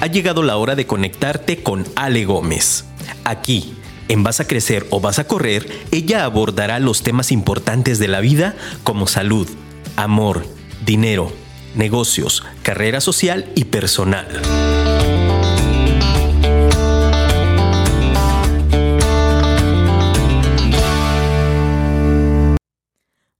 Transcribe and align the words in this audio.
ha 0.00 0.06
llegado 0.06 0.42
la 0.42 0.56
hora 0.56 0.74
de 0.74 0.86
conectarte 0.86 1.62
con 1.62 1.86
Ale 1.94 2.24
Gómez. 2.24 2.84
Aquí, 3.24 3.74
en 4.08 4.22
Vas 4.22 4.40
a 4.40 4.46
Crecer 4.46 4.86
o 4.90 5.00
Vas 5.00 5.18
a 5.18 5.24
Correr, 5.24 5.68
ella 5.90 6.24
abordará 6.24 6.78
los 6.78 7.02
temas 7.02 7.30
importantes 7.30 7.98
de 7.98 8.08
la 8.08 8.20
vida 8.20 8.56
como 8.82 9.06
salud, 9.06 9.48
amor, 9.96 10.46
dinero, 10.84 11.30
negocios, 11.74 12.42
carrera 12.62 13.00
social 13.00 13.50
y 13.54 13.64
personal. 13.64 14.26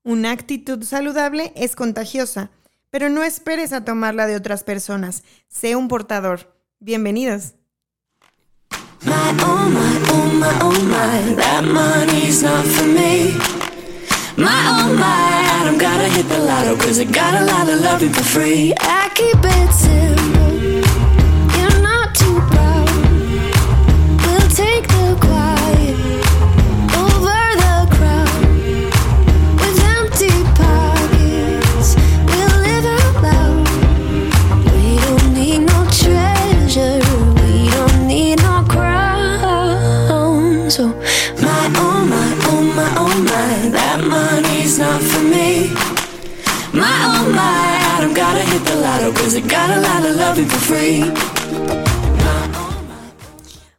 Una 0.02 0.32
actitud 0.32 0.82
saludable 0.82 1.52
es 1.56 1.74
contagiosa, 1.74 2.50
pero 2.90 3.08
no 3.08 3.22
esperes 3.22 3.72
a 3.72 3.84
tomarla 3.84 4.26
de 4.26 4.36
otras 4.36 4.64
personas. 4.64 5.22
Sé 5.48 5.76
un 5.76 5.88
portador. 5.88 6.54
Bienvenidos. 6.80 7.54
Oh 9.06 9.34
oh 9.42 9.70
oh 10.62 10.80
I 18.78 19.10
keep 19.14 19.44
it 19.44 20.39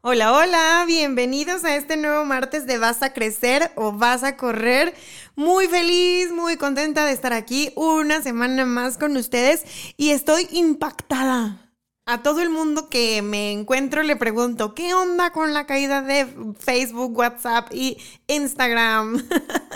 Hola, 0.02 0.34
hola, 0.34 0.84
bienvenidos 0.86 1.64
a 1.64 1.76
este 1.76 1.96
nuevo 1.96 2.26
martes 2.26 2.66
de 2.68 2.78
Vas 2.78 3.02
a 3.02 3.14
Crecer 3.14 3.72
o 3.76 3.94
Vas 3.94 4.24
a 4.24 4.36
Correr. 4.36 4.94
Muy 5.36 5.68
feliz, 5.68 6.32
muy 6.32 6.58
contenta 6.58 7.06
de 7.06 7.14
estar 7.14 7.34
aquí 7.34 7.72
una 7.76 8.22
semana 8.22 8.66
más 8.66 8.98
con 8.98 9.16
ustedes 9.16 9.64
y 9.96 10.10
estoy 10.10 10.48
impactada. 10.52 11.71
A 12.08 12.24
todo 12.24 12.42
el 12.42 12.50
mundo 12.50 12.90
que 12.90 13.22
me 13.22 13.52
encuentro 13.52 14.02
le 14.02 14.16
pregunto, 14.16 14.74
¿qué 14.74 14.96
onda 14.96 15.30
con 15.30 15.54
la 15.54 15.68
caída 15.68 16.02
de 16.02 16.28
Facebook, 16.58 17.16
WhatsApp 17.16 17.72
y 17.72 17.96
Instagram? 18.26 19.24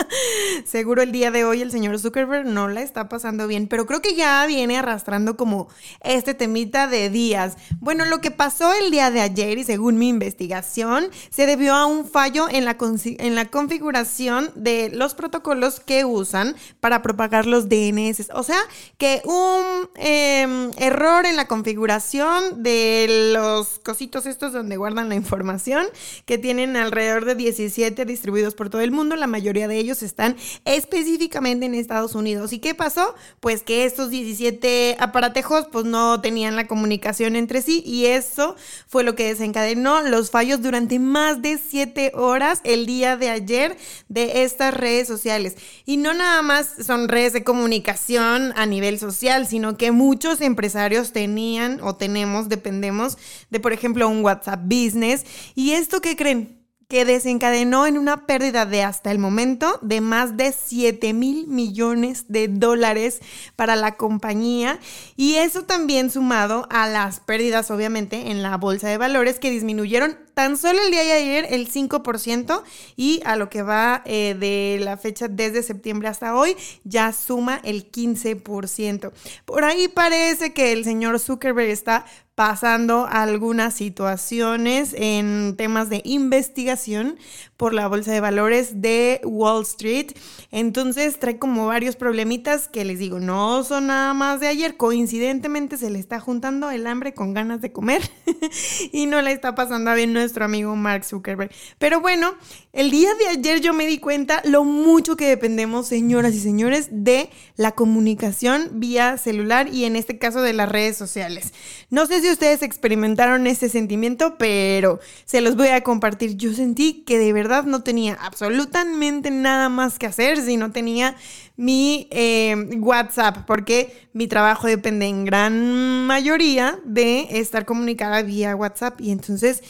Seguro 0.66 1.04
el 1.04 1.12
día 1.12 1.30
de 1.30 1.46
hoy 1.46 1.62
el 1.62 1.70
señor 1.70 2.00
Zuckerberg 2.00 2.48
no 2.48 2.68
la 2.68 2.82
está 2.82 3.10
pasando 3.10 3.48
bien, 3.48 3.68
pero 3.68 3.86
creo 3.86 4.02
que 4.02 4.16
ya 4.16 4.44
viene 4.48 4.76
arrastrando 4.76 5.38
como 5.38 5.68
este 6.02 6.34
temita 6.34 6.88
de 6.88 7.12
días. 7.12 7.58
Bueno, 7.80 8.06
lo 8.06 8.22
que 8.22 8.32
pasó 8.32 8.74
el 8.74 8.90
día 8.90 9.12
de 9.12 9.22
ayer 9.22 9.60
y 9.60 9.64
según 9.64 10.00
mi 10.00 10.10
investigación, 10.10 11.12
se 11.30 11.46
debió 11.46 11.76
a 11.76 11.86
un 11.86 12.08
fallo 12.08 12.48
en 12.50 12.66
la, 12.66 12.76
en 12.80 13.36
la 13.36 13.46
configuración 13.46 14.50
de 14.56 14.90
los 14.92 15.14
protocolos 15.14 15.80
que 15.80 16.06
usan 16.06 16.56
para 16.80 17.04
propagar 17.04 17.46
los 17.46 17.70
DNS. 17.70 18.32
O 18.34 18.42
sea, 18.42 18.60
que 18.98 19.22
un 19.26 19.90
eh, 19.96 20.72
error 20.80 21.28
en 21.28 21.36
la 21.36 21.48
configuración 21.48 22.15
de 22.16 23.32
los 23.34 23.80
cositos 23.80 24.26
estos 24.26 24.54
donde 24.54 24.78
guardan 24.78 25.10
la 25.10 25.16
información, 25.16 25.86
que 26.26 26.38
tienen 26.38 26.78
alrededor 26.78 27.26
de 27.26 27.36
17 27.36 28.06
distribuidos 28.06 28.56
por 28.56 28.70
todo 28.70 28.82
el 28.82 28.92
mundo. 28.92 29.16
La 29.16 29.28
mayoría 29.28 29.68
de 29.68 29.78
ellos 29.78 30.02
están 30.02 30.38
específicamente 30.64 31.66
en 31.66 31.76
Estados 31.76 32.16
Unidos. 32.16 32.54
¿Y 32.54 32.60
qué 32.60 32.74
pasó? 32.74 33.16
Pues 33.40 33.64
que 33.64 33.86
estos 33.86 34.10
17 34.10 34.96
aparatejos 35.00 35.68
pues 35.72 35.86
no 35.86 36.22
tenían 36.22 36.56
la 36.56 36.68
comunicación 36.68 37.36
entre 37.36 37.62
sí 37.62 37.84
y 37.86 38.06
eso 38.06 38.56
fue 38.88 39.04
lo 39.04 39.16
que 39.16 39.28
desencadenó 39.28 40.02
los 40.02 40.32
fallos 40.32 40.62
durante 40.62 41.00
más 41.00 41.42
de 41.42 41.58
7 41.58 42.14
horas 42.16 42.62
el 42.64 42.86
día 42.86 43.18
de 43.18 43.30
ayer 43.30 43.78
de 44.08 44.44
estas 44.44 44.74
redes 44.74 45.08
sociales. 45.08 45.56
Y 45.86 45.98
no 45.98 46.14
nada 46.14 46.42
más 46.42 46.76
son 46.86 47.10
redes 47.10 47.34
de 47.34 47.44
comunicación 47.44 48.54
a 48.56 48.66
nivel 48.66 49.00
social, 49.00 49.48
sino 49.48 49.78
que 49.78 49.92
muchos 49.92 50.42
empresarios 50.42 51.12
tenían 51.12 51.80
o 51.82 51.96
tenían 51.96 52.05
tenemos, 52.06 52.50
dependemos 52.50 53.18
de, 53.50 53.60
por 53.60 53.74
ejemplo, 53.74 54.08
un 54.08 54.24
WhatsApp 54.24 54.62
Business. 54.64 55.26
¿Y 55.56 55.72
esto 55.72 56.02
qué 56.02 56.16
creen? 56.16 56.65
Que 56.88 57.06
desencadenó 57.06 57.88
en 57.88 57.98
una 57.98 58.26
pérdida 58.26 58.66
de 58.66 58.84
hasta 58.84 59.12
el 59.12 59.20
momento 59.20 59.80
de 59.82 60.02
más 60.02 60.38
de 60.38 60.52
7 60.52 61.14
mil 61.14 61.48
millones 61.48 62.26
de 62.28 62.48
dólares 62.48 63.20
para 63.56 63.76
la 63.76 63.96
compañía 63.96 64.80
y 65.16 65.36
eso 65.36 65.64
también 65.64 66.12
sumado 66.12 66.68
a 66.70 66.88
las 66.88 67.20
pérdidas 67.20 67.72
obviamente 67.72 68.32
en 68.32 68.44
la 68.44 68.58
bolsa 68.58 68.88
de 68.88 68.98
valores 68.98 69.40
que 69.40 69.52
disminuyeron 69.52 70.18
tan 70.36 70.58
solo 70.58 70.80
el 70.84 70.92
día 70.92 71.04
de 71.04 71.14
ayer 71.14 71.48
el 71.50 71.72
5% 71.72 72.62
y 72.96 73.22
a 73.26 73.38
lo 73.38 73.50
que 73.50 73.64
va 73.64 74.04
eh, 74.06 74.36
de 74.38 74.84
la 74.84 74.98
fecha 74.98 75.28
desde 75.28 75.64
septiembre 75.64 76.10
hasta 76.10 76.36
hoy 76.36 76.56
ya 76.84 77.14
suma 77.14 77.62
el 77.64 77.90
15%. 77.90 79.12
Por 79.46 79.64
ahí 79.64 79.88
parece 79.88 80.54
que 80.54 80.74
el 80.74 80.84
señor 80.84 81.20
Zuckerberg 81.20 81.70
está 81.70 82.06
pasando 82.36 83.08
algunas 83.10 83.74
situaciones 83.74 84.94
en 84.98 85.56
temas 85.56 85.90
de 85.90 86.02
investigación 86.04 87.18
por 87.58 87.74
la 87.74 87.88
bolsa 87.88 88.12
de 88.12 88.20
valores 88.20 88.82
de 88.82 89.22
Wall 89.24 89.64
Street. 89.64 90.12
Entonces 90.52 91.20
trae 91.20 91.40
como 91.40 91.68
varios 91.68 91.96
problemitas 91.96 92.68
que 92.68 92.86
les 92.86 93.00
digo, 93.00 93.20
no 93.20 93.64
son 93.64 93.88
nada 93.88 94.14
más 94.14 94.40
de 94.40 94.48
ayer. 94.48 94.78
Coincidentemente 94.78 95.78
se 95.78 95.90
le 95.90 96.00
está 96.00 96.20
juntando 96.20 96.70
el 96.72 96.86
hambre 96.88 97.14
con 97.14 97.34
ganas 97.34 97.62
de 97.62 97.72
comer 97.72 98.02
y 98.92 99.06
no 99.06 99.22
le 99.22 99.32
está 99.32 99.56
pasando 99.56 99.94
bien 99.94 100.14
nuestro 100.14 100.46
amigo 100.46 100.76
Mark 100.76 101.06
Zuckerberg. 101.06 101.52
Pero 101.80 102.02
bueno, 102.02 102.34
el 102.74 102.92
día 102.92 103.10
de 103.16 103.28
ayer 103.30 103.62
yo 103.62 103.74
me 103.74 103.86
di 103.86 104.00
cuenta 104.00 104.42
lo 104.46 104.64
mucho 104.64 105.16
que 105.16 105.28
dependemos, 105.28 105.88
señoras 105.88 106.34
y 106.36 106.40
señores, 106.40 106.90
de 106.92 107.30
la 107.56 107.72
comunicación 107.72 108.70
vía 108.74 109.18
celular 109.18 109.70
y 109.74 109.86
en 109.86 109.96
este 109.96 110.18
caso 110.18 110.42
de 110.42 110.54
las 110.54 110.70
redes 110.70 110.98
sociales. 110.98 111.54
No 111.90 112.06
sé 112.06 112.22
si 112.22 112.30
ustedes 112.30 112.62
experimentaron 112.62 113.48
ese 113.48 113.70
sentimiento, 113.70 114.38
pero 114.38 115.00
se 115.26 115.42
los 115.42 115.56
voy 115.56 115.70
a 115.70 115.82
compartir. 115.82 116.36
Yo 116.36 116.54
sentí 116.54 117.04
que 117.06 117.18
de 117.18 117.32
verdad 117.32 117.45
no 117.66 117.84
tenía 117.84 118.16
absolutamente 118.22 119.32
nada 119.32 119.70
más 119.70 120.00
que 120.00 120.08
hacer 120.08 120.42
si 120.42 120.58
no 120.58 120.72
tenía 120.72 121.16
mi 121.56 122.08
eh, 122.12 122.56
WhatsApp, 122.80 123.46
porque 123.46 124.10
mi 124.14 124.28
trabajo 124.28 124.68
depende 124.68 125.08
en 125.08 125.26
gran 125.26 126.06
mayoría 126.06 126.80
de 126.86 127.28
estar 127.40 127.66
comunicada 127.66 128.22
vía 128.22 128.56
WhatsApp 128.56 129.00
y 129.00 129.12
entonces 129.12 129.64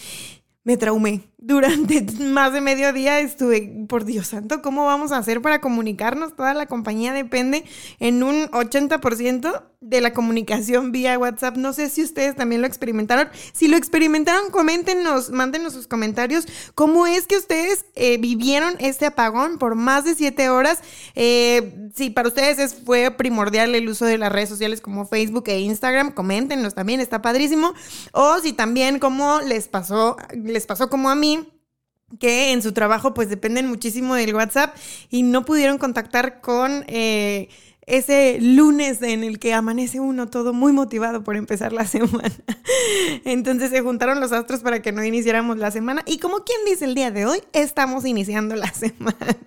me 0.64 0.78
traumé. 0.78 1.22
Durante 1.48 2.04
más 2.24 2.54
de 2.54 2.60
medio 2.62 2.92
día 2.92 3.20
estuve, 3.20 3.86
por 3.88 4.04
Dios 4.04 4.26
santo, 4.26 4.64
¿cómo 4.64 4.88
vamos 4.88 5.12
a 5.12 5.18
hacer 5.18 5.44
para 5.44 5.62
comunicarnos? 5.62 6.36
Toda 6.36 6.56
la 6.56 6.66
compañía 6.66 7.14
depende 7.14 7.66
en 8.00 8.24
un 8.24 8.48
80% 8.48 9.64
de 9.80 10.02
la 10.02 10.14
comunicación 10.14 10.92
vía 10.92 11.20
WhatsApp. 11.20 11.58
No 11.58 11.72
sé 11.72 11.92
si 11.92 12.02
ustedes 12.02 12.36
también 12.36 12.62
lo 12.62 12.68
experimentaron. 12.68 13.30
Si 13.54 13.68
lo 13.68 13.78
experimentaron, 13.78 14.50
coméntenos, 14.50 15.30
mándenos 15.30 15.74
sus 15.74 15.86
comentarios. 15.86 16.48
¿Cómo 16.74 17.06
es 17.06 17.28
que 17.28 17.38
ustedes 17.38 17.86
eh, 17.94 18.18
vivieron 18.18 18.76
este 18.80 19.06
apagón 19.06 19.60
por 19.60 19.76
más 19.76 20.04
de 20.04 20.16
siete 20.16 20.50
horas? 20.50 20.80
Eh, 21.14 21.92
si 21.94 22.10
para 22.10 22.30
ustedes 22.30 22.76
fue 22.84 23.12
primordial 23.12 23.76
el 23.76 23.88
uso 23.88 24.06
de 24.06 24.18
las 24.18 24.32
redes 24.32 24.50
sociales 24.50 24.82
como 24.82 25.06
Facebook 25.06 25.44
e 25.46 25.60
Instagram, 25.60 26.12
coméntenos 26.12 26.74
también, 26.74 27.00
está 27.00 27.22
padrísimo. 27.22 27.76
O 28.14 28.40
si 28.40 28.52
también 28.52 28.98
cómo 28.98 29.42
les 29.42 29.68
pasó, 29.68 30.18
les 30.34 30.66
pasó 30.66 30.90
como 30.90 31.12
a 31.12 31.16
mí 31.16 31.35
que 32.20 32.52
en 32.52 32.62
su 32.62 32.72
trabajo 32.72 33.14
pues 33.14 33.30
dependen 33.30 33.68
muchísimo 33.68 34.16
del 34.16 34.36
WhatsApp 34.36 34.76
y 35.10 35.24
no 35.24 35.46
pudieron 35.46 35.78
contactar 35.78 36.40
con 36.42 36.86
eh, 36.88 37.50
ese 37.88 38.40
lunes 38.42 39.02
en 39.02 39.24
el 39.24 39.40
que 39.40 39.54
amanece 39.54 40.00
uno 40.00 40.28
todo 40.28 40.54
muy 40.54 40.72
motivado 40.72 41.24
por 41.24 41.36
empezar 41.36 41.74
la 41.74 41.86
semana. 41.88 42.32
Entonces 43.26 43.70
se 43.70 43.82
juntaron 43.82 44.20
los 44.20 44.32
astros 44.32 44.62
para 44.62 44.82
que 44.82 44.92
no 44.92 45.04
iniciáramos 45.04 45.58
la 45.58 45.72
semana 45.72 46.04
y 46.06 46.20
como 46.20 46.44
quien 46.44 46.60
dice 46.66 46.86
el 46.86 46.96
día 46.96 47.12
de 47.12 47.26
hoy, 47.26 47.42
estamos 47.54 48.06
iniciando 48.06 48.56
la 48.56 48.72
semana. 48.74 49.38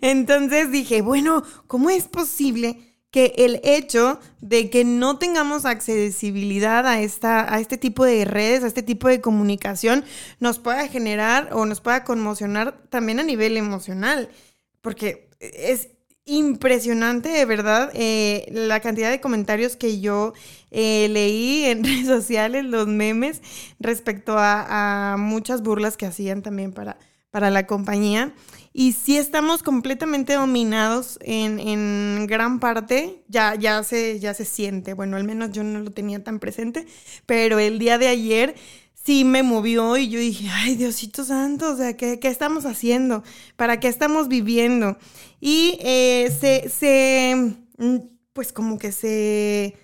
Entonces 0.00 0.70
dije, 0.70 1.02
bueno, 1.02 1.42
¿cómo 1.66 1.90
es 1.90 2.08
posible? 2.08 2.91
Que 3.12 3.34
el 3.36 3.60
hecho 3.62 4.18
de 4.40 4.70
que 4.70 4.84
no 4.84 5.18
tengamos 5.18 5.66
accesibilidad 5.66 6.86
a, 6.86 7.00
esta, 7.02 7.54
a 7.54 7.60
este 7.60 7.76
tipo 7.76 8.06
de 8.06 8.24
redes, 8.24 8.64
a 8.64 8.66
este 8.66 8.82
tipo 8.82 9.06
de 9.06 9.20
comunicación, 9.20 10.04
nos 10.40 10.58
pueda 10.58 10.88
generar 10.88 11.50
o 11.52 11.66
nos 11.66 11.82
pueda 11.82 12.04
conmocionar 12.04 12.82
también 12.88 13.20
a 13.20 13.22
nivel 13.22 13.58
emocional. 13.58 14.30
Porque 14.80 15.28
es 15.40 15.90
impresionante, 16.24 17.28
de 17.28 17.44
verdad, 17.44 17.90
eh, 17.92 18.46
la 18.50 18.80
cantidad 18.80 19.10
de 19.10 19.20
comentarios 19.20 19.76
que 19.76 20.00
yo 20.00 20.32
eh, 20.70 21.08
leí 21.10 21.64
en 21.66 21.84
redes 21.84 22.06
sociales, 22.06 22.64
los 22.64 22.86
memes, 22.86 23.42
respecto 23.78 24.36
a, 24.38 25.16
muchas 25.18 25.62
burlas 25.62 25.98
que 25.98 26.06
hacían 26.06 26.40
también 26.40 26.72
para, 26.72 26.96
para 27.30 27.50
la 27.50 27.66
compañía. 27.66 28.32
Y 28.72 28.92
sí 28.92 29.18
estamos 29.18 29.62
completamente 29.62 30.34
dominados 30.34 31.18
en, 31.22 31.60
en, 31.60 32.26
gran 32.26 32.58
parte, 32.58 33.22
ya, 33.28 33.54
ya, 33.54 33.82
se, 33.82 34.18
ya 34.18 34.32
se 34.32 34.46
siente, 34.46 34.94
bueno, 34.94 35.16
al 35.16 35.24
menos 35.24 35.52
yo 35.52 35.62
no 35.62 35.80
lo 35.80 35.90
tenía 35.90 36.24
tan 36.24 36.38
presente, 36.38 36.86
pero 37.26 37.58
el 37.58 37.78
día 37.78 37.98
de 37.98 38.08
ayer 38.08 38.54
sí 38.94 39.24
me 39.24 39.42
movió 39.42 39.96
y 39.96 40.08
yo 40.08 40.18
dije, 40.20 40.48
ay 40.50 40.76
Diosito 40.76 41.24
Santo, 41.24 41.72
o 41.72 41.76
sea, 41.76 41.96
¿qué, 41.96 42.18
qué 42.18 42.28
estamos 42.28 42.64
haciendo? 42.64 43.22
¿Para 43.56 43.80
qué 43.80 43.88
estamos 43.88 44.28
viviendo? 44.28 44.96
Y 45.40 45.78
eh, 45.82 46.30
se, 46.40 46.68
se, 46.68 47.56
mm, 47.78 47.96
pues 48.32 48.52
como 48.52 48.78
que 48.78 48.92
se 48.92 49.76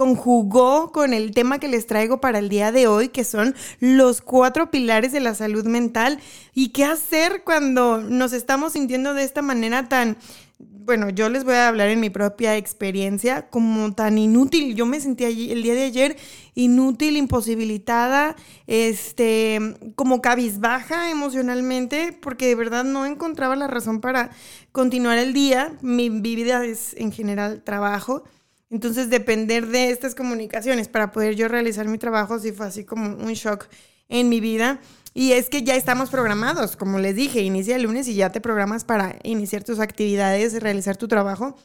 conjugó 0.00 0.92
con 0.92 1.12
el 1.12 1.32
tema 1.32 1.58
que 1.58 1.68
les 1.68 1.86
traigo 1.86 2.22
para 2.22 2.38
el 2.38 2.48
día 2.48 2.72
de 2.72 2.86
hoy, 2.86 3.10
que 3.10 3.22
son 3.22 3.54
los 3.80 4.22
cuatro 4.22 4.70
pilares 4.70 5.12
de 5.12 5.20
la 5.20 5.34
salud 5.34 5.66
mental 5.66 6.20
y 6.54 6.70
qué 6.70 6.86
hacer 6.86 7.42
cuando 7.44 7.98
nos 7.98 8.32
estamos 8.32 8.72
sintiendo 8.72 9.12
de 9.12 9.24
esta 9.24 9.42
manera 9.42 9.90
tan 9.90 10.16
bueno, 10.58 11.10
yo 11.10 11.28
les 11.28 11.44
voy 11.44 11.54
a 11.54 11.68
hablar 11.68 11.90
en 11.90 12.00
mi 12.00 12.08
propia 12.08 12.56
experiencia, 12.56 13.48
como 13.50 13.92
tan 13.92 14.16
inútil. 14.16 14.74
Yo 14.74 14.86
me 14.86 15.00
sentí 15.00 15.24
allí, 15.24 15.52
el 15.52 15.62
día 15.62 15.74
de 15.74 15.84
ayer 15.84 16.16
inútil, 16.54 17.18
imposibilitada, 17.18 18.36
este, 18.66 19.76
como 19.94 20.22
cabizbaja 20.22 21.10
emocionalmente, 21.10 22.16
porque 22.20 22.46
de 22.46 22.54
verdad 22.54 22.84
no 22.84 23.04
encontraba 23.04 23.54
la 23.54 23.68
razón 23.68 24.00
para 24.00 24.30
continuar 24.72 25.18
el 25.18 25.34
día. 25.34 25.74
Mi 25.82 26.08
vida 26.08 26.64
es 26.64 26.94
en 26.96 27.12
general 27.12 27.62
trabajo. 27.62 28.24
Entonces, 28.70 29.10
depender 29.10 29.66
de 29.66 29.90
estas 29.90 30.14
comunicaciones 30.14 30.88
para 30.88 31.10
poder 31.10 31.34
yo 31.34 31.48
realizar 31.48 31.86
mi 31.88 31.98
trabajo 31.98 32.38
sí 32.38 32.52
fue 32.52 32.66
así 32.66 32.84
como 32.84 33.16
un 33.16 33.32
shock 33.32 33.66
en 34.08 34.28
mi 34.28 34.40
vida. 34.40 34.80
Y 35.12 35.32
es 35.32 35.50
que 35.50 35.62
ya 35.62 35.74
estamos 35.74 36.08
programados, 36.08 36.76
como 36.76 37.00
les 37.00 37.16
dije, 37.16 37.40
inicia 37.40 37.74
el 37.74 37.82
lunes 37.82 38.06
y 38.06 38.14
ya 38.14 38.30
te 38.30 38.40
programas 38.40 38.84
para 38.84 39.16
iniciar 39.24 39.64
tus 39.64 39.80
actividades, 39.80 40.62
realizar 40.62 40.96
tu 40.96 41.08
trabajo. 41.08 41.56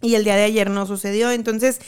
Y 0.00 0.14
el 0.14 0.22
día 0.22 0.36
de 0.36 0.44
ayer 0.44 0.70
no 0.70 0.86
sucedió. 0.86 1.32
Entonces, 1.32 1.80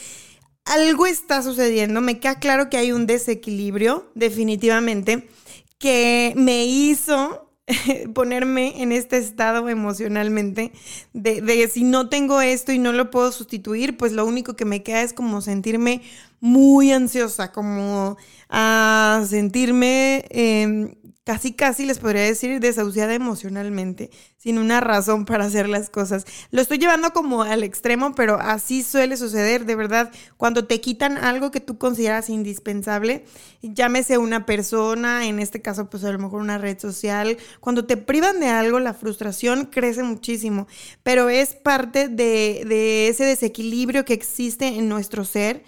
algo 0.65 1.05
está 1.05 1.41
sucediendo. 1.43 2.01
Me 2.01 2.19
queda 2.19 2.39
claro 2.39 2.69
que 2.69 2.77
hay 2.77 2.91
un 2.91 3.07
desequilibrio, 3.07 4.11
definitivamente, 4.15 5.29
que 5.77 6.33
me 6.35 6.65
hizo 6.65 7.50
ponerme 8.13 8.81
en 8.81 8.91
este 8.91 9.17
estado 9.17 9.69
emocionalmente 9.69 10.71
de, 11.13 11.69
si 11.71 11.83
no 11.83 12.09
tengo 12.09 12.41
esto 12.41 12.71
y 12.71 12.79
no 12.79 12.91
lo 12.91 13.11
puedo 13.11 13.31
sustituir, 13.31 13.97
pues 13.97 14.11
lo 14.11 14.25
único 14.25 14.55
que 14.55 14.65
me 14.65 14.83
queda 14.83 15.01
es 15.01 15.13
como 15.13 15.41
sentirme 15.41 16.01
muy 16.39 16.91
ansiosa, 16.91 17.51
como 17.51 18.17
a 18.49 19.23
sentirme 19.27 20.25
em, 20.29 20.95
casi, 21.23 21.53
casi 21.53 21.85
les 21.85 21.99
podría 21.99 22.23
decir 22.23 22.59
desahuciada 22.59 23.13
emocionalmente, 23.13 24.09
sin 24.37 24.57
una 24.57 24.81
razón 24.81 25.25
para 25.25 25.45
hacer 25.45 25.69
las 25.69 25.89
cosas. 25.89 26.25
Lo 26.49 26.61
estoy 26.61 26.79
llevando 26.79 27.11
como 27.13 27.43
al 27.43 27.63
extremo, 27.63 28.15
pero 28.15 28.39
así 28.39 28.83
suele 28.83 29.17
suceder, 29.17 29.65
de 29.65 29.75
verdad, 29.75 30.11
cuando 30.37 30.65
te 30.65 30.81
quitan 30.81 31.17
algo 31.17 31.51
que 31.51 31.59
tú 31.59 31.77
consideras 31.77 32.29
indispensable, 32.29 33.25
llámese 33.61 34.17
una 34.17 34.45
persona, 34.45 35.27
en 35.27 35.39
este 35.39 35.61
caso 35.61 35.89
pues 35.89 36.03
a 36.03 36.11
lo 36.11 36.19
mejor 36.19 36.41
una 36.41 36.57
red 36.57 36.79
social, 36.79 37.37
cuando 37.59 37.85
te 37.85 37.97
privan 37.97 38.39
de 38.39 38.47
algo, 38.47 38.79
la 38.79 38.93
frustración 38.93 39.65
crece 39.65 40.03
muchísimo, 40.03 40.67
pero 41.03 41.29
es 41.29 41.53
parte 41.53 42.07
de, 42.07 42.63
de 42.67 43.07
ese 43.07 43.25
desequilibrio 43.25 44.05
que 44.05 44.13
existe 44.13 44.67
en 44.67 44.89
nuestro 44.89 45.23
ser. 45.25 45.63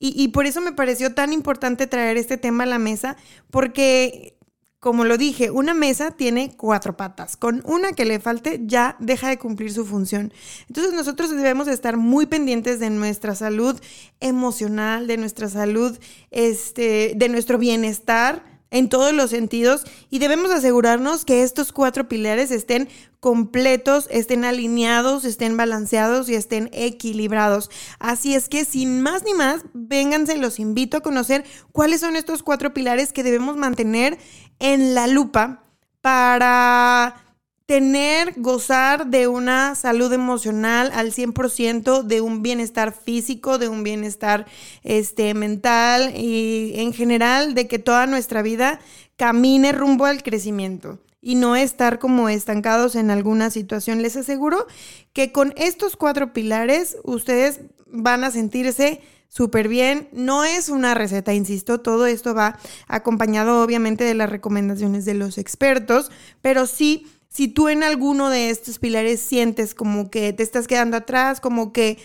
Y, 0.00 0.28
por 0.28 0.46
eso 0.46 0.60
me 0.60 0.72
pareció 0.72 1.12
tan 1.12 1.32
importante 1.32 1.88
traer 1.88 2.16
este 2.18 2.36
tema 2.36 2.62
a 2.62 2.66
la 2.68 2.78
mesa, 2.78 3.16
porque, 3.50 4.37
como 4.80 5.04
lo 5.04 5.18
dije, 5.18 5.50
una 5.50 5.74
mesa 5.74 6.12
tiene 6.12 6.54
cuatro 6.56 6.96
patas. 6.96 7.36
Con 7.36 7.62
una 7.64 7.92
que 7.92 8.04
le 8.04 8.20
falte 8.20 8.60
ya 8.64 8.96
deja 9.00 9.28
de 9.28 9.38
cumplir 9.38 9.72
su 9.72 9.84
función. 9.84 10.32
Entonces 10.68 10.92
nosotros 10.92 11.30
debemos 11.30 11.66
estar 11.66 11.96
muy 11.96 12.26
pendientes 12.26 12.78
de 12.78 12.90
nuestra 12.90 13.34
salud 13.34 13.80
emocional, 14.20 15.06
de 15.08 15.16
nuestra 15.16 15.48
salud, 15.48 15.98
este, 16.30 17.14
de 17.16 17.28
nuestro 17.28 17.58
bienestar 17.58 18.57
en 18.70 18.88
todos 18.88 19.12
los 19.12 19.30
sentidos 19.30 19.84
y 20.10 20.18
debemos 20.18 20.50
asegurarnos 20.50 21.24
que 21.24 21.42
estos 21.42 21.72
cuatro 21.72 22.08
pilares 22.08 22.50
estén 22.50 22.88
completos, 23.20 24.06
estén 24.10 24.44
alineados, 24.44 25.24
estén 25.24 25.56
balanceados 25.56 26.28
y 26.28 26.34
estén 26.34 26.70
equilibrados. 26.72 27.70
Así 27.98 28.34
es 28.34 28.48
que 28.48 28.64
sin 28.64 29.00
más 29.00 29.24
ni 29.24 29.34
más, 29.34 29.62
vénganse, 29.72 30.36
los 30.36 30.58
invito 30.58 30.98
a 30.98 31.02
conocer 31.02 31.44
cuáles 31.72 32.00
son 32.00 32.16
estos 32.16 32.42
cuatro 32.42 32.74
pilares 32.74 33.12
que 33.12 33.22
debemos 33.22 33.56
mantener 33.56 34.18
en 34.58 34.94
la 34.94 35.06
lupa 35.06 35.64
para 36.00 37.27
tener, 37.68 38.32
gozar 38.38 39.08
de 39.08 39.28
una 39.28 39.74
salud 39.74 40.10
emocional 40.14 40.90
al 40.94 41.12
100%, 41.12 42.02
de 42.02 42.22
un 42.22 42.40
bienestar 42.40 42.94
físico, 42.94 43.58
de 43.58 43.68
un 43.68 43.82
bienestar 43.82 44.46
este, 44.84 45.34
mental 45.34 46.16
y 46.16 46.72
en 46.76 46.94
general 46.94 47.52
de 47.52 47.68
que 47.68 47.78
toda 47.78 48.06
nuestra 48.06 48.40
vida 48.40 48.80
camine 49.18 49.72
rumbo 49.72 50.06
al 50.06 50.22
crecimiento 50.22 50.98
y 51.20 51.34
no 51.34 51.56
estar 51.56 51.98
como 51.98 52.30
estancados 52.30 52.94
en 52.94 53.10
alguna 53.10 53.50
situación. 53.50 54.00
Les 54.00 54.16
aseguro 54.16 54.66
que 55.12 55.30
con 55.30 55.52
estos 55.58 55.94
cuatro 55.94 56.32
pilares 56.32 56.96
ustedes 57.04 57.60
van 57.86 58.24
a 58.24 58.30
sentirse 58.30 59.02
súper 59.28 59.68
bien. 59.68 60.08
No 60.12 60.42
es 60.44 60.70
una 60.70 60.94
receta, 60.94 61.34
insisto, 61.34 61.82
todo 61.82 62.06
esto 62.06 62.34
va 62.34 62.58
acompañado 62.86 63.62
obviamente 63.62 64.04
de 64.04 64.14
las 64.14 64.30
recomendaciones 64.30 65.04
de 65.04 65.12
los 65.12 65.36
expertos, 65.36 66.10
pero 66.40 66.64
sí 66.64 67.06
si 67.38 67.46
tú 67.46 67.68
en 67.68 67.84
alguno 67.84 68.30
de 68.30 68.50
estos 68.50 68.80
pilares 68.80 69.20
sientes 69.20 69.72
como 69.72 70.10
que 70.10 70.32
te 70.32 70.42
estás 70.42 70.66
quedando 70.66 70.96
atrás, 70.96 71.38
como 71.38 71.72
que 71.72 71.96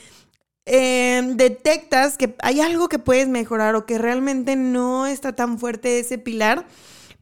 em, 0.67 1.37
detectas 1.37 2.19
que 2.19 2.35
hay 2.43 2.61
algo 2.61 2.87
que 2.87 2.99
puedes 2.99 3.27
mejorar 3.27 3.73
o 3.73 3.87
que 3.87 3.97
realmente 3.97 4.55
no 4.55 5.07
está 5.07 5.35
tan 5.35 5.57
fuerte 5.57 5.97
ese 5.97 6.19
pilar, 6.19 6.67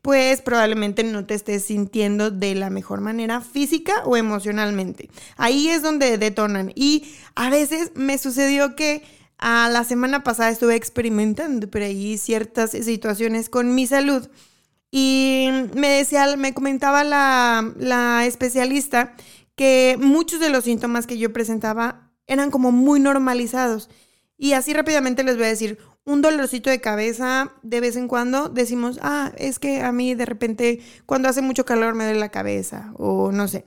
pues 0.02 0.42
probablemente 0.42 1.06
no 1.06 1.26
te 1.26 1.36
estés 1.36 1.64
sintiendo 1.64 2.32
de 2.32 2.54
la 2.54 2.70
mejor 2.70 3.00
manera 3.00 3.40
física 3.40 4.04
o 4.04 4.18
emocionalmente. 4.18 5.10
Ahí 5.38 5.70
es 5.70 5.82
donde 5.82 6.18
detonan. 6.18 6.74
Y 6.76 7.14
a 7.36 7.50
veces 7.50 7.94
me 7.96 8.18
sucedió 8.18 8.76
que 8.76 9.04
a 9.38 9.70
la 9.70 9.86
semana 9.86 10.22
pasada 10.22 10.50
estuve 10.50 10.76
experimentando 10.76 11.70
por 11.70 11.82
ahí 11.82 12.18
ciertas 12.18 12.72
situaciones 12.72 13.48
con 13.48 13.74
mi 13.74 13.88
salud 13.88 14.28
y 14.92 15.50
me 15.74 15.88
decía, 15.88 16.36
me 16.36 16.54
comentaba 16.54 17.06
la, 17.06 18.26
especialista 18.26 19.16
que 19.56 19.98
muchos 20.00 20.42
de 20.42 20.50
los 20.50 20.66
síntomas 20.66 21.08
que 21.08 21.18
yo 21.18 21.32
presentaba 21.32 22.12
eran 22.28 22.52
como 22.52 22.72
muy 22.72 23.00
normalizados. 23.00 23.90
Y 24.38 24.54
así 24.54 24.74
rápidamente 24.74 25.24
les 25.24 25.38
voy 25.38 25.46
a 25.46 25.50
decir, 25.50 25.78
un 26.04 26.22
dolorcito 26.22 26.70
de 26.70 26.82
cabeza 26.82 27.54
de 27.62 27.80
vez 27.80 27.96
en 27.96 28.08
cuando 28.08 28.50
decimos, 28.50 29.00
ah, 29.02 29.32
es 29.38 29.60
que 29.60 29.82
a 29.82 29.92
mí 29.92 30.14
de 30.16 30.26
repente 30.26 30.80
cuando 31.06 31.30
hace 31.30 31.42
mucho 31.42 31.64
calor 31.64 31.96
me 31.96 32.04
duele 32.06 32.20
la 32.20 32.30
cabeza 32.30 32.92
o 32.98 33.32
no 33.32 33.48
sé. 33.48 33.66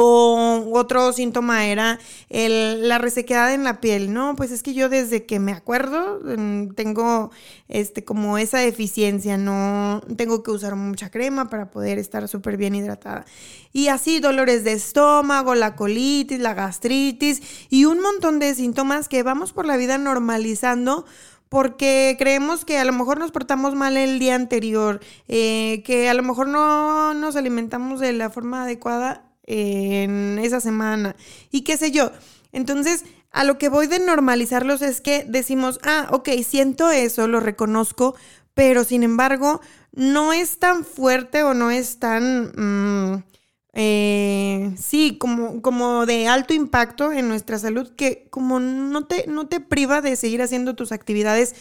O 0.00 0.70
otro 0.74 1.12
síntoma 1.12 1.66
era 1.66 1.98
la 2.30 2.98
resequedad 2.98 3.52
en 3.52 3.64
la 3.64 3.80
piel, 3.80 4.12
¿no? 4.12 4.36
Pues 4.36 4.52
es 4.52 4.62
que 4.62 4.72
yo 4.72 4.88
desde 4.88 5.26
que 5.26 5.40
me 5.40 5.50
acuerdo 5.50 6.20
mm, 6.22 6.74
tengo 6.76 7.32
este, 7.66 8.04
como 8.04 8.38
esa 8.38 8.58
deficiencia, 8.58 9.36
no 9.36 10.00
tengo 10.16 10.44
que 10.44 10.52
usar 10.52 10.76
mucha 10.76 11.10
crema 11.10 11.50
para 11.50 11.72
poder 11.72 11.98
estar 11.98 12.28
súper 12.28 12.56
bien 12.56 12.76
hidratada. 12.76 13.24
Y 13.72 13.88
así 13.88 14.20
dolores 14.20 14.62
de 14.62 14.74
estómago, 14.74 15.56
la 15.56 15.74
colitis, 15.74 16.38
la 16.38 16.54
gastritis 16.54 17.42
y 17.68 17.84
un 17.84 18.00
montón 18.00 18.38
de 18.38 18.54
síntomas 18.54 19.08
que 19.08 19.24
vamos 19.24 19.52
por 19.52 19.66
la 19.66 19.76
vida 19.76 19.98
normalizando 19.98 21.06
porque 21.48 22.14
creemos 22.20 22.64
que 22.64 22.78
a 22.78 22.84
lo 22.84 22.92
mejor 22.92 23.18
nos 23.18 23.32
portamos 23.32 23.74
mal 23.74 23.96
el 23.96 24.20
día 24.20 24.36
anterior, 24.36 25.00
eh, 25.26 25.82
que 25.84 26.08
a 26.08 26.14
lo 26.14 26.22
mejor 26.22 26.46
no 26.46 27.14
nos 27.14 27.34
alimentamos 27.34 27.98
de 27.98 28.12
la 28.12 28.30
forma 28.30 28.62
adecuada 28.62 29.27
en 29.48 30.38
esa 30.38 30.60
semana 30.60 31.16
y 31.50 31.62
qué 31.62 31.76
sé 31.76 31.90
yo. 31.90 32.12
Entonces, 32.52 33.04
a 33.30 33.44
lo 33.44 33.58
que 33.58 33.68
voy 33.68 33.86
de 33.86 33.98
normalizarlos 33.98 34.82
es 34.82 35.00
que 35.00 35.24
decimos, 35.26 35.80
ah, 35.84 36.08
ok, 36.10 36.28
siento 36.46 36.90
eso, 36.90 37.26
lo 37.28 37.40
reconozco, 37.40 38.14
pero 38.54 38.84
sin 38.84 39.02
embargo, 39.02 39.60
no 39.92 40.32
es 40.32 40.58
tan 40.58 40.84
fuerte 40.84 41.42
o 41.42 41.54
no 41.54 41.70
es 41.70 41.98
tan, 41.98 42.52
mm, 42.56 43.24
eh, 43.72 44.74
sí, 44.78 45.16
como, 45.18 45.62
como 45.62 46.04
de 46.04 46.28
alto 46.28 46.54
impacto 46.54 47.12
en 47.12 47.28
nuestra 47.28 47.58
salud, 47.58 47.90
que 47.96 48.28
como 48.30 48.60
no 48.60 49.06
te, 49.06 49.26
no 49.28 49.48
te 49.48 49.60
priva 49.60 50.00
de 50.00 50.16
seguir 50.16 50.42
haciendo 50.42 50.74
tus 50.74 50.92
actividades 50.92 51.54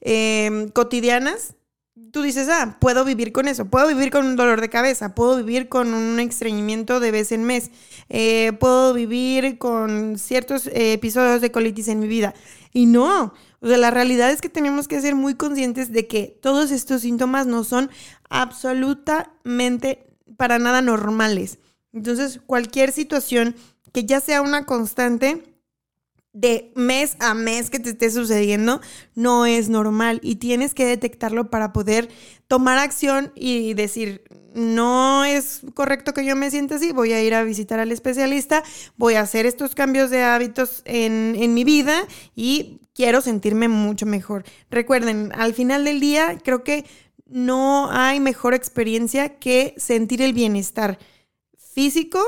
eh, 0.00 0.70
cotidianas, 0.72 1.54
tú 2.10 2.22
dices, 2.22 2.48
ah, 2.48 2.76
puedo 2.80 3.04
vivir 3.04 3.32
con 3.32 3.46
eso, 3.48 3.66
puedo 3.66 3.86
vivir 3.86 4.10
con 4.10 4.26
un 4.26 4.36
dolor 4.36 4.60
de 4.60 4.68
cabeza, 4.68 5.14
puedo 5.14 5.36
vivir 5.36 5.68
con 5.68 5.94
un 5.94 6.18
estreñimiento 6.18 6.98
de 6.98 7.10
vez 7.10 7.32
en 7.32 7.44
mes, 7.44 7.70
eh, 8.08 8.52
puedo 8.58 8.94
vivir 8.94 9.58
con 9.58 10.18
ciertos 10.18 10.66
eh, 10.66 10.92
episodios 10.94 11.40
de 11.40 11.52
colitis 11.52 11.88
en 11.88 12.00
mi 12.00 12.08
vida. 12.08 12.34
Y 12.72 12.86
no, 12.86 13.34
o 13.60 13.68
sea, 13.68 13.78
la 13.78 13.90
realidad 13.90 14.30
es 14.30 14.40
que 14.40 14.48
tenemos 14.48 14.88
que 14.88 15.00
ser 15.00 15.14
muy 15.14 15.34
conscientes 15.34 15.92
de 15.92 16.06
que 16.08 16.38
todos 16.42 16.72
estos 16.72 17.02
síntomas 17.02 17.46
no 17.46 17.62
son 17.62 17.90
absolutamente 18.28 20.06
para 20.36 20.58
nada 20.58 20.82
normales. 20.82 21.58
Entonces, 21.92 22.40
cualquier 22.44 22.90
situación 22.90 23.54
que 23.92 24.04
ya 24.04 24.20
sea 24.20 24.42
una 24.42 24.66
constante, 24.66 25.53
de 26.34 26.72
mes 26.74 27.16
a 27.20 27.32
mes 27.32 27.70
que 27.70 27.78
te 27.78 27.90
esté 27.90 28.10
sucediendo 28.10 28.80
no 29.14 29.46
es 29.46 29.68
normal 29.70 30.20
y 30.22 30.34
tienes 30.36 30.74
que 30.74 30.84
detectarlo 30.84 31.48
para 31.48 31.72
poder 31.72 32.10
tomar 32.48 32.76
acción 32.76 33.32
y 33.36 33.72
decir, 33.74 34.24
no 34.52 35.24
es 35.24 35.62
correcto 35.74 36.12
que 36.12 36.24
yo 36.24 36.36
me 36.36 36.50
sienta 36.50 36.74
así, 36.74 36.92
voy 36.92 37.12
a 37.12 37.22
ir 37.22 37.34
a 37.34 37.44
visitar 37.44 37.78
al 37.78 37.92
especialista, 37.92 38.62
voy 38.96 39.14
a 39.14 39.20
hacer 39.20 39.46
estos 39.46 39.74
cambios 39.74 40.10
de 40.10 40.22
hábitos 40.22 40.82
en, 40.84 41.36
en 41.38 41.54
mi 41.54 41.64
vida 41.64 42.06
y 42.34 42.80
quiero 42.94 43.20
sentirme 43.20 43.68
mucho 43.68 44.04
mejor. 44.04 44.44
Recuerden, 44.70 45.32
al 45.34 45.54
final 45.54 45.84
del 45.84 46.00
día 46.00 46.38
creo 46.42 46.64
que 46.64 46.84
no 47.26 47.90
hay 47.90 48.18
mejor 48.18 48.54
experiencia 48.54 49.38
que 49.38 49.74
sentir 49.76 50.20
el 50.20 50.32
bienestar 50.32 50.98
físico 51.56 52.20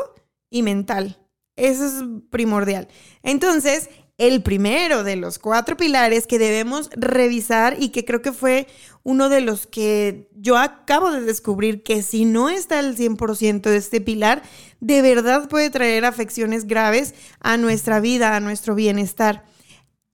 y 0.48 0.62
mental. 0.62 1.25
Eso 1.56 1.86
es 1.86 1.94
primordial. 2.30 2.88
Entonces, 3.22 3.88
el 4.18 4.42
primero 4.42 5.04
de 5.04 5.16
los 5.16 5.38
cuatro 5.38 5.76
pilares 5.76 6.26
que 6.26 6.38
debemos 6.38 6.88
revisar 6.94 7.76
y 7.78 7.90
que 7.90 8.04
creo 8.04 8.22
que 8.22 8.32
fue 8.32 8.66
uno 9.02 9.28
de 9.28 9.42
los 9.42 9.66
que 9.66 10.28
yo 10.34 10.56
acabo 10.56 11.10
de 11.10 11.20
descubrir 11.20 11.82
que 11.82 12.02
si 12.02 12.24
no 12.24 12.48
está 12.48 12.78
al 12.78 12.96
100% 12.96 13.60
de 13.60 13.76
este 13.76 14.00
pilar, 14.00 14.42
de 14.80 15.02
verdad 15.02 15.48
puede 15.48 15.68
traer 15.68 16.06
afecciones 16.06 16.66
graves 16.66 17.14
a 17.40 17.58
nuestra 17.58 18.00
vida, 18.00 18.36
a 18.36 18.40
nuestro 18.40 18.74
bienestar. 18.74 19.44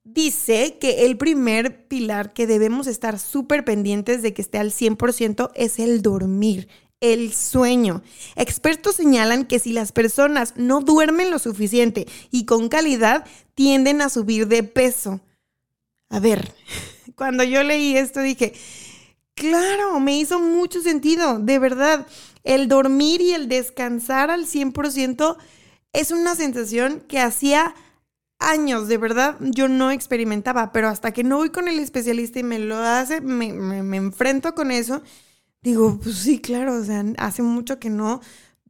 Dice 0.03 0.79
que 0.81 1.07
el 1.07 1.17
primer 1.17 1.87
pilar 1.87 2.33
que 2.33 2.49
debemos 2.49 2.89
estar 2.89 3.21
súper 3.21 3.65
pendientes 3.65 4.21
de 4.21 4.35
que 4.35 4.43
esté 4.43 4.59
al 4.59 4.73
100% 4.73 5.53
es 5.55 5.79
el 5.79 6.03
dormir 6.03 6.69
el 7.03 7.35
sueño. 7.35 8.03
Expertos 8.37 8.95
señalan 8.95 9.45
que 9.45 9.59
si 9.59 9.73
las 9.73 9.93
personas 9.93 10.55
no 10.57 10.81
duermen 10.81 11.31
lo 11.31 11.39
suficiente 11.39 12.07
y 12.31 12.47
con 12.47 12.71
calidad, 12.71 13.27
tienden 13.55 14.01
a 14.01 14.09
subir 14.09 14.47
de 14.49 14.63
peso. 14.63 15.21
A 16.09 16.21
ver, 16.21 16.55
cuando 17.17 17.45
yo 17.45 17.63
leí 17.65 17.97
esto 17.97 18.21
dije, 18.21 18.55
claro, 19.35 20.01
me 20.01 20.17
hizo 20.17 20.39
mucho 20.39 20.81
sentido, 20.81 21.39
de 21.39 21.59
verdad. 21.59 22.07
El 22.45 22.69
dormir 22.69 23.21
y 23.21 23.33
el 23.33 23.49
descansar 23.49 24.31
al 24.31 24.47
100% 24.47 25.37
es 25.93 26.11
una 26.11 26.35
sensación 26.35 27.01
que 27.09 27.21
hacía 27.21 27.75
años, 28.39 28.89
de 28.89 28.99
verdad, 28.99 29.37
yo 29.41 29.69
no 29.69 29.93
experimentaba, 29.93 30.73
pero 30.73 30.89
hasta 30.89 31.13
que 31.13 31.23
no 31.23 31.37
voy 31.37 31.51
con 31.51 31.69
el 31.69 31.79
especialista 31.79 32.41
y 32.41 32.43
me 32.43 32.59
lo 32.59 32.77
hace, 32.77 33.21
me, 33.21 33.53
me 33.53 33.97
enfrento 33.97 34.55
con 34.57 34.73
eso 34.73 35.03
digo, 35.63 35.99
pues 36.03 36.17
sí, 36.17 36.41
claro, 36.41 36.77
o 36.77 36.85
sea, 36.85 37.05
hace 37.19 37.43
mucho 37.43 37.79
que 37.79 37.91
no, 37.91 38.21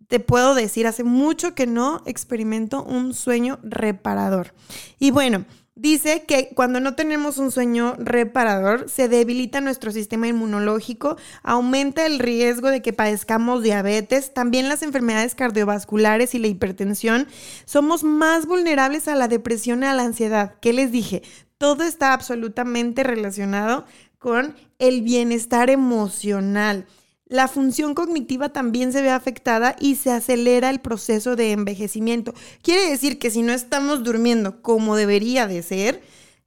te 0.08 0.20
puedo 0.20 0.54
decir, 0.54 0.86
hace 0.86 1.04
mucho 1.04 1.54
que 1.54 1.66
no 1.66 2.02
experimento 2.04 2.84
un 2.84 3.14
sueño 3.14 3.58
reparador. 3.62 4.52
Y 4.98 5.10
bueno, 5.10 5.46
dice 5.74 6.24
que 6.26 6.50
cuando 6.54 6.80
no 6.80 6.94
tenemos 6.94 7.38
un 7.38 7.50
sueño 7.50 7.96
reparador, 7.98 8.90
se 8.90 9.08
debilita 9.08 9.62
nuestro 9.62 9.90
sistema 9.90 10.28
inmunológico, 10.28 11.16
aumenta 11.42 12.04
el 12.04 12.18
riesgo 12.18 12.68
de 12.68 12.82
que 12.82 12.92
padezcamos 12.92 13.62
diabetes, 13.62 14.34
también 14.34 14.68
las 14.68 14.82
enfermedades 14.82 15.34
cardiovasculares 15.34 16.34
y 16.34 16.40
la 16.40 16.48
hipertensión. 16.48 17.26
Somos 17.64 18.04
más 18.04 18.44
vulnerables 18.44 19.08
a 19.08 19.14
la 19.14 19.28
depresión 19.28 19.82
y 19.82 19.86
a 19.86 19.94
la 19.94 20.02
ansiedad. 20.02 20.56
¿Qué 20.60 20.74
les 20.74 20.92
dije? 20.92 21.22
Todo 21.56 21.84
está 21.84 22.12
absolutamente 22.12 23.02
relacionado 23.02 23.86
con 24.22 24.54
el 24.78 25.02
bienestar 25.02 25.68
emocional. 25.68 26.86
La 27.26 27.48
función 27.48 27.94
cognitiva 27.94 28.50
también 28.50 28.92
se 28.92 29.02
ve 29.02 29.10
afectada 29.10 29.74
y 29.80 29.96
se 29.96 30.12
acelera 30.12 30.70
el 30.70 30.80
proceso 30.80 31.34
de 31.34 31.50
envejecimiento. 31.50 32.32
Quiere 32.62 32.88
decir 32.88 33.18
que 33.18 33.30
si 33.30 33.42
no 33.42 33.52
estamos 33.52 34.04
durmiendo 34.04 34.62
como 34.62 34.94
debería 34.94 35.48
de 35.48 35.62
ser, 35.62 36.02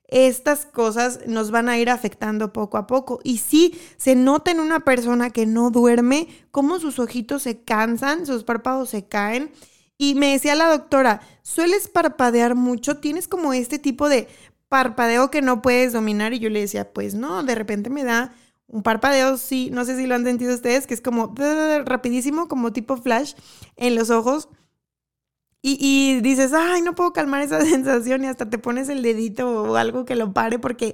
estas 0.07 0.65
cosas 0.65 1.21
nos 1.27 1.51
van 1.51 1.67
a 1.67 1.77
ir 1.77 1.89
afectando 1.89 2.53
poco 2.53 2.77
a 2.77 2.87
poco. 2.87 3.19
Y 3.23 3.39
sí, 3.39 3.77
se 3.97 4.15
nota 4.15 4.51
en 4.51 4.61
una 4.61 4.85
persona 4.85 5.31
que 5.31 5.45
no 5.45 5.69
duerme, 5.69 6.29
cómo 6.51 6.79
sus 6.79 6.97
ojitos 6.97 7.41
se 7.41 7.61
cansan, 7.61 8.25
sus 8.25 8.45
párpados 8.45 8.89
se 8.89 9.05
caen. 9.05 9.51
Y 9.97 10.15
me 10.15 10.31
decía 10.31 10.55
la 10.55 10.69
doctora, 10.69 11.21
¿sueles 11.41 11.89
parpadear 11.89 12.55
mucho? 12.55 12.97
¿Tienes 12.97 13.27
como 13.27 13.53
este 13.53 13.79
tipo 13.79 14.07
de 14.07 14.27
parpadeo 14.75 15.31
que 15.31 15.41
no 15.41 15.61
puedes 15.61 15.93
dominar 15.93 16.33
y 16.33 16.39
yo 16.39 16.49
le 16.49 16.59
decía, 16.59 16.91
pues 16.91 17.15
no, 17.15 17.43
de 17.43 17.55
repente 17.55 17.89
me 17.89 18.03
da 18.03 18.35
un 18.67 18.83
parpadeo, 18.83 19.37
sí, 19.37 19.69
no 19.71 19.85
sé 19.85 19.95
si 19.95 20.05
lo 20.05 20.15
han 20.15 20.25
sentido 20.25 20.53
ustedes, 20.53 20.85
que 20.85 20.93
es 20.93 20.99
como 20.99 21.33
rapidísimo, 21.85 22.49
como 22.49 22.73
tipo 22.73 22.97
flash 22.97 23.35
en 23.77 23.95
los 23.95 24.09
ojos. 24.09 24.49
Y, 25.61 26.19
dices, 26.19 26.51
ay, 26.53 26.81
no 26.81 26.93
puedo 26.93 27.13
calmar 27.13 27.41
esa 27.41 27.61
sensación 27.65 28.25
y 28.25 28.27
hasta 28.27 28.49
te 28.49 28.57
pones 28.57 28.89
el 28.89 29.01
dedito 29.01 29.63
o 29.63 29.75
algo 29.77 30.03
que 30.03 30.15
lo 30.15 30.33
pare 30.33 30.59
porque 30.59 30.93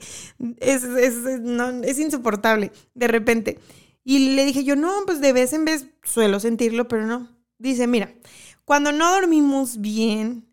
es, 0.59 0.83
es, 0.83 1.15
es 1.25 1.99
insoportable 1.99 2.71
de 2.93 3.07
repente. 3.07 3.57
Y 4.03 4.35
le 4.35 4.45
dije 4.45 4.63
yo, 4.63 4.75
no, 4.75 4.93
pues 5.07 5.21
de 5.21 5.33
vez 5.33 5.53
en 5.53 5.65
vez 5.65 5.87
suelo 6.03 6.39
sentirlo, 6.39 6.87
pero 6.87 7.07
no. 7.07 7.35
Dice, 7.57 7.87
mira, 7.87 8.13
cuando 8.63 8.91
no 8.91 9.11
dormimos 9.11 9.81
bien, 9.81 10.50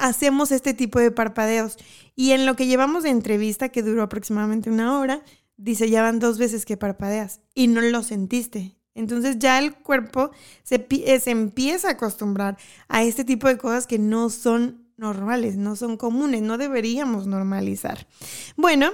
hacemos 0.00 0.50
este 0.52 0.74
tipo 0.74 0.98
de 0.98 1.10
parpadeos. 1.10 1.76
Y 2.16 2.32
en 2.32 2.46
lo 2.46 2.56
que 2.56 2.66
llevamos 2.66 3.02
de 3.02 3.10
entrevista, 3.10 3.68
que 3.68 3.82
duró 3.82 4.02
aproximadamente 4.02 4.70
una 4.70 4.98
hora, 4.98 5.22
dice, 5.56 5.88
ya 5.88 6.02
van 6.02 6.18
dos 6.18 6.38
veces 6.38 6.64
que 6.64 6.76
parpadeas 6.76 7.40
y 7.54 7.68
no 7.68 7.80
lo 7.80 8.02
sentiste. 8.02 8.76
Entonces 8.94 9.38
ya 9.38 9.58
el 9.58 9.74
cuerpo 9.74 10.30
se, 10.62 10.86
eh, 10.90 11.20
se 11.20 11.30
empieza 11.30 11.88
a 11.88 11.92
acostumbrar 11.92 12.58
a 12.88 13.02
este 13.04 13.24
tipo 13.24 13.46
de 13.46 13.56
cosas 13.56 13.86
que 13.86 13.98
no 13.98 14.30
son 14.30 14.90
normales, 14.96 15.56
no 15.56 15.76
son 15.76 15.96
comunes, 15.96 16.42
no 16.42 16.58
deberíamos 16.58 17.26
normalizar. 17.26 18.06
Bueno, 18.56 18.90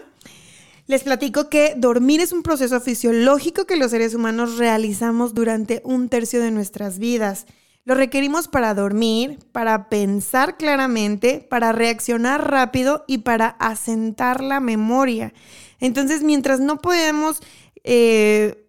les 0.86 1.02
platico 1.02 1.48
que 1.48 1.74
dormir 1.76 2.20
es 2.20 2.32
un 2.32 2.42
proceso 2.42 2.80
fisiológico 2.80 3.66
que 3.66 3.76
los 3.76 3.90
seres 3.90 4.14
humanos 4.14 4.56
realizamos 4.56 5.34
durante 5.34 5.82
un 5.84 6.08
tercio 6.08 6.40
de 6.40 6.52
nuestras 6.52 6.98
vidas. 6.98 7.46
Lo 7.86 7.94
requerimos 7.94 8.48
para 8.48 8.74
dormir, 8.74 9.38
para 9.52 9.88
pensar 9.88 10.56
claramente, 10.56 11.46
para 11.48 11.70
reaccionar 11.70 12.50
rápido 12.50 13.04
y 13.06 13.18
para 13.18 13.46
asentar 13.46 14.42
la 14.42 14.58
memoria. 14.58 15.32
Entonces, 15.78 16.24
mientras 16.24 16.58
no 16.58 16.78
podemos 16.78 17.40
eh, 17.84 18.66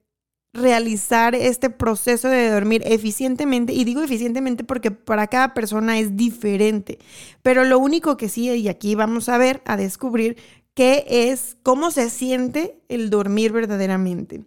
realizar 0.53 1.33
este 1.33 1.71
proceso 1.71 2.29
de 2.29 2.51
dormir 2.51 2.83
eficientemente, 2.85 3.73
y 3.73 3.85
digo 3.85 4.03
eficientemente 4.03 4.63
porque 4.63 4.91
para 4.91 5.25
cada 5.25 5.55
persona 5.55 5.97
es 5.97 6.15
diferente, 6.15 6.99
pero 7.41 7.65
lo 7.65 7.79
único 7.79 8.17
que 8.17 8.29
sí, 8.29 8.51
y 8.51 8.69
aquí 8.69 8.93
vamos 8.93 9.29
a 9.29 9.39
ver, 9.39 9.63
a 9.65 9.77
descubrir, 9.77 10.37
qué 10.75 11.05
es 11.07 11.57
cómo 11.63 11.89
se 11.89 12.11
siente 12.11 12.83
el 12.87 13.09
dormir 13.09 13.51
verdaderamente. 13.51 14.45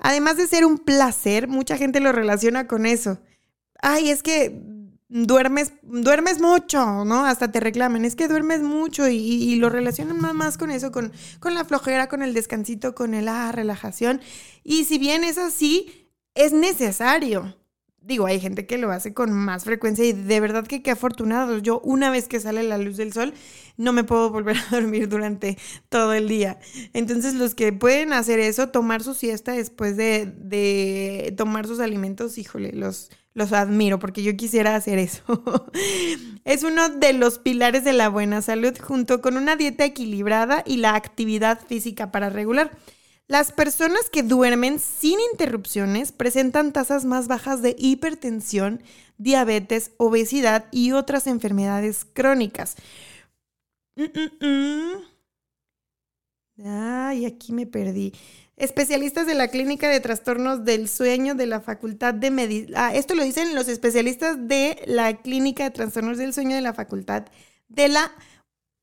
Además 0.00 0.36
de 0.36 0.48
ser 0.48 0.64
un 0.64 0.78
placer, 0.78 1.46
mucha 1.46 1.76
gente 1.76 2.00
lo 2.00 2.10
relaciona 2.10 2.66
con 2.66 2.86
eso 2.86 3.20
ay, 3.82 4.10
es 4.10 4.22
que 4.22 4.60
duermes, 5.10 5.72
duermes 5.82 6.40
mucho, 6.40 7.04
¿no? 7.04 7.26
Hasta 7.26 7.52
te 7.52 7.60
reclaman, 7.60 8.04
es 8.04 8.16
que 8.16 8.28
duermes 8.28 8.62
mucho 8.62 9.08
y, 9.08 9.56
lo 9.56 9.68
relacionan 9.68 10.18
más, 10.20 10.34
más 10.34 10.56
con 10.56 10.70
eso, 10.70 10.92
con, 10.92 11.12
con, 11.40 11.54
la 11.54 11.64
flojera, 11.64 12.08
con 12.08 12.22
el 12.22 12.32
descansito, 12.32 12.94
con 12.94 13.14
el 13.14 13.28
ah, 13.28 13.52
relajación. 13.52 14.20
Y 14.64 14.84
si 14.84 14.98
bien 14.98 15.24
es 15.24 15.36
así, 15.36 16.08
es 16.34 16.52
necesario. 16.52 17.56
Digo, 18.02 18.24
hay 18.24 18.40
gente 18.40 18.66
que 18.66 18.78
lo 18.78 18.90
hace 18.90 19.12
con 19.12 19.30
más 19.30 19.64
frecuencia 19.64 20.04
y 20.06 20.14
de 20.14 20.40
verdad 20.40 20.66
que 20.66 20.82
qué 20.82 20.92
afortunados. 20.92 21.62
Yo 21.62 21.80
una 21.80 22.10
vez 22.10 22.28
que 22.28 22.40
sale 22.40 22.62
la 22.62 22.78
luz 22.78 22.96
del 22.96 23.12
sol 23.12 23.34
no 23.76 23.92
me 23.92 24.04
puedo 24.04 24.30
volver 24.30 24.56
a 24.56 24.70
dormir 24.70 25.08
durante 25.08 25.58
todo 25.90 26.14
el 26.14 26.26
día. 26.26 26.58
Entonces 26.94 27.34
los 27.34 27.54
que 27.54 27.72
pueden 27.74 28.14
hacer 28.14 28.38
eso, 28.38 28.68
tomar 28.70 29.02
su 29.02 29.14
siesta 29.14 29.52
después 29.52 29.98
de, 29.98 30.32
de 30.38 31.34
tomar 31.36 31.66
sus 31.66 31.78
alimentos, 31.78 32.38
híjole, 32.38 32.72
los, 32.72 33.10
los 33.34 33.52
admiro 33.52 33.98
porque 33.98 34.22
yo 34.22 34.36
quisiera 34.36 34.74
hacer 34.74 34.98
eso. 34.98 35.22
es 36.44 36.62
uno 36.62 36.88
de 36.88 37.12
los 37.12 37.38
pilares 37.38 37.84
de 37.84 37.92
la 37.92 38.08
buena 38.08 38.42
salud 38.42 38.76
junto 38.78 39.20
con 39.20 39.36
una 39.36 39.56
dieta 39.56 39.84
equilibrada 39.84 40.62
y 40.66 40.78
la 40.78 40.94
actividad 40.94 41.60
física 41.66 42.10
para 42.10 42.30
regular. 42.30 42.70
Las 43.28 43.52
personas 43.52 44.10
que 44.10 44.24
duermen 44.24 44.80
sin 44.80 45.20
interrupciones 45.32 46.10
presentan 46.10 46.72
tasas 46.72 47.04
más 47.04 47.28
bajas 47.28 47.62
de 47.62 47.76
hipertensión, 47.78 48.82
diabetes, 49.18 49.92
obesidad 49.98 50.66
y 50.72 50.90
otras 50.92 51.28
enfermedades 51.28 52.04
crónicas. 52.12 52.74
Mm, 53.94 54.02
mm, 54.02 54.46
mm. 54.46 55.10
Ay, 56.66 57.24
aquí 57.24 57.52
me 57.52 57.66
perdí. 57.66 58.12
Especialistas 58.60 59.26
de 59.26 59.34
la 59.34 59.48
Clínica 59.48 59.88
de 59.88 60.00
Trastornos 60.00 60.64
del 60.64 60.88
Sueño 60.88 61.34
de 61.34 61.46
la 61.46 61.60
Facultad 61.60 62.12
de 62.12 62.30
Medicina. 62.30 62.88
Ah, 62.88 62.94
esto 62.94 63.14
lo 63.14 63.24
dicen 63.24 63.54
los 63.54 63.68
especialistas 63.68 64.36
de 64.48 64.82
la 64.86 65.16
Clínica 65.16 65.64
de 65.64 65.70
Trastornos 65.70 66.18
del 66.18 66.34
Sueño 66.34 66.54
de 66.54 66.60
la 66.60 66.74
Facultad 66.74 67.24
de 67.68 67.88
la 67.88 68.12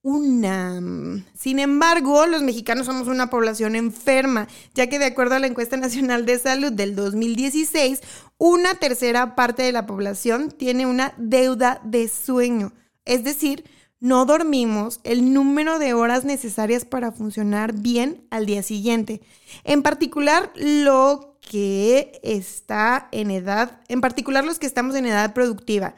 UNAM. 0.02 1.26
Sin 1.38 1.60
embargo, 1.60 2.26
los 2.26 2.42
mexicanos 2.42 2.88
somos 2.88 3.08
una 3.08 3.30
población 3.30 3.76
enferma, 3.76 4.48
ya 4.74 4.88
que 4.88 4.98
de 4.98 5.06
acuerdo 5.06 5.36
a 5.36 5.40
la 5.40 5.48
encuesta 5.48 5.78
nacional 5.78 6.26
de 6.26 6.40
salud 6.40 6.72
del 6.72 6.96
2016, 6.96 8.02
una 8.40 8.76
tercera 8.76 9.36
parte 9.36 9.62
de 9.62 9.72
la 9.72 9.86
población 9.86 10.50
tiene 10.50 10.88
una 10.88 11.14
deuda 11.18 11.82
de 11.84 12.08
sueño. 12.08 12.74
Es 13.06 13.24
decir, 13.24 13.64
no 14.00 14.26
dormimos 14.26 15.00
el 15.04 15.34
número 15.34 15.80
de 15.80 15.94
horas 15.94 16.24
necesarias 16.24 16.86
para 16.86 17.12
funcionar 17.12 17.74
bien 17.74 18.26
al 18.30 18.46
día 18.46 18.64
siguiente. 18.64 19.22
En 19.64 19.82
particular, 19.82 20.52
lo 20.56 21.38
que 21.42 22.20
está 22.24 23.08
en 23.12 23.32
edad, 23.32 23.82
en 23.88 24.02
particular 24.02 24.44
los 24.44 24.60
que 24.60 24.68
estamos 24.68 24.96
en 24.96 25.06
edad 25.06 25.34
productiva. 25.34 25.96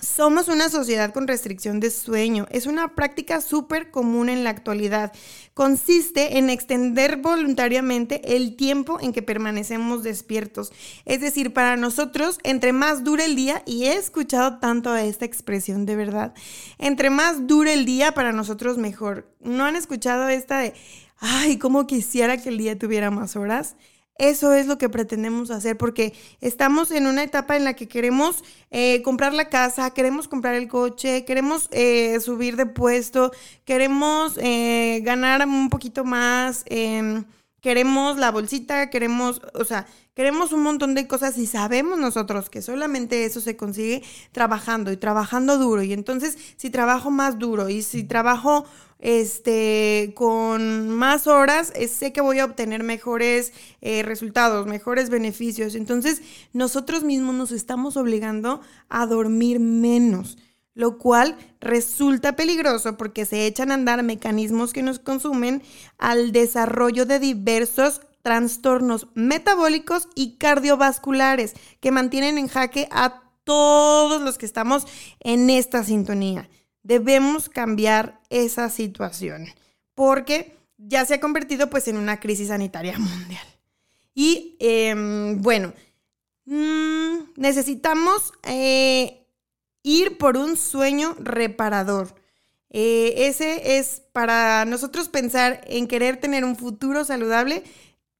Somos 0.00 0.48
una 0.48 0.68
sociedad 0.68 1.14
con 1.14 1.26
restricción 1.26 1.80
de 1.80 1.90
sueño. 1.90 2.46
Es 2.50 2.66
una 2.66 2.94
práctica 2.94 3.40
súper 3.40 3.90
común 3.90 4.28
en 4.28 4.44
la 4.44 4.50
actualidad. 4.50 5.12
Consiste 5.54 6.36
en 6.36 6.50
extender 6.50 7.16
voluntariamente 7.16 8.36
el 8.36 8.56
tiempo 8.56 8.98
en 9.00 9.14
que 9.14 9.22
permanecemos 9.22 10.02
despiertos. 10.02 10.70
Es 11.06 11.22
decir, 11.22 11.54
para 11.54 11.76
nosotros, 11.76 12.38
entre 12.42 12.74
más 12.74 13.04
dure 13.04 13.24
el 13.24 13.36
día, 13.36 13.62
y 13.64 13.84
he 13.84 13.94
escuchado 13.94 14.58
tanto 14.58 14.94
esta 14.94 15.24
expresión 15.24 15.86
de 15.86 15.96
verdad, 15.96 16.34
entre 16.76 17.08
más 17.08 17.46
dure 17.46 17.72
el 17.72 17.86
día, 17.86 18.12
para 18.12 18.32
nosotros 18.32 18.76
mejor. 18.76 19.32
¿No 19.40 19.64
han 19.64 19.76
escuchado 19.76 20.28
esta 20.28 20.58
de, 20.58 20.74
ay, 21.20 21.56
cómo 21.56 21.86
quisiera 21.86 22.36
que 22.36 22.50
el 22.50 22.58
día 22.58 22.78
tuviera 22.78 23.10
más 23.10 23.34
horas? 23.34 23.76
Eso 24.18 24.54
es 24.54 24.66
lo 24.66 24.78
que 24.78 24.88
pretendemos 24.88 25.50
hacer 25.50 25.76
porque 25.76 26.14
estamos 26.40 26.90
en 26.90 27.06
una 27.06 27.22
etapa 27.22 27.56
en 27.56 27.64
la 27.64 27.74
que 27.74 27.86
queremos 27.86 28.42
eh, 28.70 29.02
comprar 29.02 29.34
la 29.34 29.50
casa, 29.50 29.90
queremos 29.90 30.26
comprar 30.26 30.54
el 30.54 30.68
coche, 30.68 31.24
queremos 31.26 31.68
eh, 31.70 32.18
subir 32.20 32.56
de 32.56 32.64
puesto, 32.64 33.30
queremos 33.64 34.38
eh, 34.38 35.00
ganar 35.04 35.46
un 35.46 35.68
poquito 35.68 36.04
más, 36.04 36.62
em, 36.66 37.24
queremos 37.60 38.16
la 38.16 38.30
bolsita, 38.30 38.88
queremos, 38.88 39.42
o 39.52 39.64
sea, 39.64 39.86
queremos 40.14 40.52
un 40.52 40.62
montón 40.62 40.94
de 40.94 41.06
cosas 41.06 41.36
y 41.36 41.46
sabemos 41.46 41.98
nosotros 41.98 42.48
que 42.48 42.62
solamente 42.62 43.26
eso 43.26 43.42
se 43.42 43.56
consigue 43.56 44.02
trabajando 44.32 44.92
y 44.92 44.96
trabajando 44.96 45.58
duro. 45.58 45.82
Y 45.82 45.92
entonces, 45.92 46.38
si 46.56 46.70
trabajo 46.70 47.10
más 47.10 47.38
duro 47.38 47.68
y 47.68 47.82
si 47.82 48.04
trabajo 48.04 48.64
este, 48.98 50.12
con 50.14 50.88
más 50.88 51.26
horas, 51.26 51.72
eh, 51.74 51.88
sé 51.88 52.12
que 52.12 52.20
voy 52.20 52.38
a 52.38 52.44
obtener 52.44 52.82
mejores 52.82 53.52
eh, 53.80 54.02
resultados, 54.02 54.66
mejores 54.66 55.10
beneficios. 55.10 55.74
Entonces, 55.74 56.22
nosotros 56.52 57.04
mismos 57.04 57.34
nos 57.34 57.52
estamos 57.52 57.96
obligando 57.96 58.60
a 58.88 59.06
dormir 59.06 59.60
menos, 59.60 60.38
lo 60.74 60.98
cual 60.98 61.36
resulta 61.60 62.36
peligroso 62.36 62.96
porque 62.96 63.26
se 63.26 63.46
echan 63.46 63.70
a 63.70 63.74
andar 63.74 64.02
mecanismos 64.02 64.72
que 64.72 64.82
nos 64.82 64.98
consumen 64.98 65.62
al 65.98 66.32
desarrollo 66.32 67.06
de 67.06 67.18
diversos 67.18 68.00
trastornos 68.22 69.06
metabólicos 69.14 70.08
y 70.14 70.36
cardiovasculares 70.36 71.54
que 71.80 71.92
mantienen 71.92 72.38
en 72.38 72.48
jaque 72.48 72.88
a 72.90 73.22
todos 73.44 74.20
los 74.20 74.36
que 74.36 74.46
estamos 74.46 74.84
en 75.20 75.48
esta 75.48 75.84
sintonía. 75.84 76.48
Debemos 76.86 77.48
cambiar 77.48 78.20
esa 78.30 78.70
situación 78.70 79.48
porque 79.96 80.56
ya 80.78 81.04
se 81.04 81.14
ha 81.14 81.20
convertido 81.20 81.68
pues 81.68 81.88
en 81.88 81.96
una 81.96 82.20
crisis 82.20 82.46
sanitaria 82.46 82.96
mundial. 82.98 83.44
Y 84.14 84.56
em, 84.60 85.42
bueno, 85.42 85.74
mm, 86.44 87.32
necesitamos 87.34 88.32
eh, 88.44 89.26
ir 89.82 90.16
por 90.16 90.36
un 90.36 90.56
sueño 90.56 91.16
reparador. 91.18 92.14
Eh, 92.70 93.26
ese 93.26 93.78
es 93.78 94.02
para 94.12 94.64
nosotros 94.64 95.08
pensar 95.08 95.62
en 95.66 95.88
querer 95.88 96.18
tener 96.18 96.44
un 96.44 96.54
futuro 96.54 97.04
saludable, 97.04 97.64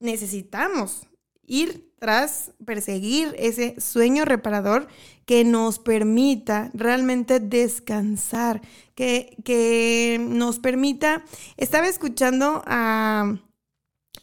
necesitamos 0.00 1.06
ir 1.46 1.92
tras 2.00 2.50
perseguir 2.64 3.32
ese 3.38 3.80
sueño 3.80 4.24
reparador 4.24 4.88
que 5.26 5.44
nos 5.44 5.78
permita 5.78 6.70
realmente 6.72 7.40
descansar, 7.40 8.62
que, 8.94 9.36
que 9.44 10.18
nos 10.20 10.58
permita, 10.60 11.24
estaba 11.56 11.88
escuchando 11.88 12.62
a 12.64 13.36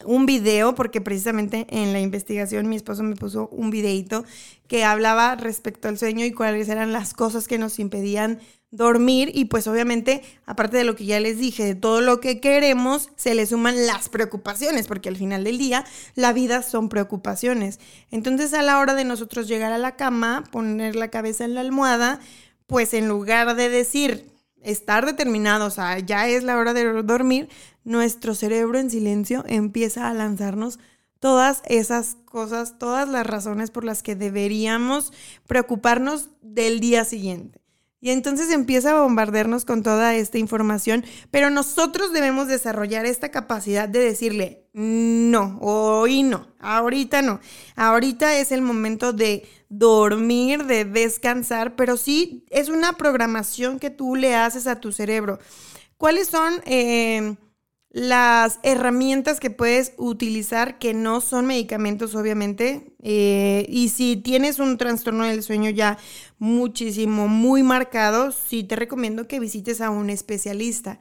un 0.06 0.26
video, 0.26 0.76
porque 0.76 1.02
precisamente 1.02 1.68
en 1.70 1.94
la 1.94 2.00
investigación 2.00 2.68
mi 2.68 2.78
esposo 2.78 3.04
me 3.04 3.16
puso 3.16 3.50
un 3.50 3.70
videito 3.70 4.26
que 4.68 4.84
hablaba 4.84 5.36
respecto 5.36 5.88
al 5.88 5.98
sueño 5.98 6.26
y 6.26 6.32
cuáles 6.32 6.70
eran 6.70 6.94
las 6.94 7.14
cosas 7.14 7.48
que 7.48 7.58
nos 7.58 7.80
impedían 7.80 8.40
dormir 8.74 9.32
y 9.36 9.46
pues 9.46 9.68
obviamente, 9.68 10.24
aparte 10.48 10.78
de 10.78 10.84
lo 10.84 10.96
que 10.96 11.06
ya 11.06 11.20
les 11.20 11.38
dije, 11.38 11.64
de 11.64 11.76
todo 11.76 12.02
lo 12.02 12.20
que 12.20 12.40
queremos, 12.40 13.12
se 13.16 13.36
le 13.36 13.46
suman 13.46 13.86
las 13.86 14.10
preocupaciones, 14.10 14.88
porque 14.88 15.10
al 15.10 15.16
final 15.16 15.44
del 15.44 15.60
día 15.60 15.86
la 16.16 16.34
vida 16.34 16.64
son 16.64 16.90
preocupaciones. 16.90 17.80
Entonces 18.10 18.54
a 18.56 18.64
la 18.64 18.80
hora 18.80 18.96
de 18.96 19.06
nosotros 19.06 19.48
llegar 19.48 19.72
a 19.72 19.78
la 19.78 19.96
cama, 19.96 20.44
poner 20.52 20.96
la 20.96 21.10
cabeza 21.10 21.46
en 21.46 21.54
la 21.54 21.62
almohada, 21.62 22.20
pues 22.66 22.96
en 22.96 23.08
lugar 23.08 23.56
de 23.56 23.70
decir, 23.70 24.32
estar 24.64 25.06
determinado, 25.06 25.68
o 25.68 25.72
sea, 25.72 26.00
ya 26.00 26.28
es 26.28 26.44
la 26.44 26.58
hora 26.58 26.74
de 26.74 27.04
dormir, 27.04 27.50
nuestro 27.84 28.34
cerebro 28.34 28.80
en 28.80 28.90
silencio 28.90 29.44
empieza 29.48 30.10
a 30.10 30.14
lanzarnos 30.16 30.80
todas 31.20 31.62
esas 31.68 32.18
cosas, 32.26 32.80
todas 32.80 33.08
las 33.08 33.28
razones 33.28 33.70
por 33.70 33.86
las 33.86 34.02
que 34.02 34.16
deberíamos 34.16 35.14
preocuparnos 35.46 36.30
del 36.42 36.80
día 36.80 37.06
siguiente. 37.06 37.63
Y 38.04 38.12
entonces 38.12 38.52
empieza 38.52 38.92
a 38.92 39.02
bombardearnos 39.02 39.64
con 39.64 39.82
toda 39.82 40.14
esta 40.14 40.38
información, 40.38 41.06
pero 41.32 41.50
nosotros 41.50 42.12
debemos 42.12 42.50
desarrollar 42.50 43.06
esta 43.06 43.32
capacidad 43.32 43.88
de 43.88 44.00
decirle, 44.00 44.68
no, 44.74 45.58
hoy 45.62 46.24
no, 46.24 46.50
ahorita 46.60 47.22
no, 47.22 47.40
ahorita 47.78 48.36
es 48.40 48.52
el 48.52 48.62
momento 48.62 49.14
de 49.14 49.48
dormir, 49.70 50.66
de 50.66 50.84
descansar, 50.84 51.78
pero 51.78 51.96
sí 51.96 52.44
es 52.50 52.68
una 52.68 52.98
programación 52.98 53.80
que 53.80 53.90
tú 53.90 54.18
le 54.18 54.36
haces 54.36 54.68
a 54.68 54.82
tu 54.82 54.92
cerebro. 54.92 55.40
¿Cuáles 55.96 56.28
son 56.28 56.56
eh, 56.66 57.38
las 57.94 58.60
herramientas 58.64 59.40
que 59.40 59.52
puedes 59.52 59.94
utilizar 59.98 60.80
que 60.80 60.96
no 60.96 61.22
son 61.22 61.46
medicamentos, 61.46 62.16
obviamente? 62.16 62.96
Eh, 63.04 63.68
y 63.70 63.90
si 63.90 64.18
tienes 64.18 64.58
un 64.58 64.80
trastorno 64.80 65.26
del 65.26 65.44
sueño 65.44 65.70
ya 65.70 66.00
muchísimo, 66.40 67.28
muy 67.28 67.62
marcado, 67.62 68.32
sí 68.32 68.64
te 68.64 68.76
recomiendo 68.76 69.28
que 69.28 69.40
visites 69.40 69.80
a 69.80 69.92
un 69.92 70.10
especialista. 70.10 70.98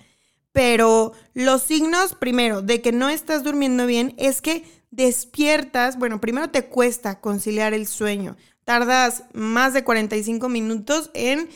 Pero 0.52 1.12
los 1.32 1.62
signos, 1.62 2.14
primero, 2.14 2.60
de 2.60 2.82
que 2.82 2.92
no 2.92 3.08
estás 3.08 3.42
durmiendo 3.42 3.86
bien 3.86 4.14
es 4.18 4.42
que 4.42 4.62
despiertas, 4.90 5.98
bueno, 5.98 6.20
primero 6.20 6.50
te 6.50 6.66
cuesta 6.66 7.20
conciliar 7.20 7.72
el 7.72 7.86
sueño 7.86 8.36
tardas 8.64 9.24
más 9.32 9.74
de 9.74 9.84
45 9.84 10.48
minutos 10.48 11.10
en 11.14 11.48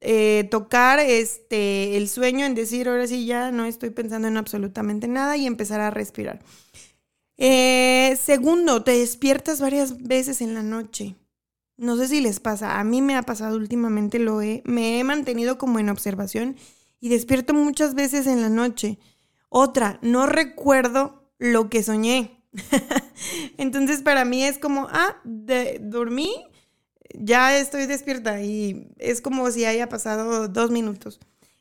eh, 0.00 0.46
tocar 0.50 1.00
este, 1.00 1.96
el 1.96 2.08
sueño, 2.08 2.44
en 2.44 2.54
decir, 2.54 2.88
ahora 2.88 3.06
sí 3.06 3.26
ya 3.26 3.50
no 3.50 3.64
estoy 3.64 3.90
pensando 3.90 4.28
en 4.28 4.36
absolutamente 4.36 5.08
nada 5.08 5.36
y 5.36 5.46
empezar 5.46 5.80
a 5.80 5.90
respirar. 5.90 6.40
Eh, 7.38 8.18
segundo, 8.20 8.82
te 8.82 8.92
despiertas 8.92 9.60
varias 9.60 10.02
veces 10.02 10.40
en 10.40 10.54
la 10.54 10.62
noche. 10.62 11.16
No 11.76 11.96
sé 11.96 12.08
si 12.08 12.20
les 12.20 12.40
pasa, 12.40 12.80
a 12.80 12.84
mí 12.84 13.02
me 13.02 13.16
ha 13.16 13.22
pasado 13.22 13.56
últimamente, 13.56 14.18
lo 14.18 14.40
he, 14.40 14.62
me 14.64 14.98
he 14.98 15.04
mantenido 15.04 15.58
como 15.58 15.78
en 15.78 15.90
observación 15.90 16.56
y 17.00 17.10
despierto 17.10 17.52
muchas 17.52 17.94
veces 17.94 18.26
en 18.26 18.40
la 18.40 18.48
noche. 18.48 18.98
Otra, 19.50 19.98
no 20.02 20.26
recuerdo 20.26 21.30
lo 21.38 21.68
que 21.68 21.82
soñé. 21.82 22.42
Entonces 23.58 24.00
para 24.00 24.24
mí 24.24 24.42
es 24.42 24.58
como, 24.58 24.88
ah, 24.90 25.16
de, 25.24 25.78
dormí, 25.82 26.32
ya 27.14 27.56
estoy 27.58 27.86
despierta 27.86 28.40
y 28.40 28.88
es 28.98 29.20
como 29.20 29.50
si 29.50 29.64
haya 29.64 29.88
pasado 29.88 30.48
dos 30.48 30.70
minutos. 30.70 31.20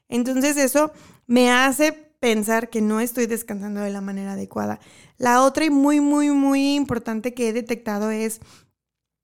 Entonces 0.10 0.58
eso 0.58 0.92
me 1.28 1.52
hace 1.52 1.94
pensar 2.20 2.70
que 2.70 2.82
no 2.82 3.00
estoy 3.00 3.26
descansando 3.26 3.82
de 3.82 3.90
la 3.90 4.02
manera 4.02 4.34
adecuada. 4.34 4.80
La 5.18 5.44
otra 5.44 5.66
y 5.66 5.70
muy, 5.70 6.00
muy, 6.02 6.32
muy 6.32 6.76
importante 6.76 7.34
que 7.34 7.50
he 7.50 7.54
detectado 7.54 8.12
es 8.12 8.42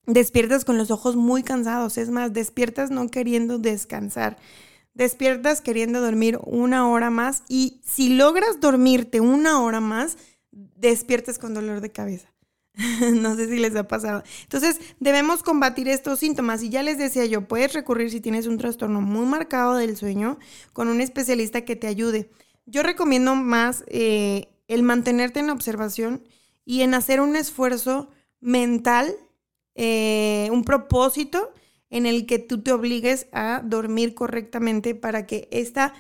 despiertas 0.06 0.66
con 0.66 0.78
los 0.78 0.92
ojos 0.92 1.16
muy 1.16 1.44
cansados. 1.44 1.98
Es 1.98 2.10
más, 2.10 2.34
despiertas 2.34 2.92
no 2.92 3.10
queriendo 3.10 3.58
descansar. 3.58 4.38
Despiertas 4.94 5.62
queriendo 5.62 6.02
dormir 6.02 6.38
una 6.46 6.88
hora 6.90 7.10
más 7.10 7.44
y 7.48 7.82
si 7.84 8.10
logras 8.10 8.60
dormirte 8.60 9.22
una 9.22 9.62
hora 9.62 9.80
más, 9.80 10.18
despiertas 10.52 11.40
con 11.40 11.54
dolor 11.54 11.82
de 11.82 11.92
cabeza. 11.92 12.32
no 13.14 13.36
sé 13.36 13.50
si 13.50 13.58
les 13.58 13.76
ha 13.76 13.88
pasado. 13.88 14.24
Entonces, 14.44 14.80
debemos 15.00 15.44
combatir 15.44 15.88
estos 15.90 16.20
síntomas. 16.20 16.64
Y 16.64 16.70
ya 16.70 16.84
les 16.84 16.98
decía 16.98 17.26
yo, 17.26 17.48
puedes 17.48 17.74
recurrir 17.74 18.12
si 18.12 18.22
tienes 18.22 18.48
un 18.48 18.58
trastorno 18.58 19.02
muy 19.02 19.26
marcado 19.26 19.76
del 19.76 19.98
sueño 19.98 20.40
con 20.74 20.88
un 20.88 21.02
especialista 21.02 21.62
que 21.62 21.76
te 21.76 21.88
ayude. 21.88 22.30
Yo 22.66 22.84
recomiendo 22.84 23.36
más 23.36 23.84
eh, 23.88 24.50
el 24.68 24.84
mantenerte 24.84 25.40
en 25.40 25.50
observación 25.50 26.24
y 26.64 26.82
en 26.82 26.94
hacer 26.94 27.20
un 27.20 27.36
esfuerzo 27.36 28.10
mental, 28.40 29.16
eh, 29.76 30.48
un 30.52 30.64
propósito 30.64 31.54
en 31.90 32.06
el 32.06 32.26
que 32.26 32.40
tú 32.40 32.62
te 32.62 32.72
obligues 32.72 33.28
a 33.34 33.62
dormir 33.64 34.14
correctamente 34.14 34.96
para 34.96 35.26
que 35.26 35.50
esta, 35.52 35.94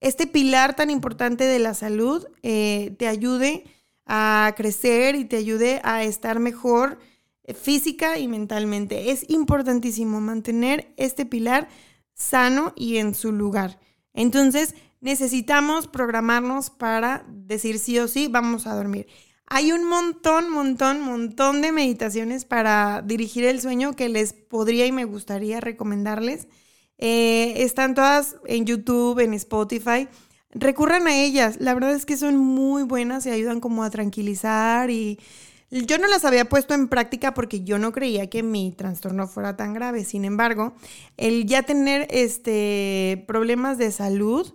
este 0.00 0.26
pilar 0.26 0.76
tan 0.76 0.90
importante 0.90 1.44
de 1.44 1.58
la 1.58 1.72
salud 1.72 2.26
eh, 2.42 2.94
te 2.98 3.08
ayude 3.08 3.64
a 4.08 4.54
crecer 4.56 5.14
y 5.14 5.26
te 5.26 5.36
ayude 5.36 5.80
a 5.84 6.02
estar 6.02 6.40
mejor 6.40 6.98
eh, 7.44 7.54
física 7.54 8.18
y 8.18 8.26
mentalmente. 8.26 9.12
Es 9.12 9.28
importantísimo 9.28 10.20
mantener 10.20 10.92
este 10.96 11.26
pilar 11.26 11.68
sano 12.14 12.72
y 12.74 12.96
en 12.96 13.14
su 13.14 13.32
lugar. 13.32 13.78
Entonces, 14.14 14.74
necesitamos 15.00 15.86
programarnos 15.86 16.70
para 16.70 17.24
decir 17.28 17.78
sí 17.78 17.98
o 17.98 18.08
sí, 18.08 18.28
vamos 18.28 18.66
a 18.66 18.74
dormir. 18.74 19.06
Hay 19.46 19.72
un 19.72 19.84
montón, 19.84 20.50
montón, 20.50 21.00
montón 21.00 21.62
de 21.62 21.72
meditaciones 21.72 22.44
para 22.44 23.02
dirigir 23.02 23.44
el 23.44 23.60
sueño 23.60 23.94
que 23.94 24.08
les 24.08 24.32
podría 24.32 24.86
y 24.86 24.92
me 24.92 25.04
gustaría 25.04 25.60
recomendarles. 25.60 26.48
Eh, 26.98 27.62
están 27.62 27.94
todas 27.94 28.36
en 28.46 28.66
YouTube, 28.66 29.20
en 29.20 29.34
Spotify. 29.34 30.08
Recurran 30.58 31.06
a 31.06 31.16
ellas. 31.16 31.56
La 31.60 31.74
verdad 31.74 31.92
es 31.92 32.04
que 32.04 32.16
son 32.16 32.36
muy 32.36 32.82
buenas 32.82 33.26
y 33.26 33.30
ayudan 33.30 33.60
como 33.60 33.84
a 33.84 33.90
tranquilizar 33.90 34.90
y 34.90 35.18
yo 35.70 35.98
no 35.98 36.06
las 36.06 36.24
había 36.24 36.48
puesto 36.48 36.74
en 36.74 36.88
práctica 36.88 37.34
porque 37.34 37.62
yo 37.62 37.78
no 37.78 37.92
creía 37.92 38.30
que 38.30 38.42
mi 38.42 38.72
trastorno 38.72 39.28
fuera 39.28 39.56
tan 39.56 39.74
grave. 39.74 40.04
Sin 40.04 40.24
embargo, 40.24 40.72
el 41.16 41.46
ya 41.46 41.62
tener 41.62 42.06
este 42.10 43.24
problemas 43.26 43.76
de 43.78 43.92
salud 43.92 44.54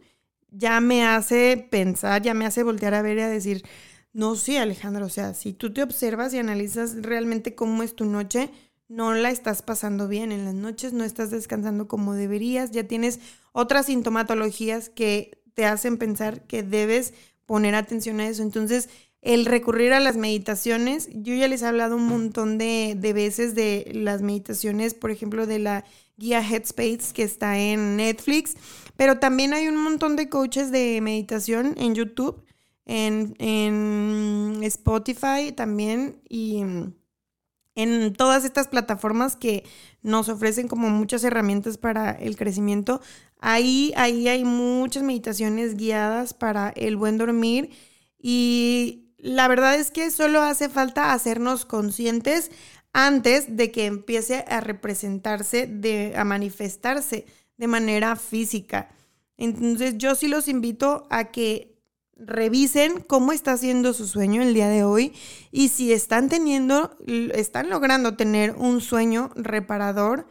ya 0.50 0.80
me 0.82 1.06
hace 1.06 1.68
pensar, 1.70 2.22
ya 2.22 2.34
me 2.34 2.46
hace 2.46 2.64
voltear 2.64 2.94
a 2.96 3.02
ver 3.02 3.18
y 3.18 3.22
a 3.22 3.30
decir, 3.30 3.64
no, 4.12 4.36
sí, 4.36 4.58
Alejandra, 4.58 5.06
o 5.06 5.10
sea, 5.10 5.34
si 5.34 5.54
tú 5.54 5.74
te 5.74 5.84
observas 5.84 6.34
y 6.34 6.40
analizas 6.40 6.96
realmente 7.02 7.56
cómo 7.56 7.84
es 7.84 7.96
tu 7.96 8.06
noche, 8.06 8.50
no 8.88 9.14
la 9.14 9.30
estás 9.30 9.62
pasando 9.62 10.08
bien. 10.08 10.32
En 10.32 10.46
las 10.46 10.54
noches 10.54 10.94
no 10.94 11.04
estás 11.04 11.32
descansando 11.32 11.88
como 11.88 12.14
deberías, 12.14 12.72
ya 12.72 12.88
tienes 12.88 13.20
otras 13.52 13.88
sintomatologías 13.88 14.90
que 14.90 15.43
te 15.54 15.66
hacen 15.66 15.98
pensar 15.98 16.42
que 16.42 16.64
debes 16.64 17.14
poner 17.46 17.76
atención 17.76 18.20
a 18.20 18.28
eso. 18.28 18.44
Entonces, 18.44 18.90
el 19.22 19.46
recurrir 19.46 19.94
a 19.94 20.00
las 20.00 20.18
meditaciones, 20.18 21.10
yo 21.14 21.34
ya 21.34 21.48
les 21.48 21.62
he 21.62 21.66
hablado 21.66 21.96
un 21.96 22.08
montón 22.08 22.58
de, 22.58 22.96
de 22.98 23.14
veces 23.14 23.56
de 23.56 23.92
las 23.94 24.22
meditaciones, 24.22 24.94
por 24.94 25.12
ejemplo, 25.12 25.48
de 25.48 25.60
la 25.60 25.86
guía 26.18 26.42
Headspace 26.42 27.14
que 27.14 27.24
está 27.24 27.58
en 27.58 27.98
Netflix, 27.98 28.56
pero 28.98 29.20
también 29.20 29.54
hay 29.54 29.68
un 29.68 29.78
montón 29.78 30.16
de 30.16 30.30
coaches 30.30 30.72
de 30.72 31.00
meditación 31.02 31.74
en 31.78 31.96
YouTube 31.96 32.44
en, 32.86 34.60
Spotify 34.64 35.52
también 35.56 36.22
y 36.30 36.64
en 37.76 38.14
todas 38.14 38.46
estas 38.46 38.68
plataformas 38.68 39.36
que 39.36 39.64
nos 40.02 40.30
ofrecen 40.30 40.68
como 40.68 40.90
muchas 40.90 41.24
herramientas 41.24 41.78
para 41.78 42.12
el 42.12 42.36
crecimiento. 42.36 43.02
Ahí, 43.40 43.94
ahí 43.96 44.28
hay 44.28 44.44
muchas 44.44 45.04
meditaciones 45.04 45.76
guiadas 45.76 46.34
para 46.34 46.70
el 46.70 46.98
buen 46.98 47.18
dormir 47.18 47.72
y 48.20 49.10
la 49.18 49.48
verdad 49.48 49.76
es 49.76 49.92
que 49.92 50.12
solo 50.12 50.42
hace 50.42 50.70
falta 50.70 51.14
hacernos 51.14 51.66
conscientes 51.66 52.52
antes 52.94 53.58
de 53.58 53.72
que 53.72 53.86
empiece 53.86 54.46
a 54.48 54.62
representarse, 54.62 55.66
de, 55.66 56.14
a 56.16 56.24
manifestarse 56.24 57.26
de 57.58 57.68
manera 57.68 58.16
física. 58.16 58.90
Entonces 59.38 59.98
yo 59.98 60.16
sí 60.16 60.28
los 60.28 60.48
invito 60.48 61.08
a 61.10 61.32
que 61.32 61.73
revisen 62.16 63.02
cómo 63.02 63.32
está 63.32 63.58
siendo 63.58 63.94
su 63.94 64.08
sueño 64.08 64.42
el 64.42 64.54
día 64.54 64.70
de 64.70 64.84
hoy 64.84 65.14
y 65.52 65.70
si 65.70 65.94
están 65.94 66.30
teniendo, 66.30 66.98
están 67.34 67.70
logrando 67.70 68.16
tener 68.16 68.52
un 68.52 68.82
sueño 68.82 69.32
reparador 69.36 70.28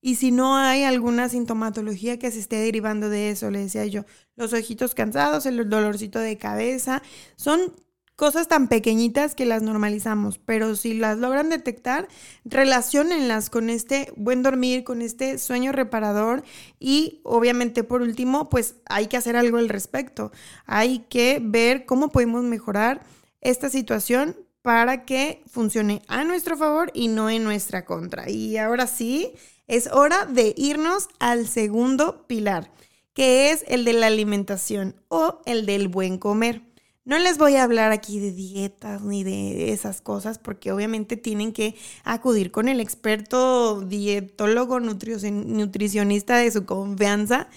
y 0.00 0.16
si 0.16 0.32
no 0.32 0.56
hay 0.56 0.82
alguna 0.82 1.28
sintomatología 1.28 2.18
que 2.18 2.32
se 2.32 2.40
esté 2.40 2.56
derivando 2.56 3.08
de 3.08 3.30
eso, 3.30 3.50
le 3.50 3.60
decía 3.60 3.86
yo, 3.86 4.04
los 4.34 4.52
ojitos 4.52 4.96
cansados, 4.96 5.46
el 5.46 5.68
dolorcito 5.68 6.18
de 6.18 6.36
cabeza, 6.38 7.02
son 7.36 7.72
cosas 8.16 8.48
tan 8.48 8.68
pequeñitas 8.68 9.34
que 9.34 9.46
las 9.46 9.62
normalizamos, 9.62 10.38
pero 10.38 10.76
si 10.76 10.94
las 10.94 11.18
logran 11.18 11.48
detectar, 11.48 12.08
relacionenlas 12.44 13.50
con 13.50 13.70
este 13.70 14.12
buen 14.16 14.42
dormir, 14.42 14.84
con 14.84 15.02
este 15.02 15.38
sueño 15.38 15.72
reparador 15.72 16.44
y 16.78 17.20
obviamente 17.24 17.84
por 17.84 18.02
último, 18.02 18.48
pues 18.48 18.76
hay 18.86 19.06
que 19.06 19.16
hacer 19.16 19.36
algo 19.36 19.58
al 19.58 19.68
respecto. 19.68 20.32
Hay 20.66 21.00
que 21.08 21.40
ver 21.42 21.86
cómo 21.86 22.10
podemos 22.10 22.42
mejorar 22.44 23.02
esta 23.40 23.68
situación 23.70 24.36
para 24.62 25.04
que 25.04 25.42
funcione 25.46 26.02
a 26.06 26.24
nuestro 26.24 26.56
favor 26.56 26.90
y 26.94 27.08
no 27.08 27.28
en 27.28 27.42
nuestra 27.42 27.84
contra. 27.84 28.30
Y 28.30 28.56
ahora 28.56 28.86
sí, 28.86 29.34
es 29.66 29.88
hora 29.88 30.26
de 30.26 30.54
irnos 30.56 31.08
al 31.18 31.48
segundo 31.48 32.26
pilar, 32.26 32.70
que 33.14 33.50
es 33.50 33.64
el 33.66 33.84
de 33.84 33.92
la 33.92 34.06
alimentación 34.06 34.94
o 35.08 35.40
el 35.44 35.66
del 35.66 35.88
buen 35.88 36.18
comer. 36.18 36.62
No 37.04 37.18
les 37.18 37.36
voy 37.36 37.56
a 37.56 37.64
hablar 37.64 37.90
aquí 37.90 38.20
de 38.20 38.30
dietas 38.30 39.02
ni 39.02 39.24
de 39.24 39.72
esas 39.72 40.00
cosas 40.00 40.38
porque 40.38 40.70
obviamente 40.70 41.16
tienen 41.16 41.52
que 41.52 41.74
acudir 42.04 42.52
con 42.52 42.68
el 42.68 42.78
experto 42.80 43.80
dietólogo 43.80 44.78
nutricionista 44.78 46.36
de 46.36 46.50
su 46.52 46.64
confianza. 46.64 47.48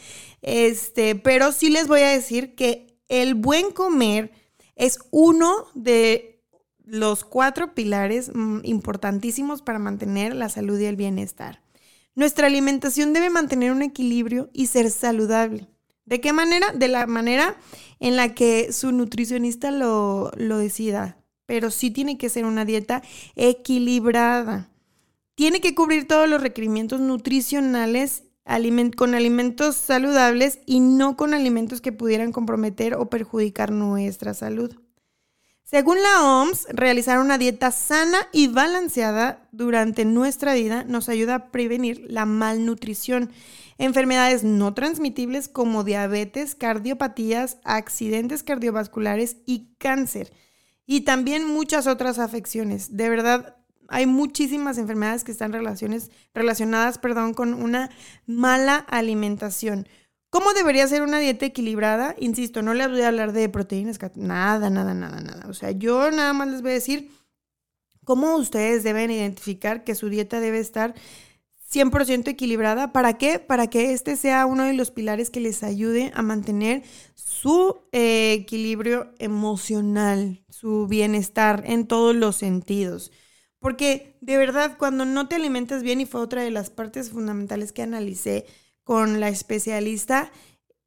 Este, 0.41 1.15
pero 1.15 1.51
sí 1.51 1.69
les 1.69 1.87
voy 1.87 2.01
a 2.01 2.09
decir 2.09 2.55
que 2.55 2.97
el 3.07 3.35
buen 3.35 3.71
comer 3.71 4.31
es 4.75 4.97
uno 5.11 5.67
de 5.75 6.43
los 6.83 7.23
cuatro 7.23 7.75
pilares 7.75 8.31
mm, 8.33 8.61
importantísimos 8.63 9.61
para 9.61 9.77
mantener 9.77 10.35
la 10.35 10.49
salud 10.49 10.79
y 10.79 10.85
el 10.85 10.95
bienestar. 10.95 11.61
Nuestra 12.15 12.47
alimentación 12.47 13.13
debe 13.13 13.29
mantener 13.29 13.71
un 13.71 13.83
equilibrio 13.83 14.49
y 14.53 14.67
ser 14.67 14.89
saludable. 14.89 15.67
¿De 16.05 16.21
qué 16.21 16.33
manera? 16.33 16.71
De 16.73 16.87
la 16.87 17.07
manera 17.07 17.57
en 17.99 18.15
la 18.15 18.33
que 18.35 18.71
su 18.71 18.91
nutricionista 18.91 19.71
lo, 19.71 20.31
decida. 20.37 21.17
Pero 21.45 21.71
sí 21.71 21.91
tiene 21.91 22.17
que 22.17 22.29
ser 22.29 22.45
una 22.45 22.65
dieta 22.65 23.01
equilibrada. 23.35 24.69
Tiene 25.35 25.61
que 25.61 25.75
cubrir 25.75 26.07
todos 26.07 26.29
los 26.29 26.41
requerimientos 26.41 26.99
nutricionales 26.99 28.23
con 28.95 29.15
alimentos 29.15 29.75
saludables 29.75 30.59
y 30.67 30.79
no 30.79 31.17
con 31.17 31.33
alimentos 31.33 31.81
que 31.81 31.91
pudieran 31.91 32.31
comprometer 32.31 32.93
o 32.93 33.09
perjudicar 33.09 33.71
nuestra 33.71 34.35
salud. 34.35 34.75
Según 35.63 35.97
la 36.03 36.21
OMS, 36.21 36.67
realizar 36.69 37.17
una 37.17 37.39
dieta 37.39 37.71
sana 37.71 38.19
y 38.31 38.47
balanceada 38.47 39.47
durante 39.51 40.05
nuestra 40.05 40.53
vida 40.53 40.83
nos 40.83 41.09
ayuda 41.09 41.35
a 41.35 41.51
prevenir 41.51 42.05
la 42.07 42.27
malnutrición 42.27 43.31
enfermedades 43.77 44.43
no 44.43 44.73
transmitibles 44.73 45.47
como 45.49 45.83
diabetes, 45.83 46.55
cardiopatías, 46.55 47.57
accidentes 47.63 48.43
cardiovasculares 48.43 49.37
y 49.45 49.75
cáncer. 49.77 50.31
Y 50.85 51.01
también 51.01 51.47
muchas 51.47 51.87
otras 51.87 52.19
afecciones. 52.19 52.95
De 52.95 53.09
verdad, 53.09 53.57
hay 53.87 54.05
muchísimas 54.05 54.77
enfermedades 54.77 55.23
que 55.23 55.31
están 55.31 55.53
relaciones, 55.53 56.11
relacionadas 56.33 56.97
perdón, 56.97 57.33
con 57.33 57.53
una 57.53 57.89
mala 58.25 58.77
alimentación. 58.77 59.87
¿Cómo 60.29 60.53
debería 60.53 60.87
ser 60.87 61.01
una 61.01 61.19
dieta 61.19 61.45
equilibrada? 61.45 62.15
Insisto, 62.19 62.61
no 62.61 62.73
les 62.73 62.89
voy 62.89 63.01
a 63.01 63.07
hablar 63.07 63.31
de 63.31 63.47
proteínas, 63.49 63.99
nada, 64.15 64.69
nada, 64.69 64.93
nada, 64.93 65.21
nada. 65.21 65.47
O 65.47 65.53
sea, 65.53 65.71
yo 65.71 66.11
nada 66.11 66.33
más 66.33 66.49
les 66.49 66.61
voy 66.61 66.71
a 66.71 66.75
decir 66.75 67.09
cómo 68.03 68.35
ustedes 68.35 68.83
deben 68.83 69.11
identificar 69.11 69.83
que 69.83 69.95
su 69.95 70.09
dieta 70.09 70.39
debe 70.39 70.59
estar 70.59 70.93
100% 71.71 72.27
equilibrada. 72.29 72.91
¿Para 72.93 73.17
qué? 73.17 73.39
Para 73.39 73.67
que 73.67 73.93
este 73.93 74.15
sea 74.15 74.45
uno 74.45 74.63
de 74.63 74.73
los 74.73 74.91
pilares 74.91 75.29
que 75.29 75.39
les 75.39 75.63
ayude 75.63 76.11
a 76.15 76.21
mantener 76.21 76.83
su 77.15 77.77
eh, 77.91 78.33
equilibrio 78.33 79.13
emocional, 79.19 80.43
su 80.49 80.87
bienestar 80.87 81.63
en 81.65 81.87
todos 81.87 82.15
los 82.15 82.35
sentidos. 82.35 83.11
Porque 83.59 84.17
de 84.21 84.37
verdad, 84.37 84.77
cuando 84.77 85.05
no 85.05 85.27
te 85.27 85.35
alimentas 85.35 85.83
bien, 85.83 86.01
y 86.01 86.05
fue 86.05 86.21
otra 86.21 86.43
de 86.43 86.51
las 86.51 86.69
partes 86.69 87.09
fundamentales 87.11 87.71
que 87.71 87.81
analicé 87.81 88.45
con 88.83 89.19
la 89.19 89.29
especialista, 89.29 90.31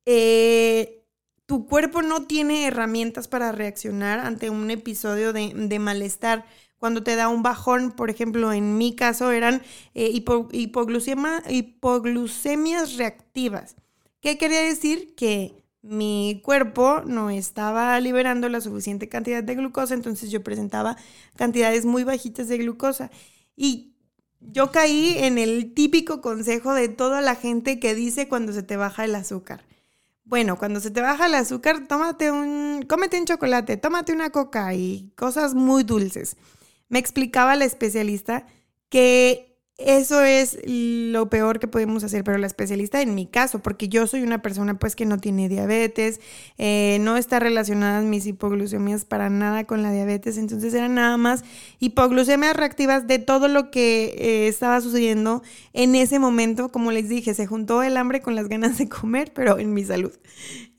eh, 0.06 1.04
tu 1.46 1.66
cuerpo 1.66 2.02
no 2.02 2.26
tiene 2.26 2.66
herramientas 2.66 3.26
para 3.26 3.52
reaccionar 3.52 4.20
ante 4.20 4.50
un 4.50 4.70
episodio 4.70 5.32
de, 5.32 5.52
de 5.54 5.78
malestar 5.78 6.44
cuando 6.78 7.02
te 7.02 7.16
da 7.16 7.28
un 7.28 7.42
bajón, 7.42 7.92
por 7.92 8.10
ejemplo, 8.10 8.52
en 8.52 8.78
mi 8.78 8.94
caso 8.94 9.32
eran 9.32 9.62
eh, 9.94 10.10
hipoglucemias 10.12 12.96
reactivas. 12.96 13.76
¿Qué 14.20 14.38
quería 14.38 14.62
decir? 14.62 15.14
Que 15.14 15.54
mi 15.82 16.40
cuerpo 16.44 17.02
no 17.06 17.30
estaba 17.30 17.98
liberando 18.00 18.48
la 18.48 18.60
suficiente 18.60 19.08
cantidad 19.08 19.42
de 19.42 19.54
glucosa, 19.54 19.94
entonces 19.94 20.30
yo 20.30 20.42
presentaba 20.42 20.96
cantidades 21.36 21.84
muy 21.84 22.04
bajitas 22.04 22.48
de 22.48 22.58
glucosa. 22.58 23.10
Y 23.56 23.94
yo 24.40 24.70
caí 24.70 25.16
en 25.18 25.38
el 25.38 25.74
típico 25.74 26.20
consejo 26.20 26.74
de 26.74 26.88
toda 26.88 27.20
la 27.20 27.34
gente 27.34 27.80
que 27.80 27.94
dice 27.94 28.28
cuando 28.28 28.52
se 28.52 28.62
te 28.62 28.76
baja 28.76 29.04
el 29.04 29.14
azúcar. 29.14 29.64
Bueno, 30.24 30.58
cuando 30.58 30.80
se 30.80 30.90
te 30.90 31.00
baja 31.00 31.26
el 31.26 31.34
azúcar, 31.34 31.86
tómate 31.88 32.30
un, 32.30 32.84
cómete 32.86 33.18
un 33.18 33.24
chocolate, 33.24 33.78
tómate 33.78 34.12
una 34.12 34.30
coca 34.30 34.74
y 34.74 35.10
cosas 35.16 35.54
muy 35.54 35.84
dulces. 35.84 36.36
Me 36.88 36.98
explicaba 36.98 37.56
la 37.56 37.64
especialista 37.64 38.46
que 38.88 39.48
eso 39.78 40.22
es 40.22 40.58
lo 40.64 41.30
peor 41.30 41.60
que 41.60 41.68
podemos 41.68 42.02
hacer, 42.02 42.24
pero 42.24 42.36
la 42.36 42.48
especialista 42.48 43.00
en 43.00 43.14
mi 43.14 43.26
caso, 43.26 43.60
porque 43.60 43.88
yo 43.88 44.08
soy 44.08 44.22
una 44.22 44.42
persona 44.42 44.76
pues 44.76 44.96
que 44.96 45.06
no 45.06 45.18
tiene 45.18 45.48
diabetes, 45.48 46.20
eh, 46.58 46.98
no 47.00 47.16
está 47.16 47.38
relacionadas 47.38 48.04
mis 48.04 48.26
hipoglucemias 48.26 49.04
para 49.04 49.30
nada 49.30 49.68
con 49.68 49.84
la 49.84 49.92
diabetes, 49.92 50.36
entonces 50.36 50.74
eran 50.74 50.96
nada 50.96 51.16
más 51.16 51.44
hipoglucemias 51.78 52.56
reactivas 52.56 53.06
de 53.06 53.20
todo 53.20 53.46
lo 53.46 53.70
que 53.70 54.16
eh, 54.18 54.48
estaba 54.48 54.80
sucediendo 54.80 55.44
en 55.72 55.94
ese 55.94 56.18
momento, 56.18 56.70
como 56.70 56.90
les 56.90 57.08
dije, 57.08 57.32
se 57.32 57.46
juntó 57.46 57.84
el 57.84 57.96
hambre 57.96 58.20
con 58.20 58.34
las 58.34 58.48
ganas 58.48 58.78
de 58.78 58.88
comer, 58.88 59.32
pero 59.32 59.60
en 59.60 59.74
mi 59.74 59.84
salud. 59.84 60.12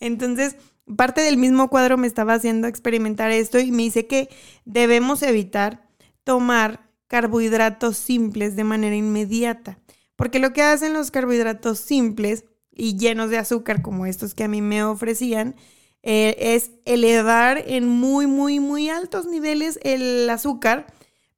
Entonces, 0.01 0.57
parte 0.97 1.21
del 1.21 1.37
mismo 1.37 1.69
cuadro 1.69 1.97
me 1.97 2.07
estaba 2.07 2.33
haciendo 2.33 2.67
experimentar 2.67 3.31
esto 3.31 3.59
y 3.59 3.71
me 3.71 3.83
dice 3.83 4.07
que 4.07 4.27
debemos 4.65 5.23
evitar 5.23 5.88
tomar 6.29 6.91
carbohidratos 7.07 7.97
simples 7.97 8.55
de 8.55 8.63
manera 8.63 8.95
inmediata. 8.95 9.79
Porque 10.15 10.37
lo 10.37 10.53
que 10.53 10.61
hacen 10.61 10.93
los 10.93 11.09
carbohidratos 11.09 11.79
simples 11.79 12.45
y 12.71 12.97
llenos 12.97 13.31
de 13.31 13.39
azúcar 13.39 13.81
como 13.81 14.05
estos 14.05 14.35
que 14.35 14.43
a 14.43 14.47
mí 14.47 14.61
me 14.61 14.83
ofrecían, 14.83 15.55
eh, 16.03 16.35
es 16.37 16.69
elevar 16.85 17.63
en 17.65 17.87
muy, 17.87 18.27
muy, 18.27 18.59
muy 18.59 18.89
altos 18.89 19.25
niveles 19.25 19.79
el 19.81 20.29
azúcar, 20.29 20.85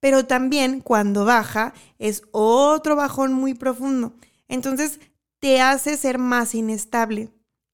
pero 0.02 0.26
también 0.26 0.82
cuando 0.82 1.24
baja 1.24 1.74
es 1.98 2.24
otro 2.32 2.98
bajón 2.98 3.32
muy 3.32 3.54
profundo. 3.54 4.14
Entonces 4.50 5.00
te 5.40 5.62
hace 5.62 5.96
ser 5.96 6.18
más 6.18 6.54
inestable 6.54 7.30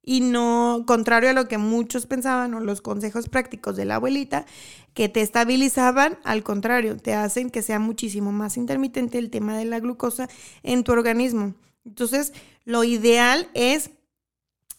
y 0.10 0.22
no, 0.22 0.86
contrario 0.88 1.32
a 1.32 1.34
lo 1.34 1.50
que 1.50 1.58
muchos 1.58 2.06
pensaban 2.06 2.54
o 2.54 2.62
los 2.62 2.80
consejos 2.80 3.28
prácticos 3.28 3.76
de 3.76 3.84
la 3.84 3.96
abuelita, 3.96 4.46
que 4.93 5.10
te 5.10 5.20
estabilizaban, 5.20 6.17
al 6.24 6.43
contrario, 6.43 6.96
te 6.96 7.13
hacen 7.13 7.50
que 7.50 7.62
sea 7.62 7.78
muchísimo 7.80 8.32
más 8.32 8.56
intermitente 8.56 9.17
el 9.17 9.30
tema 9.30 9.58
de 9.58 9.65
la 9.65 9.82
glucosa 9.82 10.30
en 10.63 10.86
tu 10.86 10.93
organismo. 10.93 11.56
Entonces, 11.84 12.32
lo 12.63 12.86
ideal 12.86 13.50
es, 13.54 13.89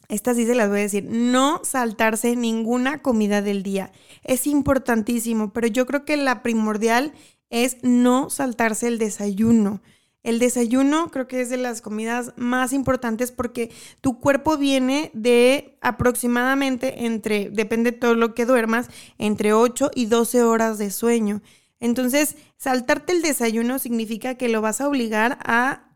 estas 0.09 0.39
sí 0.39 0.47
se 0.47 0.55
las 0.55 0.71
voy 0.71 0.79
a 0.79 0.83
decir, 0.85 1.05
no 1.05 1.61
saltarse 1.63 2.35
ninguna 2.35 3.03
comida 3.03 3.43
del 3.43 3.63
día. 3.63 3.93
Es 4.25 4.47
importantísimo, 4.47 5.53
pero 5.53 5.67
yo 5.67 5.85
creo 5.85 6.07
que 6.07 6.17
la 6.17 6.43
primordial 6.43 7.13
es 7.51 7.77
no 7.83 8.31
saltarse 8.31 8.89
el 8.89 8.97
desayuno. 8.97 9.83
El 10.29 10.41
desayuno 10.41 11.11
creo 11.11 11.27
que 11.27 11.41
es 11.41 11.49
de 11.49 11.57
las 11.57 11.81
comidas 11.81 12.35
más 12.37 12.75
importantes 12.75 13.33
porque 13.33 13.71
tu 14.03 14.21
cuerpo 14.21 14.59
viene 14.59 15.11
de 15.15 15.79
aproximadamente 15.81 17.07
entre, 17.07 17.49
depende 17.49 17.93
de 17.93 17.97
todo 17.97 18.15
lo 18.15 18.35
que 18.35 18.45
duermas, 18.45 18.91
entre 19.17 19.55
8 19.55 19.91
y 19.95 20.05
12 20.05 20.43
horas 20.43 20.77
de 20.77 20.91
sueño. 20.91 21.41
Entonces, 21.81 22.37
saltarte 22.59 23.15
el 23.15 23.23
desayuno 23.23 23.79
significa 23.79 24.35
que 24.35 24.51
lo 24.51 24.61
vas 24.61 24.83
a 24.83 24.89
obligar 24.89 25.39
a 25.47 25.91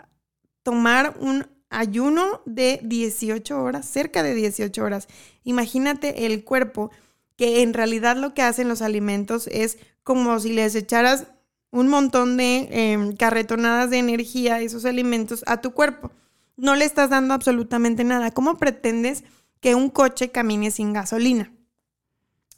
tomar 0.62 1.14
un 1.20 1.46
ayuno 1.68 2.40
de 2.46 2.80
18 2.84 3.62
horas, 3.62 3.84
cerca 3.84 4.22
de 4.22 4.34
18 4.34 4.82
horas. 4.82 5.08
Imagínate 5.44 6.24
el 6.24 6.42
cuerpo 6.42 6.90
que 7.36 7.60
en 7.60 7.74
realidad 7.74 8.16
lo 8.16 8.32
que 8.32 8.40
hacen 8.40 8.70
los 8.70 8.80
alimentos 8.80 9.46
es 9.48 9.76
como 10.04 10.40
si 10.40 10.54
les 10.54 10.74
echaras 10.74 11.26
un 11.72 11.88
montón 11.88 12.36
de 12.36 12.68
em, 12.70 13.16
carretonadas 13.16 13.90
de 13.90 13.98
energía, 13.98 14.60
esos 14.60 14.84
alimentos, 14.84 15.42
a 15.46 15.60
tu 15.60 15.72
cuerpo. 15.72 16.12
No 16.56 16.76
le 16.76 16.84
estás 16.84 17.10
dando 17.10 17.34
absolutamente 17.34 18.04
nada. 18.04 18.30
¿Cómo 18.30 18.58
pretendes 18.58 19.24
que 19.60 19.74
un 19.74 19.88
coche 19.88 20.30
camine 20.30 20.70
sin 20.70 20.92
gasolina? 20.92 21.52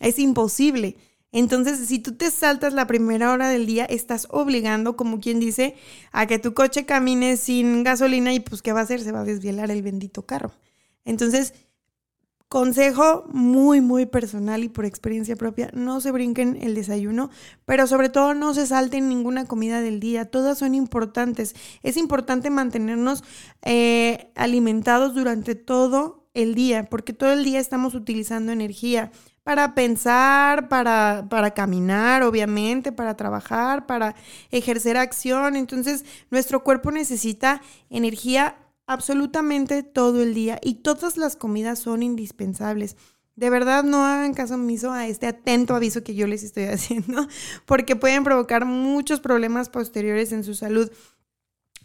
Es 0.01 0.19
imposible. 0.19 0.97
Entonces, 1.31 1.87
si 1.89 2.01
tú 2.01 2.15
te 2.15 2.31
saltas 2.31 2.75
la 2.75 2.87
primera 2.87 3.33
hora 3.33 3.49
del 3.49 3.67
día, 3.67 3.85
estás 3.85 4.27
obligando, 4.31 4.97
como 4.97 5.21
quien 5.21 5.41
dice, 5.41 5.77
a 6.13 6.27
que 6.27 6.41
tu 6.41 6.53
coche 6.53 6.85
camine 6.85 7.37
sin 7.37 7.85
gasolina 7.85 8.35
y 8.35 8.41
pues, 8.41 8.63
¿qué 8.63 8.73
va 8.73 8.81
a 8.81 8.83
hacer? 8.83 9.01
Se 9.01 9.13
va 9.13 9.21
a 9.21 9.25
desvielar 9.25 9.71
el 9.71 9.83
bendito 9.83 10.27
carro. 10.27 10.53
Entonces, 11.05 11.55
Consejo 12.49 13.25
muy, 13.33 13.81
muy 13.81 14.07
personal 14.07 14.63
y 14.63 14.69
por 14.69 14.85
experiencia 14.85 15.35
propia, 15.35 15.71
no 15.75 16.01
se 16.01 16.13
brinquen 16.13 16.57
el 16.61 16.75
desayuno, 16.75 17.31
pero 17.65 17.87
sobre 17.87 18.11
todo 18.11 18.33
no 18.35 18.55
se 18.55 18.67
salten 18.67 19.09
ninguna 19.09 19.47
comida 19.47 19.81
del 19.81 19.99
día, 19.99 20.27
todas 20.27 20.59
son 20.59 20.75
importantes. 20.75 21.57
Es 21.83 21.97
importante 21.97 22.51
mantenernos 22.51 23.25
eh, 23.63 24.31
alimentados 24.37 25.15
durante 25.15 25.57
todo 25.57 26.29
el 26.35 26.55
día, 26.55 26.85
porque 26.85 27.13
todo 27.13 27.33
el 27.33 27.45
día 27.45 27.61
estamos 27.61 27.95
utilizando 27.95 28.53
energía 28.53 29.11
para 29.45 29.75
pensar, 29.75 30.69
para, 30.69 31.27
para 31.29 31.53
caminar, 31.53 32.23
obviamente, 32.23 32.93
para 32.93 33.15
trabajar, 33.15 33.87
para 33.87 34.15
ejercer 34.51 34.97
acción. 34.97 35.55
Entonces, 35.55 36.05
nuestro 36.31 36.65
cuerpo 36.65 36.91
necesita 36.91 37.61
energía 37.91 38.57
absolutamente 38.87 39.83
todo 39.83 40.23
el 40.23 40.35
día 40.35 40.59
y 40.63 40.77
todas 40.77 41.17
las 41.17 41.37
comidas 41.37 41.79
son 41.79 42.03
indispensables. 42.03 42.97
De 43.37 43.51
verdad 43.51 43.83
no 43.83 44.05
hagan 44.05 44.33
caso 44.33 44.55
omiso 44.55 44.93
a 44.93 45.07
este 45.09 45.27
atento 45.27 45.75
aviso 45.75 46.05
que 46.05 46.15
yo 46.15 46.27
les 46.27 46.43
estoy 46.43 46.65
haciendo 46.73 47.27
porque 47.67 47.97
pueden 47.97 48.25
provocar 48.25 48.65
muchos 48.65 49.21
problemas 49.21 49.69
posteriores 49.69 50.33
en 50.33 50.45
su 50.45 50.55
salud. 50.55 50.91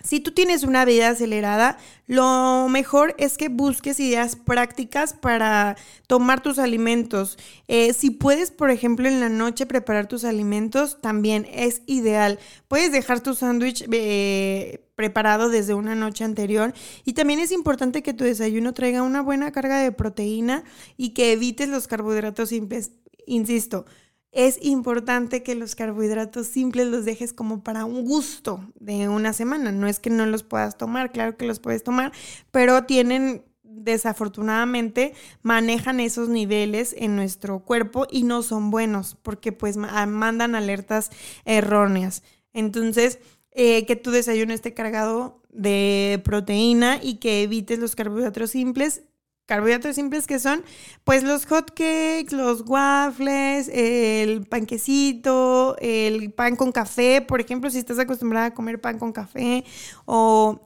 Si 0.02 0.22
tú 0.22 0.32
tienes 0.32 0.64
una 0.64 0.86
vida 0.86 1.10
acelerada, 1.10 1.78
lo 2.08 2.68
mejor 2.70 3.16
es 3.18 3.38
que 3.38 3.50
busques 3.50 4.00
ideas 4.00 4.38
prácticas 4.38 5.14
para 5.14 5.76
tomar 6.08 6.42
tus 6.42 6.58
alimentos. 6.58 7.38
Eh, 7.68 7.92
si 7.92 8.10
puedes, 8.10 8.52
por 8.52 8.72
ejemplo, 8.72 9.10
en 9.10 9.20
la 9.20 9.28
noche 9.28 9.66
preparar 9.66 10.08
tus 10.08 10.24
alimentos, 10.24 11.02
también 11.02 11.46
es 11.52 11.82
ideal. 11.86 12.40
Puedes 12.70 12.94
dejar 12.94 13.20
tu 13.20 13.34
sándwich 13.34 13.86
eh, 13.92 14.89
preparado 15.00 15.48
desde 15.48 15.76
una 15.76 15.96
noche 15.96 16.26
anterior. 16.26 16.74
Y 17.06 17.14
también 17.14 17.40
es 17.40 17.54
importante 17.54 18.04
que 18.04 18.14
tu 18.14 18.26
desayuno 18.26 18.74
traiga 18.74 19.02
una 19.02 19.22
buena 19.22 19.50
carga 19.54 19.80
de 19.80 19.94
proteína 19.94 20.66
y 20.98 21.12
que 21.12 21.32
evites 21.32 21.70
los 21.70 21.88
carbohidratos 21.88 22.50
simples. 22.50 22.92
Insisto, 23.26 23.86
es 24.34 24.60
importante 24.62 25.42
que 25.42 25.56
los 25.56 25.76
carbohidratos 25.76 26.48
simples 26.48 26.88
los 26.88 27.06
dejes 27.06 27.32
como 27.32 27.64
para 27.64 27.86
un 27.86 28.04
gusto 28.04 28.74
de 28.78 29.08
una 29.08 29.32
semana. 29.32 29.72
No 29.72 29.88
es 29.88 30.02
que 30.02 30.10
no 30.10 30.26
los 30.26 30.44
puedas 30.44 30.78
tomar, 30.78 31.14
claro 31.14 31.38
que 31.38 31.48
los 31.48 31.62
puedes 31.62 31.82
tomar, 31.82 32.12
pero 32.52 32.84
tienen 32.84 33.46
desafortunadamente 33.64 35.14
manejan 35.44 36.02
esos 36.02 36.28
niveles 36.28 36.94
en 36.98 37.16
nuestro 37.16 37.60
cuerpo 37.60 38.06
y 38.12 38.24
no 38.24 38.44
son 38.44 38.70
buenos 38.70 39.16
porque 39.22 39.54
pues 39.54 39.78
mandan 39.78 40.56
alertas 40.56 41.10
erróneas. 41.46 42.22
Entonces, 42.52 43.20
eh, 43.62 43.86
que 43.86 43.98
tu 43.98 44.12
desayuno 44.12 44.54
esté 44.54 44.74
cargado 44.74 45.42
de 45.50 46.22
proteína 46.24 46.98
y 47.04 47.16
que 47.16 47.44
evites 47.44 47.78
los 47.78 47.94
carbohidratos 47.94 48.52
simples 48.52 49.02
carbohidratos 49.48 49.98
simples 49.98 50.28
que 50.28 50.40
son 50.40 50.64
pues 51.04 51.24
los 51.24 51.46
hot 51.46 51.72
cakes, 51.72 52.30
los 52.32 52.62
waffles, 52.66 53.68
el 53.68 54.46
panquecito, 54.46 55.76
el 55.82 56.32
pan 56.32 56.56
con 56.56 56.72
café, 56.72 57.22
por 57.22 57.42
ejemplo, 57.42 57.70
si 57.70 57.80
estás 57.80 58.00
acostumbrada 58.00 58.46
a 58.46 58.54
comer 58.54 58.80
pan 58.80 58.98
con 58.98 59.12
café 59.12 59.66
o 60.06 60.62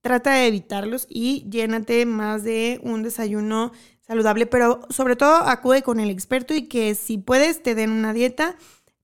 trata 0.00 0.34
de 0.34 0.46
evitarlos 0.46 1.08
y 1.10 1.48
llénate 1.50 2.06
más 2.06 2.44
de 2.44 2.78
un 2.84 3.02
desayuno 3.02 3.72
saludable, 4.06 4.46
pero 4.46 4.82
sobre 4.88 5.16
todo 5.16 5.34
acude 5.34 5.82
con 5.82 5.98
el 5.98 6.10
experto 6.10 6.54
y 6.54 6.68
que 6.68 6.94
si 6.94 7.18
puedes 7.18 7.60
te 7.60 7.74
den 7.74 7.90
una 7.90 8.12
dieta 8.12 8.54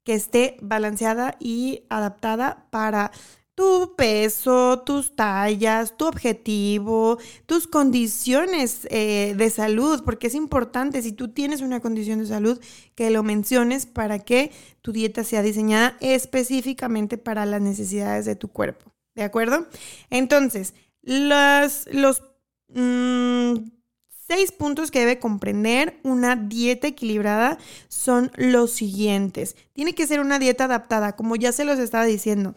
que 0.05 0.15
esté 0.15 0.57
balanceada 0.61 1.37
y 1.41 1.85
adaptada 1.89 2.67
para 2.71 3.13
tu 3.55 3.95
peso, 3.97 4.83
tus 4.85 5.15
tallas, 5.15 5.97
tu 5.97 6.07
objetivo, 6.07 7.19
tus 7.47 7.67
condiciones 7.67 8.87
eh, 8.91 9.35
de 9.37 9.51
salud, 9.51 10.03
porque 10.05 10.29
es 10.29 10.35
importante 10.35 11.03
si 11.03 11.13
tú 11.13 11.29
tienes 11.29 11.61
una 11.61 11.81
condición 11.81 12.19
de 12.19 12.27
salud 12.27 12.61
que 12.95 13.11
lo 13.11 13.23
menciones 13.23 13.87
para 13.87 14.21
que 14.21 14.53
tu 14.81 14.93
dieta 14.93 15.23
sea 15.23 15.43
diseñada 15.43 15.97
específicamente 16.01 17.19
para 17.19 17.45
las 17.45 17.61
necesidades 17.61 18.25
de 18.25 18.37
tu 18.37 18.49
cuerpo. 18.49 18.93
¿De 19.15 19.23
acuerdo? 19.23 19.67
Entonces, 20.09 20.75
los, 21.03 21.87
los 21.93 22.23
mm, 22.69 23.57
seis 24.35 24.51
puntos 24.51 24.91
que 24.91 25.01
debe 25.01 25.19
comprender 25.19 26.01
una 26.05 26.37
dieta 26.37 26.87
equilibrada 26.87 27.59
son 27.89 28.31
los 28.35 28.71
siguientes. 28.71 29.57
Tiene 29.75 29.95
que 29.95 30.07
ser 30.07 30.21
una 30.21 30.39
dieta 30.39 30.65
adaptada, 30.65 31.17
como 31.17 31.37
ya 31.37 31.53
se 31.53 31.67
los 31.67 31.79
estaba 31.79 32.07
diciendo. 32.07 32.55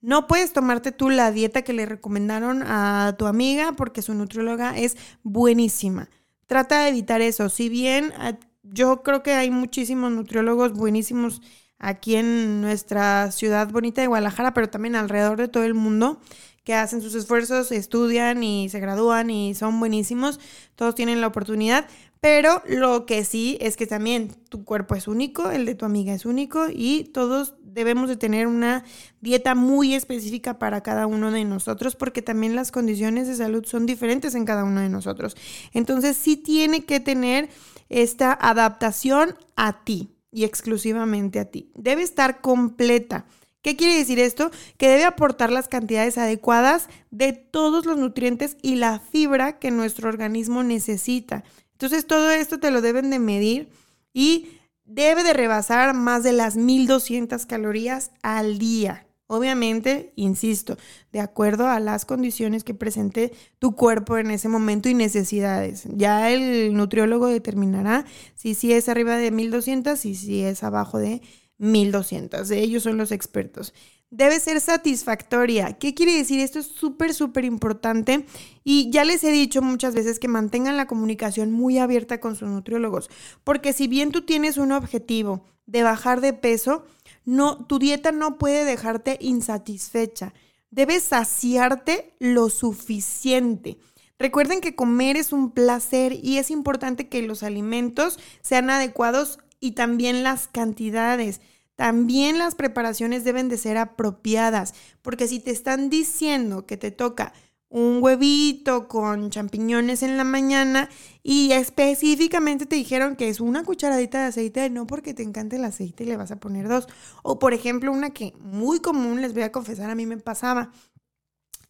No 0.00 0.28
puedes 0.28 0.52
tomarte 0.52 0.92
tú 0.92 1.10
la 1.10 1.32
dieta 1.32 1.62
que 1.62 1.72
le 1.72 1.84
recomendaron 1.84 2.62
a 2.62 3.16
tu 3.18 3.26
amiga 3.26 3.72
porque 3.72 4.02
su 4.02 4.14
nutrióloga 4.14 4.78
es 4.78 4.96
buenísima. 5.24 6.10
Trata 6.46 6.82
de 6.82 6.90
evitar 6.90 7.20
eso. 7.20 7.48
Si 7.48 7.68
bien 7.68 8.12
ah, 8.18 8.34
yo 8.62 9.02
creo 9.02 9.24
que 9.24 9.32
hay 9.32 9.50
muchísimos 9.50 10.12
nutriólogos 10.12 10.74
buenísimos 10.74 11.42
aquí 11.80 12.14
en 12.14 12.60
nuestra 12.60 13.32
ciudad 13.32 13.68
bonita 13.68 14.00
de 14.00 14.06
Guadalajara, 14.06 14.54
pero 14.54 14.70
también 14.70 14.94
alrededor 14.94 15.38
de 15.38 15.48
todo 15.48 15.64
el 15.64 15.74
mundo, 15.74 16.20
que 16.66 16.74
hacen 16.74 17.00
sus 17.00 17.14
esfuerzos, 17.14 17.70
estudian 17.70 18.42
y 18.42 18.68
se 18.68 18.80
gradúan 18.80 19.30
y 19.30 19.54
son 19.54 19.78
buenísimos. 19.78 20.40
Todos 20.74 20.96
tienen 20.96 21.20
la 21.20 21.28
oportunidad, 21.28 21.86
pero 22.20 22.60
lo 22.66 23.06
que 23.06 23.24
sí 23.24 23.56
es 23.60 23.76
que 23.76 23.86
también 23.86 24.32
tu 24.48 24.64
cuerpo 24.64 24.96
es 24.96 25.06
único, 25.06 25.48
el 25.52 25.64
de 25.64 25.76
tu 25.76 25.84
amiga 25.84 26.12
es 26.12 26.26
único 26.26 26.66
y 26.68 27.04
todos 27.14 27.54
debemos 27.62 28.08
de 28.08 28.16
tener 28.16 28.48
una 28.48 28.82
dieta 29.20 29.54
muy 29.54 29.94
específica 29.94 30.58
para 30.58 30.82
cada 30.82 31.06
uno 31.06 31.30
de 31.30 31.44
nosotros 31.44 31.94
porque 31.94 32.20
también 32.20 32.56
las 32.56 32.72
condiciones 32.72 33.28
de 33.28 33.36
salud 33.36 33.64
son 33.64 33.86
diferentes 33.86 34.34
en 34.34 34.44
cada 34.44 34.64
uno 34.64 34.80
de 34.80 34.88
nosotros. 34.88 35.36
Entonces 35.72 36.16
sí 36.16 36.36
tiene 36.36 36.84
que 36.84 36.98
tener 36.98 37.48
esta 37.88 38.32
adaptación 38.32 39.36
a 39.54 39.84
ti 39.84 40.10
y 40.32 40.42
exclusivamente 40.42 41.38
a 41.38 41.44
ti. 41.44 41.70
Debe 41.76 42.02
estar 42.02 42.40
completa. 42.40 43.24
¿Qué 43.66 43.74
quiere 43.74 43.96
decir 43.96 44.20
esto? 44.20 44.52
Que 44.76 44.86
debe 44.86 45.02
aportar 45.02 45.50
las 45.50 45.66
cantidades 45.66 46.18
adecuadas 46.18 46.86
de 47.10 47.32
todos 47.32 47.84
los 47.84 47.98
nutrientes 47.98 48.56
y 48.62 48.76
la 48.76 49.00
fibra 49.00 49.58
que 49.58 49.72
nuestro 49.72 50.08
organismo 50.08 50.62
necesita. 50.62 51.42
Entonces 51.72 52.06
todo 52.06 52.30
esto 52.30 52.60
te 52.60 52.70
lo 52.70 52.80
deben 52.80 53.10
de 53.10 53.18
medir 53.18 53.70
y 54.12 54.60
debe 54.84 55.24
de 55.24 55.32
rebasar 55.32 55.94
más 55.94 56.22
de 56.22 56.32
las 56.32 56.54
1200 56.54 57.44
calorías 57.46 58.12
al 58.22 58.60
día. 58.60 59.08
Obviamente, 59.26 60.12
insisto, 60.14 60.76
de 61.10 61.18
acuerdo 61.18 61.66
a 61.66 61.80
las 61.80 62.04
condiciones 62.04 62.62
que 62.62 62.72
presente 62.72 63.32
tu 63.58 63.74
cuerpo 63.74 64.16
en 64.16 64.30
ese 64.30 64.48
momento 64.48 64.88
y 64.88 64.94
necesidades. 64.94 65.88
Ya 65.88 66.30
el 66.30 66.72
nutriólogo 66.72 67.26
determinará 67.26 68.04
si 68.36 68.54
sí 68.54 68.72
es 68.72 68.88
arriba 68.88 69.16
de 69.16 69.32
1200 69.32 70.04
y 70.04 70.14
si 70.14 70.44
es 70.44 70.62
abajo 70.62 70.98
de 70.98 71.20
1200. 71.58 72.50
Ellos 72.50 72.82
son 72.82 72.96
los 72.96 73.12
expertos 73.12 73.72
debe 74.10 74.38
ser 74.40 74.60
satisfactoria. 74.60 75.74
¿Qué 75.74 75.94
quiere 75.94 76.16
decir? 76.16 76.40
Esto 76.40 76.58
es 76.58 76.66
súper, 76.66 77.12
súper 77.14 77.44
importante 77.44 78.24
y 78.64 78.90
ya 78.90 79.04
les 79.04 79.24
he 79.24 79.32
dicho 79.32 79.62
muchas 79.62 79.94
veces 79.94 80.18
que 80.18 80.28
mantengan 80.28 80.76
la 80.76 80.86
comunicación 80.86 81.52
muy 81.52 81.78
abierta 81.78 82.20
con 82.20 82.36
sus 82.36 82.48
nutriólogos, 82.48 83.10
porque 83.44 83.72
si 83.72 83.88
bien 83.88 84.12
tú 84.12 84.22
tienes 84.22 84.56
un 84.56 84.72
objetivo 84.72 85.44
de 85.66 85.82
bajar 85.82 86.20
de 86.20 86.32
peso, 86.32 86.84
no, 87.24 87.66
tu 87.66 87.78
dieta 87.78 88.12
no 88.12 88.38
puede 88.38 88.64
dejarte 88.64 89.18
insatisfecha. 89.20 90.32
Debes 90.70 91.02
saciarte 91.02 92.14
lo 92.18 92.50
suficiente. 92.50 93.78
Recuerden 94.18 94.60
que 94.60 94.74
comer 94.74 95.16
es 95.16 95.32
un 95.32 95.50
placer 95.50 96.12
y 96.12 96.38
es 96.38 96.50
importante 96.50 97.08
que 97.08 97.22
los 97.22 97.42
alimentos 97.42 98.18
sean 98.40 98.70
adecuados 98.70 99.40
y 99.60 99.72
también 99.72 100.22
las 100.22 100.48
cantidades. 100.48 101.40
También 101.74 102.38
las 102.38 102.54
preparaciones 102.54 103.24
deben 103.24 103.48
de 103.48 103.58
ser 103.58 103.76
apropiadas, 103.76 104.74
porque 105.02 105.28
si 105.28 105.40
te 105.40 105.50
están 105.50 105.90
diciendo 105.90 106.64
que 106.64 106.76
te 106.76 106.90
toca 106.90 107.34
un 107.68 107.98
huevito 108.00 108.88
con 108.88 109.30
champiñones 109.30 110.02
en 110.02 110.16
la 110.16 110.24
mañana 110.24 110.88
y 111.22 111.52
específicamente 111.52 112.64
te 112.64 112.76
dijeron 112.76 113.16
que 113.16 113.28
es 113.28 113.40
una 113.40 113.64
cucharadita 113.64 114.20
de 114.20 114.26
aceite, 114.26 114.70
no 114.70 114.86
porque 114.86 115.14
te 115.14 115.22
encante 115.22 115.56
el 115.56 115.64
aceite 115.64 116.04
y 116.04 116.06
le 116.06 116.16
vas 116.16 116.30
a 116.30 116.36
poner 116.36 116.68
dos. 116.68 116.86
O 117.22 117.38
por 117.38 117.52
ejemplo, 117.52 117.92
una 117.92 118.10
que 118.10 118.32
muy 118.40 118.80
común, 118.80 119.20
les 119.20 119.34
voy 119.34 119.42
a 119.42 119.52
confesar, 119.52 119.90
a 119.90 119.94
mí 119.94 120.06
me 120.06 120.16
pasaba, 120.16 120.70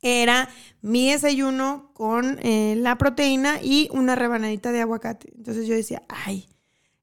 era 0.02 0.48
mi 0.82 1.10
desayuno 1.10 1.90
con 1.94 2.38
eh, 2.42 2.76
la 2.76 2.98
proteína 2.98 3.60
y 3.62 3.88
una 3.92 4.14
rebanadita 4.14 4.70
de 4.70 4.82
aguacate. 4.82 5.32
Entonces 5.36 5.66
yo 5.66 5.74
decía, 5.74 6.02
ay, 6.08 6.48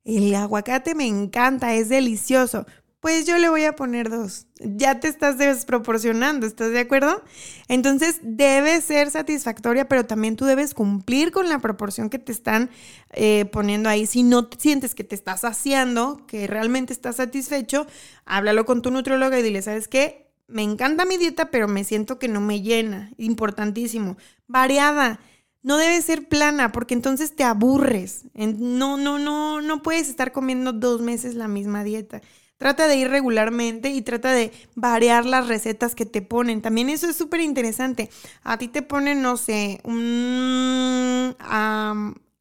el 0.06 0.34
aguacate 0.36 0.96
me 0.96 1.08
encanta, 1.08 1.74
es 1.74 1.90
delicioso, 1.90 2.66
pues 3.04 3.26
yo 3.26 3.38
le 3.38 3.50
voy 3.50 3.66
a 3.66 3.76
poner 3.76 4.10
dos. 4.10 4.48
Ya 4.62 5.02
te 5.02 5.10
estás 5.10 5.38
desproporcionando, 5.38 6.48
¿estás 6.48 6.72
de 6.72 6.80
acuerdo? 6.80 7.22
Entonces 7.68 8.22
debe 8.24 8.80
ser 8.80 9.12
satisfactoria, 9.12 9.90
pero 9.90 10.06
también 10.06 10.38
tú 10.38 10.46
debes 10.46 10.74
cumplir 10.74 11.34
con 11.34 11.50
la 11.50 11.60
proporción 11.60 12.10
que 12.10 12.18
te 12.18 12.32
están 12.32 12.70
eh, 13.12 13.44
poniendo 13.52 13.90
ahí. 13.90 14.06
Si 14.06 14.24
no 14.24 14.48
sientes 14.58 14.96
que 14.96 15.04
te 15.04 15.16
estás 15.16 15.42
saciando, 15.42 16.26
que 16.28 16.48
realmente 16.48 16.94
estás 16.94 17.18
satisfecho, 17.18 17.88
háblalo 18.24 18.66
con 18.66 18.82
tu 18.82 18.90
nutrióloga 18.90 19.38
y 19.38 19.44
dile, 19.44 19.62
¿sabes 19.62 19.90
qué? 19.90 20.32
Me 20.48 20.64
encanta 20.64 21.04
mi 21.04 21.18
dieta, 21.18 21.52
pero 21.52 21.68
me 21.68 21.84
siento 21.84 22.20
que 22.20 22.30
no 22.30 22.40
me 22.40 22.62
llena. 22.62 23.12
Importantísimo. 23.18 24.16
Variada 24.48 25.20
no 25.64 25.78
debe 25.78 26.02
ser 26.02 26.28
plana 26.28 26.72
porque 26.72 26.94
entonces 26.94 27.36
te 27.36 27.44
aburres. 27.44 28.26
No, 28.36 28.98
no, 28.98 29.18
no, 29.18 29.62
no 29.62 29.82
puedes 29.82 30.10
estar 30.10 30.32
comiendo 30.32 30.74
dos 30.74 31.02
meses 31.02 31.36
la 31.36 31.48
misma 31.48 31.84
dieta. 31.84 32.22
Trata 32.58 32.88
de 32.88 32.96
ir 32.96 33.10
regularmente 33.10 33.90
y 33.90 34.02
trata 34.02 34.32
de 34.32 34.52
variar 34.76 35.26
las 35.26 35.48
recetas 35.48 35.96
que 35.96 36.06
te 36.06 36.22
ponen. 36.22 36.62
También 36.62 36.90
eso 36.90 37.10
es 37.10 37.16
súper 37.16 37.42
interesante. 37.42 38.10
A 38.44 38.58
ti 38.58 38.68
te 38.68 38.82
ponen, 38.82 39.22
no 39.22 39.38
sé, 39.38 39.82
un 39.84 41.36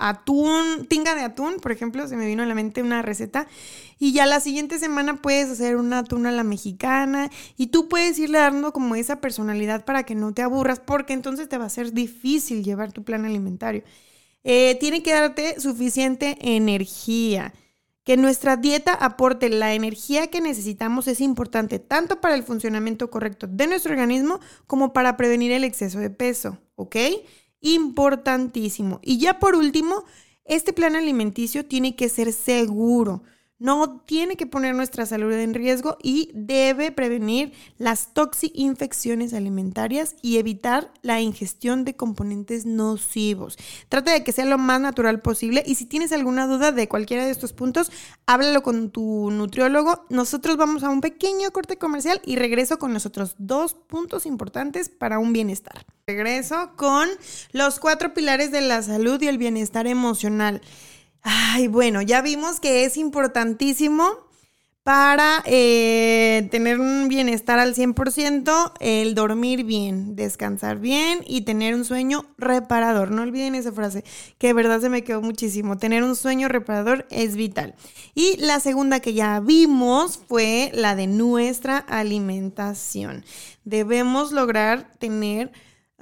atún, 0.08 0.86
tinga 0.88 1.14
de 1.14 1.22
atún, 1.22 1.56
por 1.60 1.70
ejemplo, 1.70 2.08
se 2.08 2.16
me 2.16 2.26
vino 2.26 2.42
a 2.42 2.46
la 2.46 2.54
mente 2.54 2.82
una 2.82 3.02
receta. 3.02 3.46
Y 3.98 4.12
ya 4.12 4.26
la 4.26 4.40
siguiente 4.40 4.78
semana 4.78 5.22
puedes 5.22 5.48
hacer 5.48 5.76
un 5.76 5.92
atún 5.92 6.26
a 6.26 6.32
la 6.32 6.42
mexicana 6.42 7.30
y 7.56 7.68
tú 7.68 7.88
puedes 7.88 8.18
irle 8.18 8.38
dando 8.38 8.72
como 8.72 8.96
esa 8.96 9.20
personalidad 9.20 9.84
para 9.84 10.02
que 10.02 10.16
no 10.16 10.34
te 10.34 10.42
aburras, 10.42 10.80
porque 10.80 11.12
entonces 11.12 11.48
te 11.48 11.56
va 11.56 11.66
a 11.66 11.70
ser 11.70 11.92
difícil 11.92 12.64
llevar 12.64 12.92
tu 12.92 13.04
plan 13.04 13.24
alimentario. 13.24 13.84
Eh, 14.42 14.76
tiene 14.80 15.02
que 15.02 15.12
darte 15.12 15.60
suficiente 15.60 16.36
energía. 16.40 17.54
Que 18.02 18.16
nuestra 18.16 18.56
dieta 18.56 18.92
aporte 18.92 19.48
la 19.48 19.74
energía 19.74 20.26
que 20.26 20.40
necesitamos 20.40 21.06
es 21.06 21.20
importante 21.20 21.78
tanto 21.78 22.20
para 22.20 22.34
el 22.34 22.42
funcionamiento 22.42 23.08
correcto 23.10 23.46
de 23.46 23.68
nuestro 23.68 23.92
organismo 23.92 24.40
como 24.66 24.92
para 24.92 25.16
prevenir 25.16 25.52
el 25.52 25.62
exceso 25.62 26.00
de 26.00 26.10
peso, 26.10 26.58
¿ok? 26.74 26.96
Importantísimo. 27.62 29.00
Y 29.02 29.18
ya 29.18 29.38
por 29.38 29.54
último, 29.54 30.04
este 30.44 30.72
plan 30.72 30.96
alimenticio 30.96 31.64
tiene 31.64 31.96
que 31.96 32.08
ser 32.08 32.32
seguro 32.32 33.22
no 33.62 34.00
tiene 34.00 34.36
que 34.36 34.46
poner 34.46 34.74
nuestra 34.74 35.06
salud 35.06 35.32
en 35.32 35.54
riesgo 35.54 35.96
y 36.02 36.30
debe 36.34 36.90
prevenir 36.90 37.52
las 37.78 38.12
toxi-infecciones 38.12 39.32
alimentarias 39.34 40.16
y 40.20 40.38
evitar 40.38 40.92
la 41.02 41.20
ingestión 41.20 41.84
de 41.84 41.94
componentes 41.94 42.66
nocivos. 42.66 43.56
Trata 43.88 44.12
de 44.12 44.24
que 44.24 44.32
sea 44.32 44.46
lo 44.46 44.58
más 44.58 44.80
natural 44.80 45.20
posible 45.20 45.62
y 45.64 45.76
si 45.76 45.86
tienes 45.86 46.10
alguna 46.10 46.48
duda 46.48 46.72
de 46.72 46.88
cualquiera 46.88 47.24
de 47.24 47.30
estos 47.30 47.52
puntos, 47.52 47.92
háblalo 48.26 48.64
con 48.64 48.90
tu 48.90 49.30
nutriólogo. 49.30 50.06
Nosotros 50.10 50.56
vamos 50.56 50.82
a 50.82 50.90
un 50.90 51.00
pequeño 51.00 51.52
corte 51.52 51.78
comercial 51.78 52.20
y 52.24 52.36
regreso 52.36 52.80
con 52.80 52.92
los 52.92 53.06
otros 53.06 53.36
dos 53.38 53.74
puntos 53.74 54.26
importantes 54.26 54.88
para 54.88 55.20
un 55.20 55.32
bienestar. 55.32 55.86
Regreso 56.08 56.72
con 56.74 57.08
los 57.52 57.78
cuatro 57.78 58.12
pilares 58.12 58.50
de 58.50 58.60
la 58.60 58.82
salud 58.82 59.22
y 59.22 59.28
el 59.28 59.38
bienestar 59.38 59.86
emocional. 59.86 60.60
Ay, 61.22 61.68
bueno, 61.68 62.02
ya 62.02 62.20
vimos 62.20 62.58
que 62.60 62.84
es 62.84 62.96
importantísimo 62.96 64.04
para 64.82 65.44
eh, 65.46 66.48
tener 66.50 66.80
un 66.80 67.06
bienestar 67.06 67.60
al 67.60 67.74
100%, 67.76 68.72
el 68.80 69.14
dormir 69.14 69.62
bien, 69.62 70.16
descansar 70.16 70.80
bien 70.80 71.20
y 71.24 71.42
tener 71.42 71.76
un 71.76 71.84
sueño 71.84 72.26
reparador. 72.36 73.12
No 73.12 73.22
olviden 73.22 73.54
esa 73.54 73.70
frase, 73.70 74.02
que 74.38 74.48
de 74.48 74.52
verdad 74.54 74.80
se 74.80 74.88
me 74.88 75.04
quedó 75.04 75.22
muchísimo. 75.22 75.78
Tener 75.78 76.02
un 76.02 76.16
sueño 76.16 76.48
reparador 76.48 77.06
es 77.10 77.36
vital. 77.36 77.76
Y 78.16 78.36
la 78.38 78.58
segunda 78.58 78.98
que 78.98 79.14
ya 79.14 79.38
vimos 79.38 80.18
fue 80.26 80.72
la 80.74 80.96
de 80.96 81.06
nuestra 81.06 81.78
alimentación. 81.78 83.24
Debemos 83.64 84.32
lograr 84.32 84.90
tener 84.98 85.52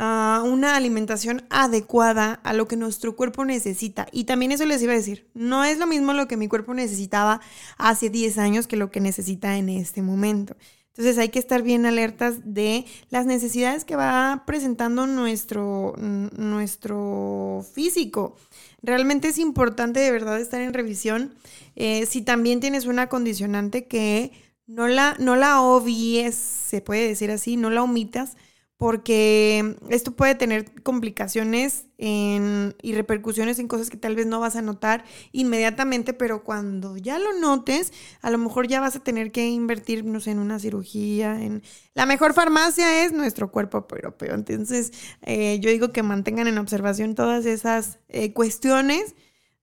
una 0.01 0.77
alimentación 0.77 1.45
adecuada 1.51 2.41
a 2.43 2.55
lo 2.55 2.67
que 2.67 2.77
nuestro 2.77 3.17
cuerpo 3.17 3.45
necesita. 3.45 4.07
Y 4.13 4.25
también 4.25 4.53
eso 4.53 4.65
les 4.65 4.83
iba 4.83 4.93
a 4.93 4.97
decir, 4.97 5.29
no 5.35 5.65
es 5.65 5.79
lo 5.79 5.87
mismo 5.87 6.15
lo 6.15 6.27
que 6.27 6.39
mi 6.39 6.49
cuerpo 6.49 6.73
necesitaba 6.73 7.41
hace 7.77 8.09
10 8.09 8.39
años 8.39 8.67
que 8.67 8.77
lo 8.77 8.91
que 8.91 9.01
necesita 9.01 9.59
en 9.59 9.69
este 9.69 10.01
momento. 10.01 10.57
Entonces 10.89 11.19
hay 11.19 11.29
que 11.29 11.39
estar 11.39 11.63
bien 11.63 11.87
alertas 11.87 12.41
de 12.45 12.85
las 13.11 13.27
necesidades 13.27 13.85
que 13.85 13.95
va 13.95 14.45
presentando 14.47 15.07
nuestro, 15.07 15.95
nuestro 15.99 17.65
físico. 17.73 18.37
Realmente 18.83 19.29
es 19.29 19.39
importante 19.39 20.01
de 20.01 20.11
verdad 20.11 20.41
estar 20.41 20.61
en 20.61 20.75
revisión. 20.75 21.35
Eh, 21.77 22.07
si 22.07 22.23
también 22.23 22.61
tienes 22.61 22.87
una 22.87 23.09
condicionante 23.09 23.87
que 23.87 24.33
no 24.67 24.89
la, 24.89 25.17
no 25.19 25.37
la 25.37 25.61
obvies, 25.61 26.35
se 26.35 26.81
puede 26.81 27.07
decir 27.07 27.31
así, 27.31 27.57
no 27.57 27.71
la 27.71 27.83
omitas, 27.83 28.37
porque 28.81 29.77
esto 29.91 30.13
puede 30.13 30.35
tener 30.35 30.73
complicaciones 30.83 31.85
y 31.99 32.95
repercusiones 32.95 33.59
en 33.59 33.69
cosas 33.69 33.91
que 33.91 33.99
tal 33.99 34.17
vez 34.17 34.25
no 34.25 34.41
vas 34.41 34.57
a 34.57 34.63
notar 34.63 35.05
inmediatamente, 35.33 36.15
pero 36.15 36.45
cuando 36.45 36.97
ya 36.97 37.19
lo 37.19 37.39
notes, 37.39 37.93
a 38.23 38.31
lo 38.31 38.39
mejor 38.39 38.69
ya 38.69 38.81
vas 38.81 38.97
a 38.97 39.05
tener 39.05 39.33
que 39.33 39.47
invertir, 39.51 40.07
no 40.07 40.19
sé, 40.19 40.31
en 40.31 40.39
una 40.39 40.59
cirugía. 40.59 41.43
En... 41.43 41.63
La 41.93 42.07
mejor 42.07 42.33
farmacia 42.33 43.05
es 43.05 43.13
nuestro 43.13 43.53
cuerpo 43.53 43.87
europeo. 43.91 44.35
Entonces, 44.35 44.93
eh, 45.21 45.61
yo 45.61 45.69
digo 45.69 45.93
que 45.93 46.03
mantengan 46.03 46.49
en 46.49 46.57
observación 46.57 47.15
todas 47.15 47.45
esas 47.45 47.99
eh, 48.09 48.33
cuestiones 48.33 49.15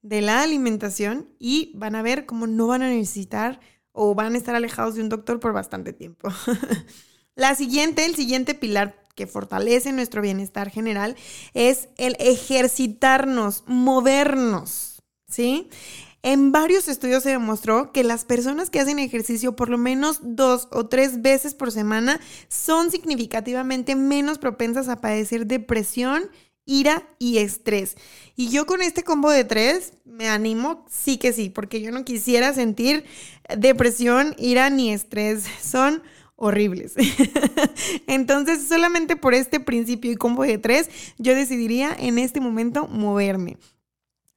de 0.04 0.22
la 0.22 0.44
alimentación 0.44 1.28
y 1.40 1.72
van 1.74 1.96
a 1.96 2.04
ver 2.04 2.28
cómo 2.28 2.46
no 2.46 2.68
van 2.68 2.84
a 2.84 2.90
necesitar 2.90 3.62
o 3.94 4.14
van 4.14 4.36
a 4.36 4.38
estar 4.38 4.54
alejados 4.54 4.94
de 4.94 5.02
un 5.02 5.10
doctor 5.10 5.40
por 5.40 5.54
bastante 5.54 5.92
tiempo. 5.92 6.30
La 7.36 7.56
siguiente, 7.56 8.06
el 8.06 8.16
siguiente 8.16 8.56
pilar 8.56 9.07
que 9.18 9.28
fortalece 9.28 9.92
nuestro 9.92 10.22
bienestar 10.22 10.70
general, 10.70 11.18
es 11.54 11.90
el 11.98 12.16
ejercitarnos, 12.20 13.64
movernos, 13.66 15.04
¿sí? 15.28 15.70
En 16.22 16.52
varios 16.52 16.88
estudios 16.88 17.24
se 17.24 17.32
demostró 17.32 17.92
que 17.92 18.04
las 18.04 18.26
personas 18.26 18.70
que 18.70 18.80
hacen 18.80 19.00
ejercicio 19.00 19.56
por 19.56 19.70
lo 19.70 19.78
menos 19.78 20.20
dos 20.22 20.68
o 20.72 20.88
tres 20.88 21.22
veces 21.22 21.56
por 21.56 21.72
semana 21.72 22.20
son 22.48 22.92
significativamente 22.92 23.96
menos 23.96 24.38
propensas 24.38 24.88
a 24.88 25.02
padecer 25.02 25.48
depresión, 25.48 26.30
ira 26.66 27.08
y 27.18 27.38
estrés. 27.38 27.96
Y 28.36 28.50
yo 28.50 28.66
con 28.66 28.82
este 28.82 29.04
combo 29.04 29.32
de 29.32 29.46
tres 29.46 29.94
me 30.06 30.28
animo, 30.28 30.86
sí 30.90 31.18
que 31.18 31.34
sí, 31.34 31.50
porque 31.50 31.82
yo 31.82 31.92
no 31.92 32.04
quisiera 32.04 32.54
sentir 32.54 33.06
depresión, 33.58 34.36
ira 34.38 34.70
ni 34.70 34.92
estrés. 34.92 35.46
Son 35.64 36.04
horribles. 36.38 36.94
Entonces, 38.08 38.68
solamente 38.68 39.18
por 39.18 39.34
este 39.34 39.60
principio 39.60 40.12
y 40.12 40.16
combo 40.16 40.44
de 40.44 40.58
tres, 40.58 40.90
yo 41.18 41.36
decidiría 41.36 41.94
en 42.00 42.18
este 42.18 42.40
momento 42.40 42.88
moverme. 42.88 43.58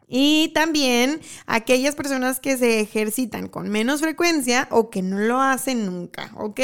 Y 0.09 0.51
también 0.55 1.20
aquellas 1.46 1.94
personas 1.94 2.40
que 2.40 2.57
se 2.57 2.80
ejercitan 2.80 3.46
con 3.46 3.68
menos 3.68 4.01
frecuencia 4.01 4.66
o 4.72 4.90
que 4.90 5.03
no 5.03 5.20
lo 5.20 5.40
hacen 5.40 5.86
nunca, 5.86 6.32
¿ok? 6.34 6.61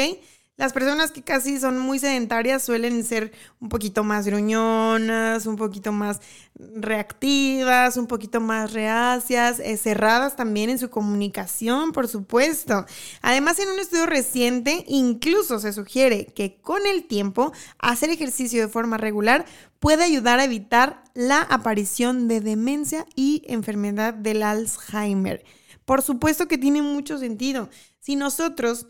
Las 0.57 0.73
personas 0.73 1.11
que 1.11 1.21
casi 1.21 1.59
son 1.59 1.77
muy 1.77 1.99
sedentarias 1.99 2.63
suelen 2.63 3.03
ser 3.03 3.31
un 3.59 3.69
poquito 3.69 4.03
más 4.03 4.25
gruñonas, 4.25 5.45
un 5.45 5.55
poquito 5.55 5.91
más 5.91 6.19
reactivas, 6.55 7.95
un 7.95 8.07
poquito 8.07 8.41
más 8.41 8.73
reacias, 8.73 9.59
eh, 9.59 9.77
cerradas 9.77 10.35
también 10.35 10.71
en 10.71 10.79
su 10.79 10.89
comunicación, 10.89 11.91
por 11.91 12.07
supuesto. 12.07 12.87
Además, 13.21 13.59
en 13.59 13.69
un 13.69 13.77
estudio 13.77 14.07
reciente, 14.07 14.83
incluso 14.87 15.59
se 15.59 15.73
sugiere 15.73 16.25
que 16.25 16.59
con 16.59 16.87
el 16.87 17.05
tiempo, 17.05 17.53
hacer 17.77 18.09
ejercicio 18.09 18.59
de 18.59 18.67
forma 18.67 18.97
regular 18.97 19.45
puede 19.77 20.05
ayudar 20.05 20.39
a 20.39 20.45
evitar 20.45 21.03
la 21.13 21.43
aparición 21.43 22.27
de 22.27 22.41
demencia 22.41 23.05
y 23.13 23.43
enfermedad 23.45 24.15
del 24.15 24.41
Alzheimer. 24.41 25.45
Por 25.85 26.01
supuesto 26.01 26.47
que 26.47 26.57
tiene 26.57 26.81
mucho 26.81 27.19
sentido. 27.19 27.69
Si 27.99 28.15
nosotros 28.15 28.87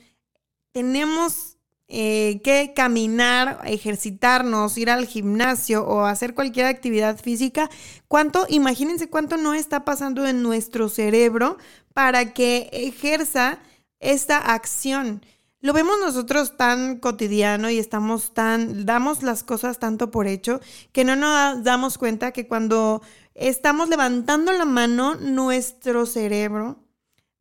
tenemos 0.71 1.56
eh, 1.89 2.41
que 2.43 2.73
caminar, 2.75 3.61
ejercitarnos, 3.65 4.77
ir 4.77 4.89
al 4.89 5.05
gimnasio 5.05 5.85
o 5.87 6.03
hacer 6.03 6.33
cualquier 6.33 6.65
actividad 6.65 7.17
física, 7.17 7.69
cuánto, 8.09 8.45
imagínense 8.49 9.09
cuánto 9.09 9.37
no 9.37 9.53
está 9.53 9.85
pasando 9.85 10.27
en 10.27 10.43
nuestro 10.43 10.89
cerebro 10.89 11.57
para 11.93 12.33
que 12.33 12.69
ejerza 12.73 13.59
esta 13.99 14.37
acción. 14.37 15.21
Lo 15.61 15.73
vemos 15.73 15.97
nosotros 15.99 16.55
tan 16.57 16.99
cotidiano 16.99 17.69
y 17.69 17.79
estamos 17.79 18.33
tan, 18.33 18.85
damos 18.85 19.23
las 19.23 19.43
cosas 19.43 19.79
tanto 19.79 20.11
por 20.11 20.27
hecho 20.27 20.59
que 20.91 21.03
no 21.03 21.15
nos 21.15 21.63
damos 21.63 21.97
cuenta 21.97 22.31
que 22.31 22.47
cuando 22.47 23.01
estamos 23.33 23.89
levantando 23.89 24.51
la 24.51 24.65
mano, 24.65 25.15
nuestro 25.15 26.05
cerebro 26.05 26.83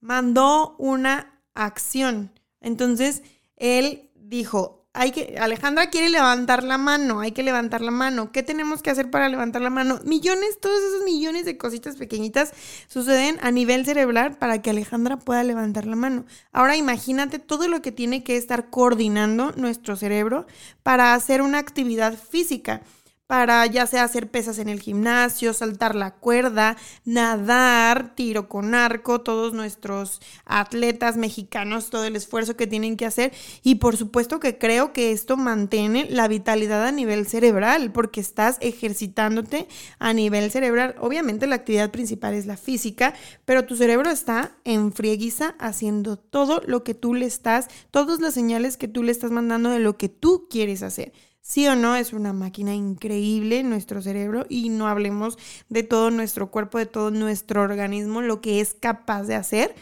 mandó 0.01 0.77
una 0.79 1.43
acción. 1.55 2.33
Entonces, 2.61 3.23
él 3.57 4.06
dijo, 4.29 4.87
hay 4.93 5.13
que, 5.13 5.37
Alejandra 5.39 5.91
quiere 5.91 6.09
levantar 6.09 6.65
la 6.65 6.79
mano, 6.79 7.21
hay 7.21 7.33
que 7.33 7.43
levantar 7.43 7.83
la 7.83 7.91
mano. 7.91 8.33
¿Qué 8.33 8.43
tenemos 8.43 8.83
que 8.83 8.91
hacer 8.91 9.11
para 9.11 9.29
levantar 9.29 9.61
la 9.61 9.69
mano? 9.69 10.01
Millones, 10.05 10.59
todos 10.59 10.83
esos 10.83 11.05
millones 11.05 11.45
de 11.45 11.59
cositas 11.59 11.97
pequeñitas 11.97 12.53
suceden 12.89 13.39
a 13.43 13.51
nivel 13.51 13.85
cerebral 13.85 14.39
para 14.39 14.63
que 14.63 14.71
Alejandra 14.71 15.19
pueda 15.19 15.45
levantar 15.45 15.87
la 15.87 15.97
mano. 15.97 16.25
Ahora 16.51 16.77
imagínate 16.77 17.39
todo 17.39 17.69
lo 17.69 17.83
que 17.83 17.93
tiene 17.93 18.25
que 18.25 18.37
estar 18.39 18.71
coordinando 18.71 19.53
nuestro 19.53 19.97
cerebro 19.97 20.47
para 20.83 21.13
hacer 21.13 21.43
una 21.43 21.59
actividad 21.59 22.15
física 22.15 22.81
para 23.27 23.67
ya 23.67 23.87
sea 23.87 24.05
hacer 24.05 24.31
pesas 24.31 24.59
en 24.59 24.69
el 24.69 24.81
gimnasio, 24.81 25.53
saltar 25.53 25.95
la 25.95 26.13
cuerda, 26.13 26.77
nadar, 27.05 28.15
tiro 28.15 28.49
con 28.49 28.75
arco, 28.75 29.21
todos 29.21 29.53
nuestros 29.53 30.21
atletas 30.45 31.17
mexicanos, 31.17 31.91
todo 31.91 32.05
el 32.05 32.17
esfuerzo 32.17 32.57
que 32.57 32.67
tienen 32.67 32.97
que 32.97 33.07
hacer. 33.07 33.33
Y 33.63 33.77
por 33.77 33.97
supuesto 33.97 34.39
que 34.39 34.59
creo 34.59 34.93
que 34.93 35.13
esto 35.13 35.37
mantiene 35.37 36.07
la 36.09 36.29
vitalidad 36.29 36.87
a 36.87 36.93
nivel 36.93 37.27
cerebral, 37.27 37.93
porque 37.93 38.21
estás 38.21 38.59
ejercitándote 38.61 39.67
a 39.99 40.13
nivel 40.13 40.51
cerebral. 40.51 40.95
Obviamente 41.01 41.47
la 41.47 41.57
actividad 41.57 41.91
principal 41.91 42.35
es 42.35 42.47
la 42.47 42.57
física, 42.57 43.15
pero 43.45 43.65
tu 43.65 43.77
cerebro 43.77 44.11
está 44.11 44.57
en 44.65 44.93
frieguiza 44.93 45.57
haciendo 45.59 46.17
todo 46.17 46.63
lo 46.67 46.85
que 46.85 46.95
tú 46.95 47.15
le 47.15 47.27
estás, 47.27 47.67
todas 47.91 48.21
las 48.21 48.35
señales 48.35 48.77
que 48.77 48.89
tú 48.89 49.03
le 49.03 49.13
estás 49.13 49.33
mandando 49.33 49.71
de 49.71 49.81
lo 49.81 49.97
que 49.99 50.09
tú 50.09 50.47
quieres 50.49 50.83
hacer. 50.83 51.13
Sí 51.49 51.69
o 51.69 51.77
no, 51.77 51.95
es 51.95 52.13
una 52.13 52.33
máquina 52.33 52.75
increíble 52.75 53.63
nuestro 53.63 54.03
cerebro 54.03 54.47
y 54.49 54.69
no 54.69 54.89
hablemos 54.89 55.39
de 55.69 55.85
todo 55.85 56.11
nuestro 56.11 56.51
cuerpo, 56.51 56.77
de 56.77 56.87
todo 56.87 57.13
nuestro 57.13 57.63
organismo, 57.63 58.21
lo 58.21 58.41
que 58.41 58.61
es 58.61 58.75
capaz 58.75 59.23
de 59.29 59.37
hacer 59.37 59.73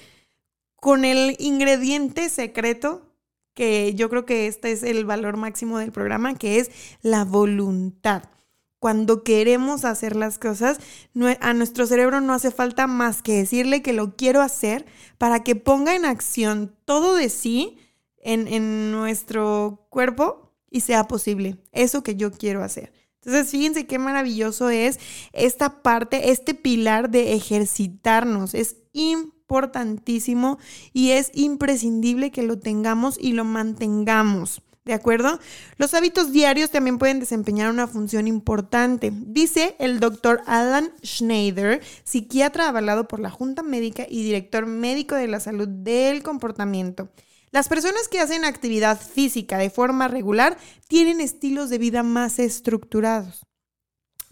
con 0.77 1.07
el 1.07 1.37
ingrediente 1.39 2.29
secreto 2.29 3.11
que 3.55 3.95
yo 3.95 4.11
creo 4.11 4.27
que 4.27 4.47
este 4.47 4.73
es 4.73 4.83
el 4.83 5.07
valor 5.07 5.39
máximo 5.39 5.79
del 5.79 5.91
programa, 5.91 6.35
que 6.35 6.59
es 6.59 6.71
la 7.01 7.25
voluntad. 7.25 8.25
Cuando 8.79 9.23
queremos 9.25 9.87
hacer 9.87 10.17
las 10.17 10.39
cosas, 10.39 10.79
a 11.41 11.55
nuestro 11.55 11.87
cerebro 11.87 12.21
no 12.21 12.35
hace 12.35 12.51
falta 12.51 12.87
más 12.87 13.23
que 13.23 13.37
decirle 13.37 13.81
que 13.81 13.95
lo 13.95 14.17
quiero 14.17 14.43
hacer 14.43 14.85
para 15.17 15.43
que 15.43 15.57
ponga 15.57 15.95
en 15.95 16.05
acción 16.05 16.77
todo 16.85 17.15
de 17.15 17.31
sí 17.31 17.79
en, 18.19 18.49
en 18.49 18.93
nuestro 18.93 19.87
cuerpo 19.89 20.44
y 20.75 20.81
sea 20.81 21.07
posible 21.07 21.57
eso 21.71 22.03
que 22.03 22.17
yo 22.17 22.33
quiero 22.33 22.65
hacer. 22.65 22.93
Entonces, 23.25 23.49
fíjense 23.53 23.87
qué 23.87 24.01
maravilloso 24.01 24.71
es 24.71 24.99
esta 25.33 25.83
parte, 25.83 26.33
este 26.33 26.53
pilar 26.53 27.11
de 27.11 27.35
ejercitarnos. 27.35 28.55
Es 28.55 28.79
importantísimo 28.93 30.59
y 30.93 31.13
es 31.13 31.31
imprescindible 31.33 32.33
que 32.33 32.43
lo 32.43 32.59
tengamos 32.59 33.17
y 33.21 33.35
lo 33.35 33.45
mantengamos. 33.45 34.63
¿De 34.85 34.95
acuerdo? 34.95 35.39
Los 35.79 35.95
hábitos 35.95 36.33
diarios 36.33 36.71
también 36.71 36.99
pueden 36.99 37.21
desempeñar 37.21 37.71
una 37.71 37.87
función 37.87 38.27
importante. 38.27 39.13
Dice 39.15 39.77
el 39.79 40.01
doctor 40.01 40.43
Alan 40.47 40.91
Schneider, 41.05 41.81
psiquiatra 42.03 42.69
avalado 42.69 43.07
por 43.07 43.21
la 43.21 43.31
Junta 43.31 43.63
Médica 43.63 44.07
y 44.09 44.25
director 44.25 44.67
médico 44.67 45.15
de 45.15 45.29
la 45.29 45.39
salud 45.39 45.69
del 45.69 46.25
comportamiento. 46.25 47.09
Las 47.55 47.69
personas 47.69 48.09
que 48.09 48.19
hacen 48.19 48.45
actividad 48.45 49.01
física 49.01 49.59
de 49.59 49.71
forma 49.71 50.09
regular 50.09 50.59
tienen 50.89 51.21
estilos 51.21 51.71
de 51.71 51.79
vida 51.79 52.03
más 52.03 52.41
estructurados. 52.41 53.47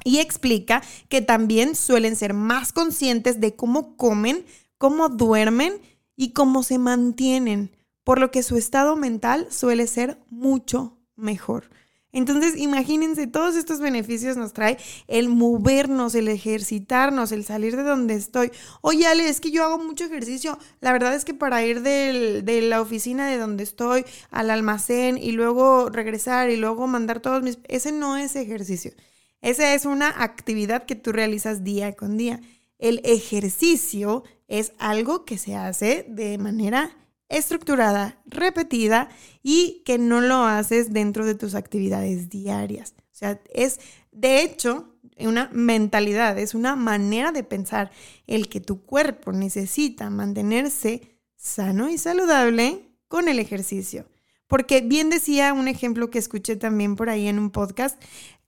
Y 0.02 0.18
explica 0.18 0.82
que 1.08 1.22
también 1.22 1.76
suelen 1.76 2.16
ser 2.16 2.34
más 2.34 2.72
conscientes 2.72 3.40
de 3.40 3.54
cómo 3.54 3.96
comen, 3.96 4.44
cómo 4.76 5.08
duermen 5.08 5.80
y 6.16 6.32
cómo 6.32 6.64
se 6.64 6.78
mantienen, 6.78 7.70
por 8.02 8.18
lo 8.18 8.32
que 8.32 8.42
su 8.42 8.56
estado 8.56 8.96
mental 8.96 9.46
suele 9.52 9.86
ser 9.86 10.18
mucho 10.28 10.98
mejor. 11.14 11.70
Entonces, 12.14 12.58
imagínense, 12.58 13.26
todos 13.26 13.56
estos 13.56 13.80
beneficios 13.80 14.36
nos 14.36 14.52
trae 14.52 14.76
el 15.08 15.30
movernos, 15.30 16.14
el 16.14 16.28
ejercitarnos, 16.28 17.32
el 17.32 17.44
salir 17.44 17.74
de 17.74 17.82
donde 17.82 18.14
estoy. 18.14 18.52
Oye, 18.82 19.06
Ale, 19.06 19.28
es 19.28 19.40
que 19.40 19.50
yo 19.50 19.64
hago 19.64 19.78
mucho 19.78 20.04
ejercicio. 20.04 20.58
La 20.80 20.92
verdad 20.92 21.14
es 21.14 21.24
que 21.24 21.32
para 21.32 21.64
ir 21.64 21.80
de 21.80 22.60
la 22.62 22.82
oficina 22.82 23.28
de 23.28 23.38
donde 23.38 23.64
estoy 23.64 24.04
al 24.30 24.50
almacén 24.50 25.16
y 25.16 25.32
luego 25.32 25.88
regresar 25.88 26.50
y 26.50 26.56
luego 26.56 26.86
mandar 26.86 27.20
todos 27.20 27.42
mis... 27.42 27.58
Ese 27.64 27.92
no 27.92 28.18
es 28.18 28.36
ejercicio. 28.36 28.92
Esa 29.40 29.74
es 29.74 29.86
una 29.86 30.22
actividad 30.22 30.84
que 30.84 30.94
tú 30.94 31.12
realizas 31.12 31.64
día 31.64 31.94
con 31.94 32.18
día. 32.18 32.40
El 32.78 33.00
ejercicio 33.04 34.22
es 34.48 34.72
algo 34.78 35.24
que 35.24 35.38
se 35.38 35.56
hace 35.56 36.04
de 36.08 36.36
manera 36.36 36.94
estructurada, 37.32 38.20
repetida 38.26 39.08
y 39.42 39.82
que 39.84 39.98
no 39.98 40.20
lo 40.20 40.44
haces 40.44 40.92
dentro 40.92 41.26
de 41.26 41.34
tus 41.34 41.54
actividades 41.54 42.28
diarias. 42.28 42.94
O 42.98 43.14
sea, 43.14 43.40
es 43.52 43.80
de 44.12 44.42
hecho 44.42 44.88
una 45.18 45.48
mentalidad, 45.52 46.38
es 46.38 46.54
una 46.54 46.76
manera 46.76 47.32
de 47.32 47.42
pensar 47.42 47.90
el 48.26 48.48
que 48.48 48.60
tu 48.60 48.82
cuerpo 48.82 49.32
necesita 49.32 50.10
mantenerse 50.10 51.18
sano 51.36 51.88
y 51.88 51.98
saludable 51.98 52.88
con 53.08 53.28
el 53.28 53.38
ejercicio. 53.38 54.06
Porque 54.46 54.82
bien 54.82 55.08
decía 55.08 55.52
un 55.54 55.68
ejemplo 55.68 56.10
que 56.10 56.18
escuché 56.18 56.56
también 56.56 56.96
por 56.96 57.08
ahí 57.08 57.26
en 57.26 57.38
un 57.38 57.50
podcast, 57.50 58.00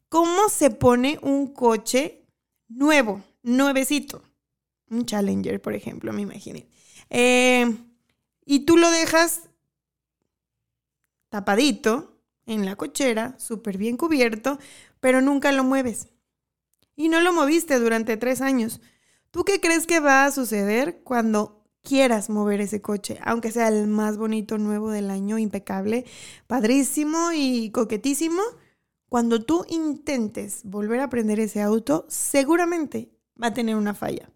cómo 0.08 0.48
se 0.50 0.70
pone 0.70 1.18
un 1.22 1.46
coche 1.46 2.26
nuevo, 2.68 3.22
nuevecito. 3.42 4.22
Un 4.90 5.06
Challenger, 5.06 5.62
por 5.62 5.74
ejemplo, 5.74 6.12
me 6.12 6.22
imaginé. 6.22 6.68
Eh, 7.08 7.74
y 8.44 8.60
tú 8.60 8.76
lo 8.76 8.90
dejas 8.90 9.48
tapadito 11.28 12.20
en 12.46 12.64
la 12.64 12.76
cochera, 12.76 13.34
súper 13.38 13.78
bien 13.78 13.96
cubierto, 13.96 14.58
pero 15.00 15.20
nunca 15.20 15.52
lo 15.52 15.64
mueves. 15.64 16.08
Y 16.96 17.08
no 17.08 17.20
lo 17.20 17.32
moviste 17.32 17.78
durante 17.78 18.16
tres 18.16 18.40
años. 18.40 18.80
¿Tú 19.30 19.44
qué 19.44 19.60
crees 19.60 19.86
que 19.86 19.98
va 19.98 20.24
a 20.24 20.30
suceder 20.30 21.02
cuando 21.02 21.66
quieras 21.82 22.30
mover 22.30 22.60
ese 22.60 22.80
coche? 22.80 23.18
Aunque 23.24 23.50
sea 23.50 23.68
el 23.68 23.88
más 23.88 24.16
bonito 24.16 24.58
nuevo 24.58 24.90
del 24.90 25.10
año, 25.10 25.38
impecable, 25.38 26.04
padrísimo 26.46 27.32
y 27.32 27.70
coquetísimo. 27.70 28.42
cuando 29.08 29.44
tú 29.44 29.64
intentes 29.68 30.62
volver 30.64 30.98
a 31.00 31.04
aprender 31.04 31.38
ese 31.38 31.62
auto, 31.62 32.04
seguramente 32.08 33.12
va 33.40 33.48
a 33.48 33.54
tener 33.54 33.76
una 33.76 33.94
falla. 33.94 34.33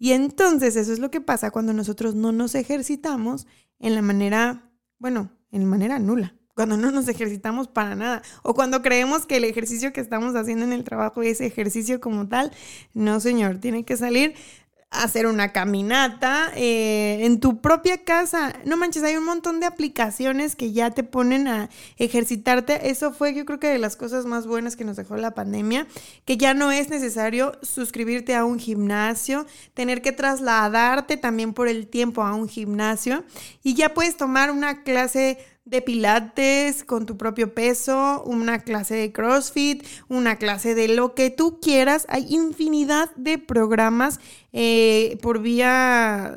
Y 0.00 0.12
entonces 0.12 0.76
eso 0.76 0.94
es 0.94 0.98
lo 0.98 1.10
que 1.10 1.20
pasa 1.20 1.50
cuando 1.50 1.74
nosotros 1.74 2.14
no 2.14 2.32
nos 2.32 2.54
ejercitamos 2.54 3.46
en 3.78 3.94
la 3.94 4.00
manera, 4.00 4.72
bueno, 4.98 5.30
en 5.52 5.66
manera 5.66 5.98
nula, 5.98 6.34
cuando 6.54 6.78
no 6.78 6.90
nos 6.90 7.06
ejercitamos 7.06 7.68
para 7.68 7.94
nada 7.94 8.22
o 8.42 8.54
cuando 8.54 8.80
creemos 8.80 9.26
que 9.26 9.36
el 9.36 9.44
ejercicio 9.44 9.92
que 9.92 10.00
estamos 10.00 10.34
haciendo 10.36 10.64
en 10.64 10.72
el 10.72 10.84
trabajo 10.84 11.22
es 11.22 11.42
ejercicio 11.42 12.00
como 12.00 12.28
tal. 12.28 12.50
No, 12.94 13.20
señor, 13.20 13.58
tiene 13.58 13.84
que 13.84 13.98
salir 13.98 14.34
hacer 14.90 15.26
una 15.26 15.52
caminata 15.52 16.50
eh, 16.56 17.24
en 17.24 17.38
tu 17.38 17.60
propia 17.60 18.02
casa. 18.04 18.54
No 18.64 18.76
manches, 18.76 19.04
hay 19.04 19.16
un 19.16 19.24
montón 19.24 19.60
de 19.60 19.66
aplicaciones 19.66 20.56
que 20.56 20.72
ya 20.72 20.90
te 20.90 21.04
ponen 21.04 21.46
a 21.46 21.70
ejercitarte. 21.96 22.90
Eso 22.90 23.12
fue 23.12 23.32
yo 23.32 23.44
creo 23.44 23.60
que 23.60 23.68
de 23.68 23.78
las 23.78 23.96
cosas 23.96 24.26
más 24.26 24.48
buenas 24.48 24.74
que 24.74 24.84
nos 24.84 24.96
dejó 24.96 25.16
la 25.16 25.30
pandemia, 25.30 25.86
que 26.24 26.36
ya 26.36 26.54
no 26.54 26.72
es 26.72 26.90
necesario 26.90 27.52
suscribirte 27.62 28.34
a 28.34 28.44
un 28.44 28.58
gimnasio, 28.58 29.46
tener 29.74 30.02
que 30.02 30.10
trasladarte 30.10 31.16
también 31.16 31.54
por 31.54 31.68
el 31.68 31.86
tiempo 31.86 32.22
a 32.22 32.34
un 32.34 32.48
gimnasio 32.48 33.24
y 33.62 33.74
ya 33.74 33.94
puedes 33.94 34.16
tomar 34.16 34.50
una 34.50 34.82
clase 34.82 35.38
de 35.70 35.82
pilates 35.82 36.82
con 36.82 37.06
tu 37.06 37.16
propio 37.16 37.54
peso, 37.54 38.24
una 38.26 38.58
clase 38.58 38.96
de 38.96 39.12
CrossFit, 39.12 39.86
una 40.08 40.36
clase 40.36 40.74
de 40.74 40.88
lo 40.88 41.14
que 41.14 41.30
tú 41.30 41.60
quieras. 41.60 42.06
Hay 42.08 42.26
infinidad 42.28 43.14
de 43.14 43.38
programas 43.38 44.18
eh, 44.52 45.16
por 45.22 45.40
vía 45.40 46.36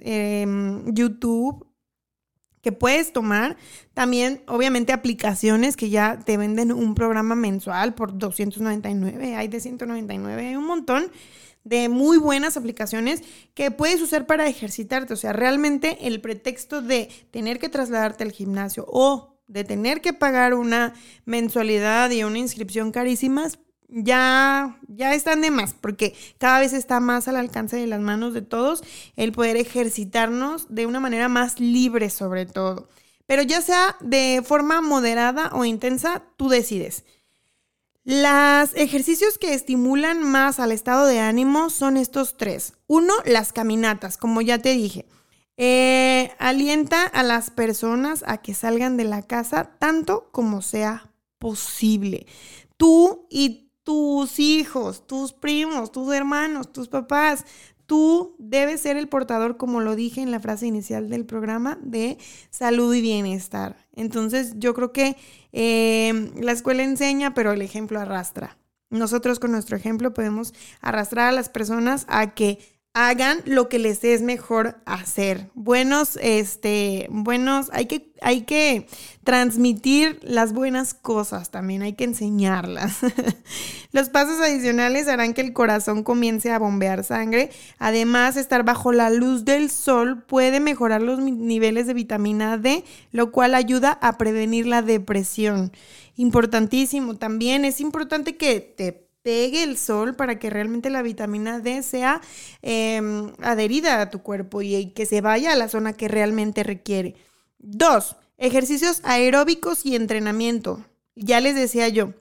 em, 0.00 0.92
YouTube 0.94 1.66
que 2.62 2.72
puedes 2.72 3.12
tomar. 3.12 3.58
También, 3.92 4.42
obviamente, 4.46 4.94
aplicaciones 4.94 5.76
que 5.76 5.90
ya 5.90 6.18
te 6.18 6.38
venden 6.38 6.72
un 6.72 6.94
programa 6.94 7.34
mensual 7.34 7.94
por 7.94 8.16
299, 8.16 9.34
hay 9.34 9.48
de 9.48 9.60
199, 9.60 10.48
hay 10.48 10.56
un 10.56 10.66
montón 10.66 11.10
de 11.64 11.88
muy 11.88 12.18
buenas 12.18 12.56
aplicaciones 12.56 13.22
que 13.54 13.70
puedes 13.70 14.00
usar 14.00 14.26
para 14.26 14.48
ejercitarte. 14.48 15.14
O 15.14 15.16
sea, 15.16 15.32
realmente 15.32 15.98
el 16.06 16.20
pretexto 16.20 16.82
de 16.82 17.08
tener 17.30 17.58
que 17.58 17.68
trasladarte 17.68 18.24
al 18.24 18.32
gimnasio 18.32 18.86
o 18.88 19.36
de 19.46 19.64
tener 19.64 20.00
que 20.00 20.12
pagar 20.12 20.54
una 20.54 20.94
mensualidad 21.24 22.10
y 22.10 22.22
una 22.22 22.38
inscripción 22.38 22.92
carísimas, 22.92 23.58
ya, 23.88 24.78
ya 24.86 25.14
están 25.14 25.40
de 25.40 25.50
más, 25.50 25.74
porque 25.74 26.14
cada 26.38 26.60
vez 26.60 26.72
está 26.72 27.00
más 27.00 27.26
al 27.26 27.34
alcance 27.34 27.76
de 27.76 27.88
las 27.88 28.00
manos 28.00 28.32
de 28.32 28.42
todos 28.42 28.84
el 29.16 29.32
poder 29.32 29.56
ejercitarnos 29.56 30.72
de 30.72 30.86
una 30.86 31.00
manera 31.00 31.28
más 31.28 31.58
libre 31.58 32.10
sobre 32.10 32.46
todo. 32.46 32.88
Pero 33.26 33.42
ya 33.42 33.60
sea 33.60 33.96
de 34.00 34.42
forma 34.44 34.80
moderada 34.80 35.50
o 35.52 35.64
intensa, 35.64 36.22
tú 36.36 36.48
decides. 36.48 37.04
Los 38.04 38.74
ejercicios 38.76 39.36
que 39.36 39.52
estimulan 39.52 40.22
más 40.22 40.58
al 40.58 40.72
estado 40.72 41.06
de 41.06 41.20
ánimo 41.20 41.68
son 41.68 41.96
estos 41.96 42.36
tres. 42.36 42.72
Uno, 42.86 43.12
las 43.26 43.52
caminatas, 43.52 44.16
como 44.16 44.40
ya 44.40 44.58
te 44.58 44.72
dije. 44.72 45.06
Eh, 45.58 46.32
alienta 46.38 47.04
a 47.04 47.22
las 47.22 47.50
personas 47.50 48.24
a 48.26 48.38
que 48.38 48.54
salgan 48.54 48.96
de 48.96 49.04
la 49.04 49.22
casa 49.22 49.76
tanto 49.78 50.30
como 50.32 50.62
sea 50.62 51.12
posible. 51.38 52.26
Tú 52.78 53.26
y 53.28 53.70
tus 53.82 54.38
hijos, 54.38 55.06
tus 55.06 55.34
primos, 55.34 55.92
tus 55.92 56.14
hermanos, 56.14 56.72
tus 56.72 56.88
papás, 56.88 57.44
tú 57.90 58.36
debes 58.38 58.82
ser 58.82 58.96
el 58.96 59.08
portador, 59.08 59.56
como 59.56 59.80
lo 59.80 59.96
dije 59.96 60.20
en 60.20 60.30
la 60.30 60.38
frase 60.38 60.64
inicial 60.64 61.10
del 61.10 61.26
programa, 61.26 61.76
de 61.82 62.18
salud 62.48 62.94
y 62.94 63.00
bienestar. 63.00 63.84
Entonces 63.96 64.52
yo 64.58 64.74
creo 64.74 64.92
que 64.92 65.16
eh, 65.50 66.30
la 66.40 66.52
escuela 66.52 66.84
enseña, 66.84 67.34
pero 67.34 67.50
el 67.50 67.62
ejemplo 67.62 67.98
arrastra. 67.98 68.56
Nosotros 68.90 69.40
con 69.40 69.50
nuestro 69.50 69.76
ejemplo 69.76 70.14
podemos 70.14 70.54
arrastrar 70.80 71.30
a 71.30 71.32
las 71.32 71.48
personas 71.48 72.06
a 72.06 72.32
que 72.32 72.60
hagan 72.92 73.38
lo 73.44 73.68
que 73.68 73.78
les 73.78 74.02
es 74.02 74.20
mejor 74.20 74.80
hacer. 74.84 75.50
Buenos, 75.54 76.18
este, 76.20 77.06
buenos, 77.10 77.68
hay 77.72 77.86
que, 77.86 78.12
hay 78.20 78.42
que 78.42 78.88
transmitir 79.22 80.18
las 80.22 80.52
buenas 80.52 80.92
cosas 80.94 81.50
también, 81.50 81.82
hay 81.82 81.92
que 81.92 82.04
enseñarlas. 82.04 82.98
Los 83.92 84.08
pasos 84.08 84.40
adicionales 84.40 85.08
harán 85.08 85.34
que 85.34 85.40
el 85.40 85.52
corazón 85.52 86.02
comience 86.02 86.50
a 86.50 86.58
bombear 86.58 87.04
sangre. 87.04 87.50
Además, 87.78 88.36
estar 88.36 88.64
bajo 88.64 88.92
la 88.92 89.10
luz 89.10 89.44
del 89.44 89.70
sol 89.70 90.22
puede 90.24 90.60
mejorar 90.60 91.02
los 91.02 91.20
niveles 91.20 91.86
de 91.86 91.94
vitamina 91.94 92.56
D, 92.56 92.84
lo 93.12 93.32
cual 93.32 93.54
ayuda 93.54 93.98
a 94.00 94.16
prevenir 94.16 94.66
la 94.66 94.82
depresión. 94.82 95.72
Importantísimo 96.16 97.16
también, 97.16 97.64
es 97.64 97.80
importante 97.80 98.36
que 98.36 98.60
te 98.60 99.09
pegue 99.22 99.62
el 99.62 99.76
sol 99.76 100.16
para 100.16 100.38
que 100.38 100.50
realmente 100.50 100.90
la 100.90 101.02
vitamina 101.02 101.60
D 101.60 101.82
sea 101.82 102.20
em, 102.62 103.32
adherida 103.42 104.00
a 104.00 104.10
tu 104.10 104.22
cuerpo 104.22 104.62
y, 104.62 104.92
que 104.92 105.06
se 105.06 105.20
vaya 105.20 105.52
a 105.52 105.56
la 105.56 105.68
zona 105.68 105.92
que 105.92 106.08
realmente 106.08 106.62
requiere. 106.62 107.16
Dos, 107.58 108.16
ejercicios 108.38 109.00
aeróbicos 109.04 109.84
y 109.84 109.96
entrenamiento. 109.96 110.84
Ya 111.14 111.40
les 111.40 111.54
decía 111.54 111.88
yo, 111.88 112.14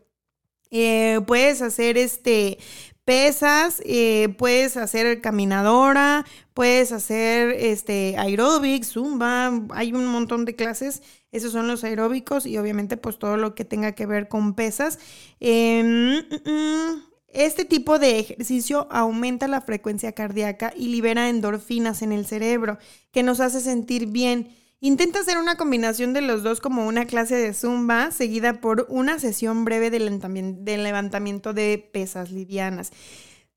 eh, 0.72 1.22
puedes 1.26 1.62
hacer 1.62 1.98
este 1.98 2.60
pesas, 3.06 3.82
eh, 3.86 4.36
puedes 4.38 4.78
hacer 4.78 5.20
caminadora, 5.20 6.26
puedes 6.54 6.92
hacer 6.92 7.50
este 7.50 8.16
aeróbic, 8.20 8.84
zumba, 8.84 9.52
hay 9.72 9.94
un 9.94 10.06
montón 10.06 10.46
de 10.46 10.56
clases 10.56 11.02
esos 11.32 11.52
son 11.52 11.68
los 11.68 11.84
aeróbicos 11.84 12.46
y 12.46 12.58
obviamente 12.58 12.98
pues 12.98 13.20
todo 13.20 13.38
lo 13.38 13.56
que 13.56 13.66
tenga 13.66 13.94
que 13.94 14.06
ver 14.06 14.28
con 14.28 14.56
pesas. 14.56 15.00
Em, 15.40 16.18
mm, 16.18 16.50
mm, 16.50 17.04
este 17.28 17.66
tipo 17.66 18.00
de 18.00 18.20
ejercicio 18.20 18.88
aumenta 18.92 19.48
la 19.48 19.62
frecuencia 19.62 20.14
cardíaca 20.14 20.74
y 20.76 20.88
libera 20.88 21.30
endorfinas 21.30 22.02
en 22.02 22.12
el 22.12 22.26
cerebro, 22.26 22.80
que 23.12 23.24
nos 23.24 23.40
hace 23.40 23.62
sentir 23.62 24.08
bien. 24.08 24.56
Intenta 24.82 25.20
hacer 25.20 25.38
una 25.38 25.56
combinación 25.56 26.14
de 26.14 26.22
los 26.22 26.42
dos 26.42 26.62
como 26.62 26.88
una 26.88 27.06
clase 27.06 27.36
de 27.36 27.54
zumba 27.54 28.12
seguida 28.12 28.62
por 28.62 28.88
una 28.90 29.20
sesión 29.20 29.66
breve 29.66 29.92
de 29.92 30.78
levantamiento 30.78 31.54
de 31.54 31.90
pesas 31.92 32.32
livianas. 32.32 32.92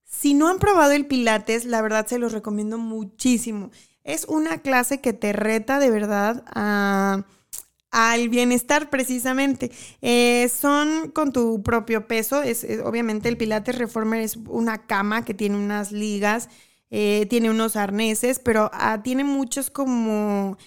Si 0.04 0.34
no 0.34 0.48
han 0.48 0.58
probado 0.58 0.92
el 0.92 1.06
Pilates, 1.06 1.64
la 1.64 1.80
verdad 1.80 2.06
se 2.06 2.18
los 2.18 2.32
recomiendo 2.32 2.76
muchísimo. 2.76 3.70
Es 4.04 4.26
una 4.28 4.58
clase 4.58 5.00
que 5.00 5.12
te 5.12 5.32
reta 5.32 5.78
de 5.78 5.90
verdad 5.90 6.44
a 6.48 7.24
al 7.92 8.30
bienestar 8.30 8.90
precisamente. 8.90 9.70
Eh, 10.00 10.50
son 10.52 11.10
con 11.10 11.32
tu 11.32 11.62
propio 11.62 12.08
peso. 12.08 12.42
Es, 12.42 12.66
obviamente 12.84 13.28
el 13.28 13.36
Pilates 13.36 13.78
Reformer 13.78 14.20
es 14.22 14.36
una 14.36 14.86
cama 14.86 15.24
que 15.24 15.34
tiene 15.34 15.56
unas 15.56 15.92
ligas, 15.92 16.48
eh, 16.90 17.26
tiene 17.30 17.50
unos 17.50 17.76
arneses, 17.76 18.40
pero 18.40 18.70
ah, 18.72 19.02
tiene 19.04 19.22
muchos 19.22 19.70
como 19.70 20.58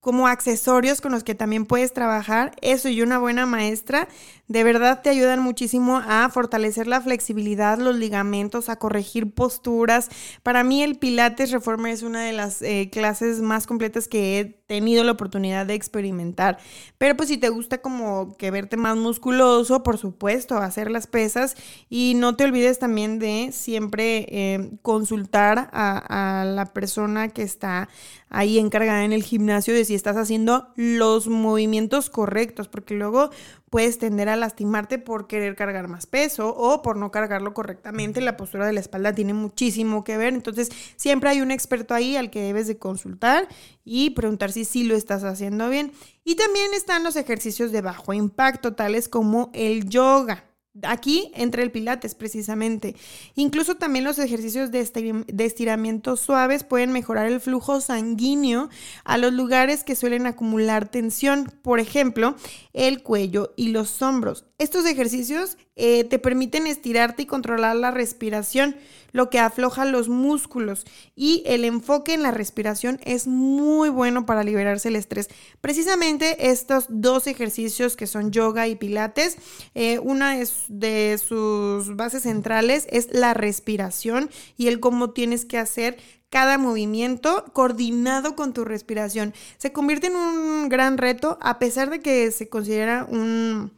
como 0.00 0.28
accesorios 0.28 1.00
con 1.00 1.10
los 1.10 1.24
que 1.24 1.34
también 1.34 1.66
puedes 1.66 1.92
trabajar. 1.92 2.54
Eso 2.62 2.88
y 2.88 3.02
una 3.02 3.18
buena 3.18 3.44
maestra 3.44 4.06
de 4.48 4.62
verdad 4.62 5.02
te 5.02 5.10
ayudan 5.10 5.40
muchísimo 5.40 6.00
a 6.06 6.28
fortalecer 6.28 6.86
la 6.86 7.00
flexibilidad, 7.00 7.78
los 7.78 7.96
ligamentos, 7.96 8.68
a 8.68 8.76
corregir 8.76 9.32
posturas. 9.32 10.08
Para 10.42 10.62
mí 10.62 10.82
el 10.82 10.96
Pilates 10.96 11.50
Reformer 11.50 11.92
es 11.92 12.02
una 12.02 12.22
de 12.22 12.32
las 12.32 12.62
eh, 12.62 12.88
clases 12.92 13.40
más 13.40 13.66
completas 13.66 14.06
que 14.06 14.38
he 14.38 14.44
tenido 14.44 15.02
la 15.04 15.12
oportunidad 15.12 15.66
de 15.66 15.74
experimentar. 15.74 16.58
Pero 16.98 17.16
pues 17.16 17.28
si 17.28 17.38
te 17.38 17.48
gusta 17.48 17.78
como 17.78 18.36
que 18.36 18.50
verte 18.50 18.76
más 18.76 18.96
musculoso, 18.96 19.82
por 19.82 19.98
supuesto, 19.98 20.58
hacer 20.58 20.90
las 20.90 21.06
pesas 21.06 21.56
y 21.88 22.14
no 22.16 22.36
te 22.36 22.44
olvides 22.44 22.78
también 22.78 23.18
de 23.18 23.50
siempre 23.52 24.26
eh, 24.28 24.70
consultar 24.82 25.70
a, 25.72 26.40
a 26.40 26.44
la 26.44 26.66
persona 26.66 27.28
que 27.28 27.42
está 27.42 27.88
ahí 28.28 28.58
encargada 28.58 29.04
en 29.04 29.12
el 29.12 29.22
gimnasio 29.22 29.72
de 29.72 29.84
si 29.84 29.94
estás 29.94 30.16
haciendo 30.16 30.68
los 30.74 31.28
movimientos 31.28 32.10
correctos, 32.10 32.68
porque 32.68 32.94
luego 32.94 33.30
puedes 33.70 33.98
tender 33.98 34.28
a 34.28 34.36
lastimarte 34.36 34.98
por 34.98 35.26
querer 35.26 35.56
cargar 35.56 35.88
más 35.88 36.06
peso 36.06 36.54
o 36.56 36.82
por 36.82 36.96
no 36.96 37.10
cargarlo 37.10 37.52
correctamente. 37.54 38.20
La 38.20 38.36
postura 38.36 38.66
de 38.66 38.72
la 38.72 38.80
espalda 38.80 39.12
tiene 39.12 39.34
muchísimo 39.34 40.04
que 40.04 40.16
ver. 40.16 40.34
Entonces, 40.34 40.70
siempre 40.96 41.30
hay 41.30 41.40
un 41.40 41.50
experto 41.50 41.94
ahí 41.94 42.16
al 42.16 42.30
que 42.30 42.42
debes 42.42 42.66
de 42.68 42.78
consultar 42.78 43.48
y 43.84 44.10
preguntar 44.10 44.52
si 44.52 44.64
sí 44.64 44.84
lo 44.84 44.94
estás 44.94 45.24
haciendo 45.24 45.68
bien. 45.68 45.92
Y 46.24 46.36
también 46.36 46.74
están 46.74 47.04
los 47.04 47.16
ejercicios 47.16 47.72
de 47.72 47.80
bajo 47.80 48.12
impacto, 48.12 48.74
tales 48.74 49.08
como 49.08 49.50
el 49.52 49.88
yoga. 49.88 50.44
Aquí 50.82 51.30
entra 51.34 51.62
el 51.62 51.70
pilates 51.70 52.14
precisamente. 52.14 52.94
Incluso 53.34 53.76
también 53.76 54.04
los 54.04 54.18
ejercicios 54.18 54.70
de, 54.70 55.44
estiramiento 55.44 56.16
suaves 56.16 56.64
pueden 56.64 56.92
mejorar 56.92 57.26
el 57.26 57.40
flujo 57.40 57.80
sanguíneo 57.80 58.68
a 59.04 59.18
los 59.18 59.32
lugares 59.32 59.84
que 59.84 59.96
suelen 59.96 60.26
acumular 60.26 60.88
tensión, 60.88 61.52
por 61.62 61.80
ejemplo, 61.80 62.36
el 62.72 63.02
cuello 63.02 63.52
y 63.56 63.68
los 63.68 64.02
hombros. 64.02 64.44
Estos 64.58 64.86
ejercicios 64.86 65.56
eh, 65.76 66.04
te 66.04 66.18
permiten 66.18 66.66
estirarte 66.66 67.22
y 67.22 67.26
controlar 67.26 67.76
la 67.76 67.90
respiración, 67.90 68.76
lo 69.12 69.28
que 69.28 69.38
afloja 69.38 69.84
los 69.84 70.08
músculos. 70.08 70.84
Y 71.14 71.42
el 71.44 71.64
enfoque 71.64 72.14
en 72.14 72.22
la 72.22 72.30
respiración 72.30 72.98
es 73.04 73.26
muy 73.26 73.90
bueno 73.90 74.24
para 74.24 74.42
liberarse 74.42 74.88
el 74.88 74.96
estrés. 74.96 75.28
Precisamente 75.60 76.50
estos 76.50 76.86
dos 76.88 77.26
ejercicios 77.26 77.94
que 77.94 78.06
son 78.06 78.30
yoga 78.32 78.68
y 78.68 78.76
pilates, 78.76 79.36
eh, 79.74 79.98
una 79.98 80.36
de 80.68 81.18
sus 81.18 81.94
bases 81.94 82.22
centrales 82.22 82.86
es 82.90 83.08
la 83.12 83.34
respiración 83.34 84.30
y 84.56 84.68
el 84.68 84.80
cómo 84.80 85.10
tienes 85.10 85.44
que 85.44 85.58
hacer 85.58 85.98
cada 86.30 86.58
movimiento 86.58 87.44
coordinado 87.52 88.34
con 88.34 88.52
tu 88.52 88.64
respiración. 88.64 89.34
Se 89.58 89.72
convierte 89.72 90.08
en 90.08 90.16
un 90.16 90.68
gran 90.68 90.98
reto 90.98 91.38
a 91.40 91.58
pesar 91.58 91.90
de 91.90 92.00
que 92.00 92.30
se 92.30 92.48
considera 92.48 93.06
un 93.08 93.72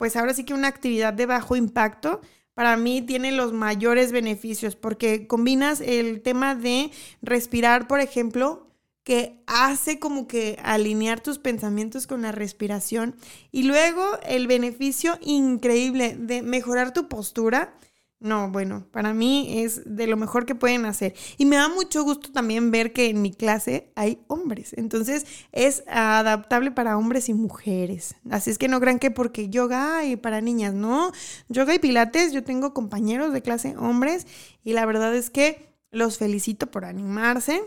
pues 0.00 0.16
ahora 0.16 0.32
sí 0.32 0.44
que 0.44 0.54
una 0.54 0.68
actividad 0.68 1.12
de 1.12 1.26
bajo 1.26 1.56
impacto, 1.56 2.22
para 2.54 2.78
mí 2.78 3.02
tiene 3.02 3.32
los 3.32 3.52
mayores 3.52 4.12
beneficios 4.12 4.74
porque 4.74 5.26
combinas 5.26 5.82
el 5.82 6.22
tema 6.22 6.54
de 6.54 6.90
respirar, 7.20 7.86
por 7.86 8.00
ejemplo, 8.00 8.66
que 9.04 9.42
hace 9.46 9.98
como 9.98 10.26
que 10.26 10.58
alinear 10.62 11.20
tus 11.20 11.38
pensamientos 11.38 12.06
con 12.06 12.22
la 12.22 12.32
respiración 12.32 13.14
y 13.52 13.64
luego 13.64 14.02
el 14.26 14.46
beneficio 14.46 15.18
increíble 15.20 16.16
de 16.18 16.40
mejorar 16.40 16.94
tu 16.94 17.06
postura 17.06 17.74
no, 18.20 18.50
bueno, 18.50 18.86
para 18.90 19.14
mí 19.14 19.62
es 19.62 19.82
de 19.86 20.06
lo 20.06 20.18
mejor 20.18 20.44
que 20.44 20.54
pueden 20.54 20.84
hacer. 20.84 21.14
Y 21.38 21.46
me 21.46 21.56
da 21.56 21.70
mucho 21.70 22.04
gusto 22.04 22.30
también 22.30 22.70
ver 22.70 22.92
que 22.92 23.08
en 23.08 23.22
mi 23.22 23.32
clase 23.32 23.90
hay 23.96 24.22
hombres. 24.26 24.74
Entonces 24.74 25.24
es 25.52 25.82
adaptable 25.88 26.70
para 26.70 26.98
hombres 26.98 27.30
y 27.30 27.34
mujeres. 27.34 28.16
Así 28.30 28.50
es 28.50 28.58
que 28.58 28.68
no 28.68 28.78
crean 28.78 28.98
que 28.98 29.10
porque 29.10 29.48
yoga 29.48 30.04
y 30.04 30.16
para 30.16 30.42
niñas, 30.42 30.74
no. 30.74 31.12
Yoga 31.48 31.74
y 31.74 31.78
pilates, 31.78 32.32
yo 32.32 32.44
tengo 32.44 32.74
compañeros 32.74 33.32
de 33.32 33.40
clase 33.40 33.74
hombres 33.78 34.26
y 34.62 34.74
la 34.74 34.84
verdad 34.84 35.14
es 35.14 35.30
que 35.30 35.74
los 35.90 36.18
felicito 36.18 36.70
por 36.70 36.84
animarse 36.84 37.62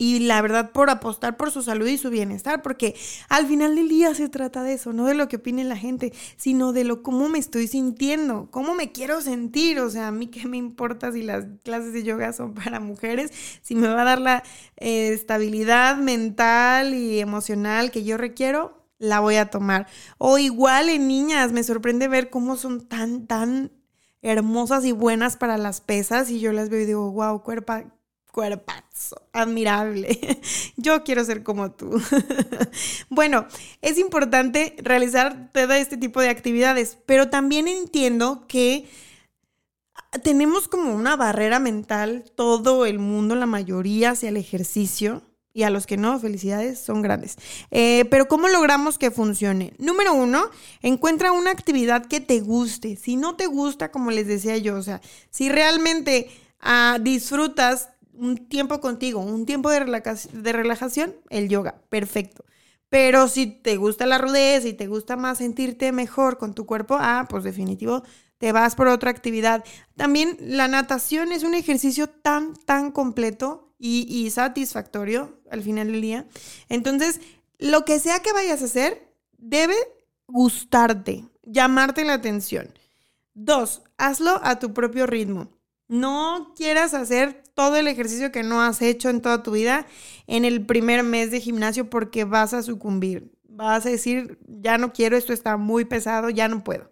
y 0.00 0.20
la 0.20 0.40
verdad 0.40 0.72
por 0.72 0.88
apostar 0.88 1.36
por 1.36 1.50
su 1.50 1.62
salud 1.62 1.86
y 1.86 1.98
su 1.98 2.08
bienestar, 2.08 2.62
porque 2.62 2.96
al 3.28 3.46
final 3.46 3.76
del 3.76 3.90
día 3.90 4.14
se 4.14 4.30
trata 4.30 4.62
de 4.62 4.72
eso, 4.72 4.94
no 4.94 5.04
de 5.04 5.12
lo 5.12 5.28
que 5.28 5.36
opine 5.36 5.62
la 5.62 5.76
gente, 5.76 6.14
sino 6.38 6.72
de 6.72 6.84
lo 6.84 7.02
cómo 7.02 7.28
me 7.28 7.38
estoy 7.38 7.68
sintiendo, 7.68 8.48
cómo 8.50 8.74
me 8.74 8.92
quiero 8.92 9.20
sentir, 9.20 9.78
o 9.78 9.90
sea, 9.90 10.08
a 10.08 10.10
mí 10.10 10.28
qué 10.28 10.48
me 10.48 10.56
importa 10.56 11.12
si 11.12 11.22
las 11.22 11.44
clases 11.64 11.92
de 11.92 12.02
yoga 12.02 12.32
son 12.32 12.54
para 12.54 12.80
mujeres, 12.80 13.30
si 13.60 13.74
me 13.74 13.88
va 13.88 14.00
a 14.00 14.04
dar 14.06 14.22
la 14.22 14.42
eh, 14.78 15.12
estabilidad 15.12 15.98
mental 15.98 16.94
y 16.94 17.20
emocional 17.20 17.90
que 17.90 18.02
yo 18.02 18.16
requiero, 18.16 18.82
la 18.98 19.20
voy 19.20 19.36
a 19.36 19.50
tomar. 19.50 19.86
O 20.16 20.38
igual 20.38 20.88
en 20.88 21.08
niñas, 21.08 21.52
me 21.52 21.62
sorprende 21.62 22.08
ver 22.08 22.30
cómo 22.30 22.56
son 22.56 22.88
tan, 22.88 23.26
tan 23.26 23.70
hermosas 24.22 24.86
y 24.86 24.92
buenas 24.92 25.36
para 25.36 25.58
las 25.58 25.82
pesas 25.82 26.30
y 26.30 26.40
yo 26.40 26.52
las 26.52 26.70
veo 26.70 26.80
y 26.80 26.86
digo, 26.86 27.12
wow, 27.12 27.42
cuerpo 27.42 27.74
cuerpazo, 28.30 29.22
admirable. 29.32 30.40
Yo 30.76 31.02
quiero 31.04 31.24
ser 31.24 31.42
como 31.42 31.72
tú. 31.72 32.00
bueno, 33.08 33.46
es 33.82 33.98
importante 33.98 34.76
realizar 34.78 35.50
todo 35.52 35.72
este 35.72 35.96
tipo 35.96 36.20
de 36.20 36.28
actividades, 36.28 36.98
pero 37.06 37.28
también 37.28 37.68
entiendo 37.68 38.46
que 38.48 38.88
tenemos 40.22 40.68
como 40.68 40.94
una 40.94 41.16
barrera 41.16 41.58
mental, 41.58 42.24
todo 42.34 42.86
el 42.86 42.98
mundo, 42.98 43.34
la 43.34 43.46
mayoría, 43.46 44.10
hacia 44.10 44.28
el 44.28 44.36
ejercicio. 44.36 45.22
Y 45.52 45.64
a 45.64 45.70
los 45.70 45.86
que 45.86 45.96
no, 45.96 46.16
felicidades, 46.20 46.78
son 46.78 47.02
grandes. 47.02 47.36
Eh, 47.72 48.04
pero 48.08 48.28
¿cómo 48.28 48.48
logramos 48.48 48.98
que 48.98 49.10
funcione? 49.10 49.72
Número 49.78 50.14
uno, 50.14 50.48
encuentra 50.80 51.32
una 51.32 51.50
actividad 51.50 52.06
que 52.06 52.20
te 52.20 52.38
guste. 52.38 52.94
Si 52.94 53.16
no 53.16 53.34
te 53.34 53.46
gusta, 53.46 53.90
como 53.90 54.12
les 54.12 54.28
decía 54.28 54.56
yo, 54.58 54.76
o 54.76 54.82
sea, 54.82 55.00
si 55.30 55.48
realmente 55.48 56.30
ah, 56.60 56.98
disfrutas 57.00 57.88
un 58.20 58.36
tiempo 58.36 58.80
contigo, 58.80 59.20
un 59.20 59.46
tiempo 59.46 59.70
de, 59.70 59.80
relajación, 59.80 61.16
el 61.30 61.48
yoga, 61.48 61.80
perfecto. 61.88 62.44
Pero 62.90 63.28
si 63.28 63.46
te 63.46 63.76
gusta 63.76 64.04
la 64.04 64.18
rudeza 64.18 64.68
y 64.68 64.74
te 64.74 64.88
gusta 64.88 65.16
más 65.16 65.38
sentirte 65.38 65.90
mejor 65.90 66.36
con 66.36 66.54
tu 66.54 66.66
cuerpo, 66.66 66.98
ah, 67.00 67.26
pues 67.30 67.44
definitivo, 67.44 68.02
te 68.36 68.52
vas 68.52 68.74
por 68.74 68.88
otra 68.88 69.10
actividad. 69.10 69.64
También 69.96 70.36
la 70.38 70.68
natación 70.68 71.32
es 71.32 71.44
un 71.44 71.54
ejercicio 71.54 72.08
tan, 72.08 72.54
tan 72.66 72.92
completo 72.92 73.72
y, 73.78 74.06
y 74.08 74.28
satisfactorio 74.30 75.40
al 75.50 75.62
final 75.62 75.90
del 75.90 76.02
día. 76.02 76.26
Entonces, 76.68 77.20
lo 77.58 77.86
que 77.86 77.98
sea 78.00 78.20
que 78.20 78.34
vayas 78.34 78.60
a 78.60 78.66
hacer, 78.66 79.14
debe 79.38 79.76
gustarte, 80.26 81.24
llamarte 81.42 82.04
la 82.04 82.14
atención. 82.14 82.74
Dos, 83.32 83.82
hazlo 83.96 84.40
a 84.42 84.58
tu 84.58 84.74
propio 84.74 85.06
ritmo. 85.06 85.59
No 85.90 86.52
quieras 86.56 86.94
hacer 86.94 87.42
todo 87.54 87.74
el 87.74 87.88
ejercicio 87.88 88.30
que 88.30 88.44
no 88.44 88.62
has 88.62 88.80
hecho 88.80 89.10
en 89.10 89.20
toda 89.20 89.42
tu 89.42 89.50
vida 89.50 89.88
en 90.28 90.44
el 90.44 90.64
primer 90.64 91.02
mes 91.02 91.32
de 91.32 91.40
gimnasio 91.40 91.90
porque 91.90 92.22
vas 92.22 92.54
a 92.54 92.62
sucumbir. 92.62 93.32
Vas 93.48 93.86
a 93.86 93.90
decir, 93.90 94.38
ya 94.46 94.78
no 94.78 94.92
quiero, 94.92 95.16
esto 95.16 95.32
está 95.32 95.56
muy 95.56 95.84
pesado, 95.84 96.30
ya 96.30 96.46
no 96.46 96.62
puedo. 96.62 96.88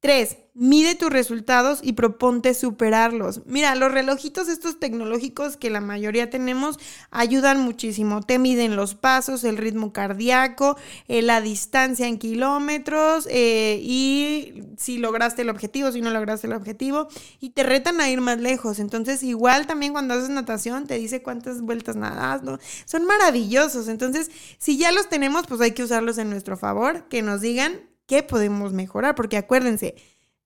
Tres, 0.00 0.38
mide 0.54 0.94
tus 0.94 1.10
resultados 1.10 1.80
y 1.82 1.92
proponte 1.92 2.54
superarlos. 2.54 3.42
Mira, 3.44 3.74
los 3.74 3.92
relojitos 3.92 4.48
estos 4.48 4.80
tecnológicos 4.80 5.58
que 5.58 5.68
la 5.68 5.82
mayoría 5.82 6.30
tenemos 6.30 6.78
ayudan 7.10 7.60
muchísimo. 7.60 8.22
Te 8.22 8.38
miden 8.38 8.76
los 8.76 8.94
pasos, 8.94 9.44
el 9.44 9.58
ritmo 9.58 9.92
cardíaco, 9.92 10.78
eh, 11.06 11.20
la 11.20 11.42
distancia 11.42 12.06
en 12.06 12.18
kilómetros 12.18 13.28
eh, 13.30 13.78
y 13.82 14.62
si 14.78 14.96
lograste 14.96 15.42
el 15.42 15.50
objetivo, 15.50 15.92
si 15.92 16.00
no 16.00 16.08
lograste 16.08 16.46
el 16.46 16.54
objetivo 16.54 17.08
y 17.38 17.50
te 17.50 17.62
retan 17.62 18.00
a 18.00 18.08
ir 18.08 18.22
más 18.22 18.40
lejos. 18.40 18.78
Entonces, 18.78 19.22
igual 19.22 19.66
también 19.66 19.92
cuando 19.92 20.14
haces 20.14 20.30
natación 20.30 20.86
te 20.86 20.94
dice 20.94 21.22
cuántas 21.22 21.60
vueltas 21.60 21.96
nadas, 21.96 22.42
¿no? 22.42 22.58
Son 22.86 23.04
maravillosos. 23.04 23.86
Entonces, 23.86 24.30
si 24.56 24.78
ya 24.78 24.92
los 24.92 25.10
tenemos, 25.10 25.46
pues 25.46 25.60
hay 25.60 25.72
que 25.72 25.82
usarlos 25.82 26.16
en 26.16 26.30
nuestro 26.30 26.56
favor, 26.56 27.04
que 27.10 27.20
nos 27.20 27.42
digan 27.42 27.89
qué 28.10 28.24
podemos 28.24 28.72
mejorar, 28.72 29.14
porque 29.14 29.36
acuérdense, 29.36 29.94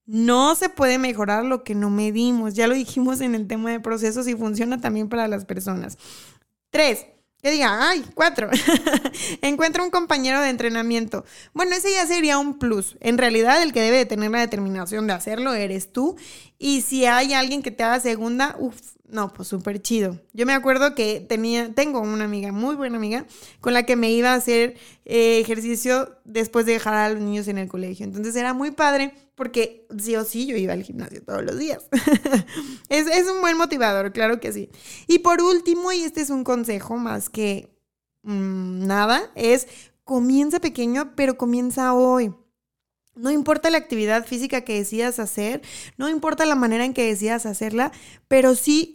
no 0.05 0.53
se 0.53 0.69
puede 0.69 0.99
mejorar 0.99 1.43
lo 1.43 1.63
que 1.63 1.73
no 1.73 1.89
medimos. 1.89 2.53
Ya 2.53 2.67
lo 2.67 2.75
dijimos 2.75 3.21
en 3.21 3.33
el 3.33 3.47
tema 3.47 3.71
de 3.71 3.79
procesos 3.79 4.27
y 4.27 4.35
funciona 4.35 4.79
también 4.79 5.09
para 5.09 5.27
las 5.27 5.45
personas. 5.45 5.97
Tres, 6.69 7.07
que 7.41 7.49
diga, 7.49 7.89
ay, 7.89 8.05
cuatro. 8.13 8.51
Encuentra 9.41 9.81
un 9.81 9.89
compañero 9.89 10.41
de 10.41 10.49
entrenamiento. 10.49 11.25
Bueno, 11.55 11.75
ese 11.75 11.91
ya 11.91 12.05
sería 12.05 12.37
un 12.37 12.59
plus. 12.59 12.97
En 12.99 13.17
realidad, 13.17 13.59
el 13.63 13.73
que 13.73 13.81
debe 13.81 13.97
de 13.97 14.05
tener 14.05 14.29
la 14.29 14.41
determinación 14.41 15.07
de 15.07 15.13
hacerlo 15.13 15.55
eres 15.55 15.91
tú. 15.91 16.15
Y 16.59 16.81
si 16.81 17.07
hay 17.07 17.33
alguien 17.33 17.63
que 17.63 17.71
te 17.71 17.81
haga 17.81 17.99
segunda, 17.99 18.55
uff, 18.59 18.79
no, 19.07 19.31
pues 19.33 19.47
súper 19.47 19.81
chido. 19.81 20.19
Yo 20.33 20.45
me 20.45 20.53
acuerdo 20.53 20.95
que 20.95 21.19
tenía, 21.19 21.73
tengo 21.73 21.99
una 21.99 22.25
amiga, 22.25 22.51
muy 22.51 22.75
buena 22.75 22.97
amiga, 22.97 23.25
con 23.61 23.73
la 23.73 23.83
que 23.83 23.95
me 23.95 24.11
iba 24.11 24.31
a 24.31 24.35
hacer 24.35 24.77
eh, 25.05 25.39
ejercicio 25.39 26.17
después 26.23 26.65
de 26.65 26.73
dejar 26.73 26.95
a 26.95 27.09
los 27.09 27.21
niños 27.21 27.47
en 27.47 27.57
el 27.57 27.67
colegio. 27.67 28.05
Entonces 28.05 28.35
era 28.35 28.53
muy 28.53 28.71
padre 28.71 29.13
porque 29.35 29.85
sí 29.97 30.15
o 30.15 30.23
sí 30.23 30.47
yo 30.47 30.55
iba 30.55 30.73
al 30.73 30.83
gimnasio 30.83 31.21
todos 31.23 31.43
los 31.43 31.57
días. 31.57 31.85
es, 32.89 33.27
un 33.27 33.41
buen 33.41 33.57
motivador, 33.57 34.11
claro 34.11 34.39
que 34.39 34.51
sí. 34.51 34.69
Y 35.07 35.19
por 35.19 35.41
último, 35.41 35.91
y 35.91 36.01
este 36.01 36.21
es 36.21 36.29
un 36.29 36.43
consejo 36.43 36.97
más 36.97 37.29
que 37.29 37.69
mm, 38.23 38.87
nada, 38.87 39.31
es 39.35 39.67
comienza 40.03 40.59
pequeño, 40.59 41.13
pero 41.15 41.37
comienza 41.37 41.93
hoy. 41.93 42.33
No 43.15 43.31
importa 43.31 43.69
la 43.69 43.77
actividad 43.77 44.25
física 44.25 44.61
que 44.61 44.75
decidas 44.75 45.19
hacer, 45.19 45.61
no 45.97 46.09
importa 46.09 46.45
la 46.45 46.55
manera 46.55 46.83
en 46.83 46.93
que 46.93 47.05
decidas 47.05 47.45
hacerla, 47.45 47.91
pero 48.27 48.55
sí, 48.55 48.94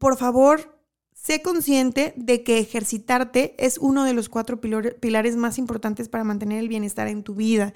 por 0.00 0.16
favor, 0.16 0.80
sé 1.12 1.42
consciente 1.42 2.14
de 2.16 2.42
que 2.42 2.58
ejercitarte 2.58 3.54
es 3.58 3.76
uno 3.76 4.04
de 4.04 4.14
los 4.14 4.30
cuatro 4.30 4.58
pilares 4.60 5.36
más 5.36 5.58
importantes 5.58 6.08
para 6.08 6.24
mantener 6.24 6.58
el 6.58 6.68
bienestar 6.68 7.06
en 7.06 7.22
tu 7.22 7.34
vida. 7.34 7.74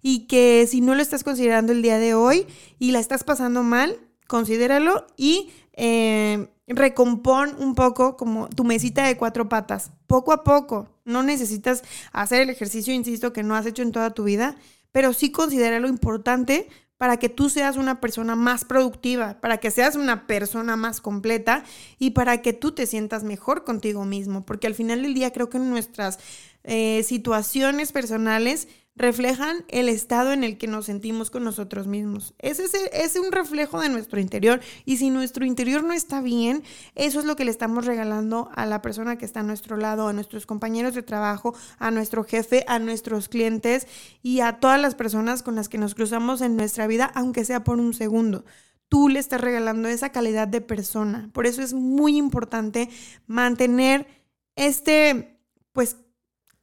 Y 0.00 0.28
que 0.28 0.64
si 0.68 0.80
no 0.80 0.94
lo 0.94 1.02
estás 1.02 1.24
considerando 1.24 1.72
el 1.72 1.82
día 1.82 1.98
de 1.98 2.14
hoy 2.14 2.46
y 2.78 2.92
la 2.92 3.00
estás 3.00 3.24
pasando 3.24 3.64
mal, 3.64 3.98
considéralo 4.28 5.08
y 5.16 5.50
eh, 5.72 6.46
recompón 6.68 7.56
un 7.58 7.74
poco 7.74 8.16
como 8.16 8.48
tu 8.48 8.62
mesita 8.62 9.04
de 9.04 9.16
cuatro 9.16 9.48
patas, 9.48 9.90
poco 10.06 10.32
a 10.32 10.44
poco. 10.44 10.88
No 11.04 11.24
necesitas 11.24 11.82
hacer 12.12 12.42
el 12.42 12.50
ejercicio, 12.50 12.94
insisto, 12.94 13.32
que 13.32 13.42
no 13.42 13.56
has 13.56 13.66
hecho 13.66 13.82
en 13.82 13.90
toda 13.90 14.14
tu 14.14 14.22
vida 14.22 14.56
pero 14.96 15.12
sí 15.12 15.30
considera 15.30 15.78
lo 15.78 15.88
importante 15.88 16.70
para 16.98 17.18
que 17.18 17.28
tú 17.28 17.50
seas 17.50 17.76
una 17.76 18.00
persona 18.00 18.36
más 18.36 18.64
productiva, 18.64 19.40
para 19.40 19.58
que 19.58 19.70
seas 19.70 19.96
una 19.96 20.26
persona 20.26 20.76
más 20.76 21.00
completa 21.00 21.64
y 21.98 22.10
para 22.10 22.42
que 22.42 22.52
tú 22.52 22.72
te 22.72 22.86
sientas 22.86 23.24
mejor 23.24 23.64
contigo 23.64 24.04
mismo, 24.04 24.46
porque 24.46 24.66
al 24.66 24.74
final 24.74 25.02
del 25.02 25.14
día 25.14 25.32
creo 25.32 25.50
que 25.50 25.58
en 25.58 25.70
nuestras 25.70 26.18
eh, 26.64 27.02
situaciones 27.04 27.92
personales 27.92 28.68
reflejan 28.96 29.64
el 29.68 29.90
estado 29.90 30.32
en 30.32 30.42
el 30.42 30.56
que 30.56 30.66
nos 30.66 30.86
sentimos 30.86 31.30
con 31.30 31.44
nosotros 31.44 31.86
mismos. 31.86 32.34
Ese 32.38 32.64
es, 32.92 33.16
un 33.16 33.30
reflejo 33.30 33.80
de 33.80 33.90
nuestro 33.90 34.18
interior 34.20 34.60
y 34.84 34.96
si 34.96 35.10
nuestro 35.10 35.44
interior 35.44 35.84
no 35.84 35.92
está 35.92 36.22
bien, 36.22 36.62
eso 36.94 37.20
es 37.20 37.26
lo 37.26 37.36
que 37.36 37.44
le 37.44 37.50
estamos 37.50 37.84
regalando 37.84 38.50
a 38.54 38.64
la 38.64 38.80
persona 38.80 39.18
que 39.18 39.26
está 39.26 39.40
a 39.40 39.42
nuestro 39.42 39.76
lado, 39.76 40.08
a 40.08 40.12
nuestros 40.14 40.46
compañeros 40.46 40.94
de 40.94 41.02
trabajo, 41.02 41.54
a 41.78 41.90
nuestro 41.90 42.24
jefe, 42.24 42.64
a 42.68 42.78
nuestros 42.78 43.28
clientes 43.28 43.86
y 44.22 44.40
a 44.40 44.60
todas 44.60 44.80
las 44.80 44.94
personas 44.94 45.42
con 45.42 45.54
las 45.54 45.68
que 45.68 45.78
nos 45.78 45.94
cruzamos 45.94 46.40
en 46.40 46.56
nuestra 46.56 46.86
vida, 46.86 47.10
aunque 47.14 47.44
sea 47.44 47.64
por 47.64 47.78
un 47.78 47.92
segundo. 47.92 48.44
Tú 48.88 49.08
le 49.08 49.18
estás 49.18 49.40
regalando 49.40 49.88
esa 49.88 50.10
calidad 50.10 50.48
de 50.48 50.60
persona. 50.60 51.28
Por 51.32 51.46
eso 51.46 51.60
es 51.60 51.74
muy 51.74 52.16
importante 52.16 52.88
mantener 53.26 54.06
este, 54.54 55.38
pues, 55.72 55.96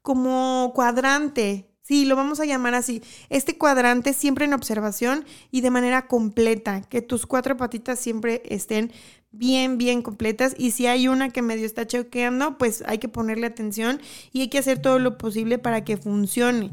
como 0.01 0.71
cuadrante 0.73 1.72
Sí, 1.83 2.05
lo 2.05 2.15
vamos 2.15 2.39
a 2.39 2.45
llamar 2.45 2.75
así. 2.75 3.03
Este 3.29 3.57
cuadrante 3.57 4.13
siempre 4.13 4.45
en 4.45 4.53
observación 4.53 5.25
y 5.51 5.59
de 5.59 5.69
manera 5.69 6.07
completa, 6.07 6.81
que 6.81 7.01
tus 7.01 7.25
cuatro 7.25 7.57
patitas 7.57 7.99
siempre 7.99 8.41
estén 8.45 8.93
bien, 9.31 9.77
bien 9.77 10.01
completas. 10.01 10.55
Y 10.57 10.71
si 10.71 10.87
hay 10.87 11.09
una 11.09 11.29
que 11.29 11.41
medio 11.41 11.65
está 11.65 11.85
choqueando, 11.85 12.57
pues 12.57 12.83
hay 12.87 12.99
que 12.99 13.09
ponerle 13.09 13.47
atención 13.47 14.01
y 14.31 14.41
hay 14.41 14.47
que 14.47 14.59
hacer 14.59 14.81
todo 14.81 14.97
lo 14.97 15.17
posible 15.17 15.57
para 15.57 15.83
que 15.83 15.97
funcione. 15.97 16.71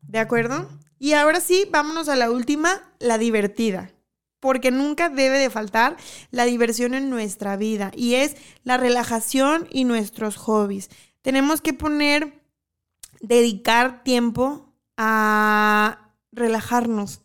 ¿De 0.00 0.20
acuerdo? 0.20 0.68
Y 1.00 1.14
ahora 1.14 1.40
sí, 1.40 1.66
vámonos 1.72 2.08
a 2.08 2.14
la 2.14 2.30
última, 2.30 2.82
la 3.00 3.18
divertida. 3.18 3.90
Porque 4.38 4.70
nunca 4.70 5.08
debe 5.08 5.38
de 5.38 5.50
faltar 5.50 5.96
la 6.30 6.44
diversión 6.44 6.94
en 6.94 7.10
nuestra 7.10 7.56
vida 7.56 7.90
y 7.96 8.14
es 8.14 8.36
la 8.62 8.76
relajación 8.76 9.66
y 9.70 9.82
nuestros 9.82 10.36
hobbies. 10.36 10.88
Tenemos 11.22 11.60
que 11.60 11.72
poner 11.72 12.41
dedicar 13.22 14.02
tiempo 14.04 14.74
a 14.96 16.12
relajarnos, 16.32 17.22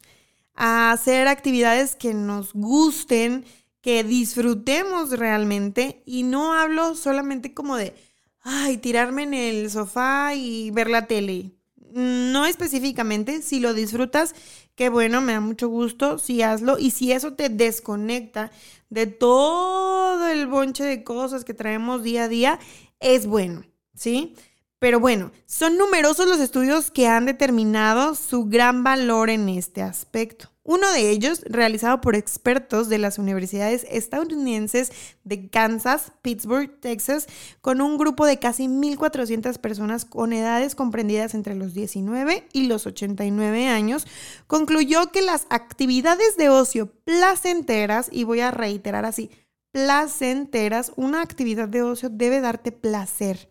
a 0.54 0.92
hacer 0.92 1.28
actividades 1.28 1.96
que 1.96 2.14
nos 2.14 2.54
gusten, 2.54 3.46
que 3.82 4.04
disfrutemos 4.04 5.12
realmente. 5.12 6.02
Y 6.06 6.24
no 6.24 6.54
hablo 6.54 6.96
solamente 6.96 7.54
como 7.54 7.76
de, 7.76 7.94
ay, 8.42 8.78
tirarme 8.78 9.24
en 9.24 9.34
el 9.34 9.70
sofá 9.70 10.34
y 10.36 10.72
ver 10.72 10.90
la 10.90 11.08
tele. 11.08 11.52
No 11.94 12.46
específicamente, 12.46 13.42
si 13.42 13.60
lo 13.60 13.74
disfrutas, 13.74 14.36
qué 14.76 14.90
bueno, 14.90 15.22
me 15.22 15.34
da 15.34 15.40
mucho 15.40 15.68
gusto, 15.68 16.20
si 16.20 16.42
hazlo. 16.42 16.78
Y 16.78 16.92
si 16.92 17.12
eso 17.12 17.34
te 17.34 17.50
desconecta 17.50 18.52
de 18.90 19.08
todo 19.08 20.28
el 20.28 20.48
bonche 20.48 20.84
de 20.84 21.04
cosas 21.04 21.44
que 21.44 21.54
traemos 21.54 22.04
día 22.04 22.24
a 22.24 22.28
día, 22.28 22.60
es 23.00 23.26
bueno, 23.26 23.64
¿sí? 23.96 24.36
Pero 24.80 25.00
bueno, 25.00 25.32
son 25.48 25.78
numerosos 25.78 26.28
los 26.28 26.40
estudios 26.40 26.92
que 26.92 27.08
han 27.08 27.26
determinado 27.26 28.14
su 28.14 28.46
gran 28.46 28.84
valor 28.84 29.32
en 29.32 29.50
este 29.50 29.82
aspecto. 29.82 30.50
Uno 30.62 30.92
de 30.92 31.10
ellos, 31.10 31.42
realizado 31.46 32.00
por 32.02 32.16
expertos 32.16 32.88
de 32.90 32.98
las 32.98 33.18
universidades 33.18 33.88
estadounidenses 33.90 34.92
de 35.24 35.50
Kansas, 35.50 36.12
Pittsburgh, 36.22 36.80
Texas, 36.80 37.26
con 37.62 37.82
un 37.82 37.98
grupo 37.98 38.26
de 38.26 38.38
casi 38.38 38.68
1.400 38.68 39.58
personas 39.60 40.04
con 40.06 40.34
edades 40.34 40.76
comprendidas 40.76 41.34
entre 41.34 41.56
los 41.56 41.74
19 41.74 42.48
y 42.52 42.68
los 42.68 42.86
89 42.86 43.68
años, 43.70 44.06
concluyó 44.46 45.10
que 45.12 45.22
las 45.22 45.48
actividades 45.50 46.36
de 46.36 46.50
ocio 46.50 46.92
placenteras, 47.06 48.10
y 48.12 48.26
voy 48.26 48.42
a 48.42 48.52
reiterar 48.52 49.06
así, 49.06 49.32
placenteras, 49.72 50.92
una 50.98 51.22
actividad 51.22 51.70
de 51.70 51.82
ocio 51.82 52.10
debe 52.10 52.42
darte 52.42 52.74
placer 52.74 53.50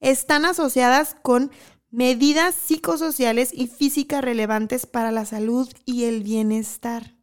están 0.00 0.44
asociadas 0.44 1.16
con 1.22 1.50
medidas 1.90 2.54
psicosociales 2.54 3.50
y 3.52 3.68
físicas 3.68 4.22
relevantes 4.22 4.86
para 4.86 5.12
la 5.12 5.24
salud 5.24 5.68
y 5.84 6.04
el 6.04 6.22
bienestar. 6.22 7.14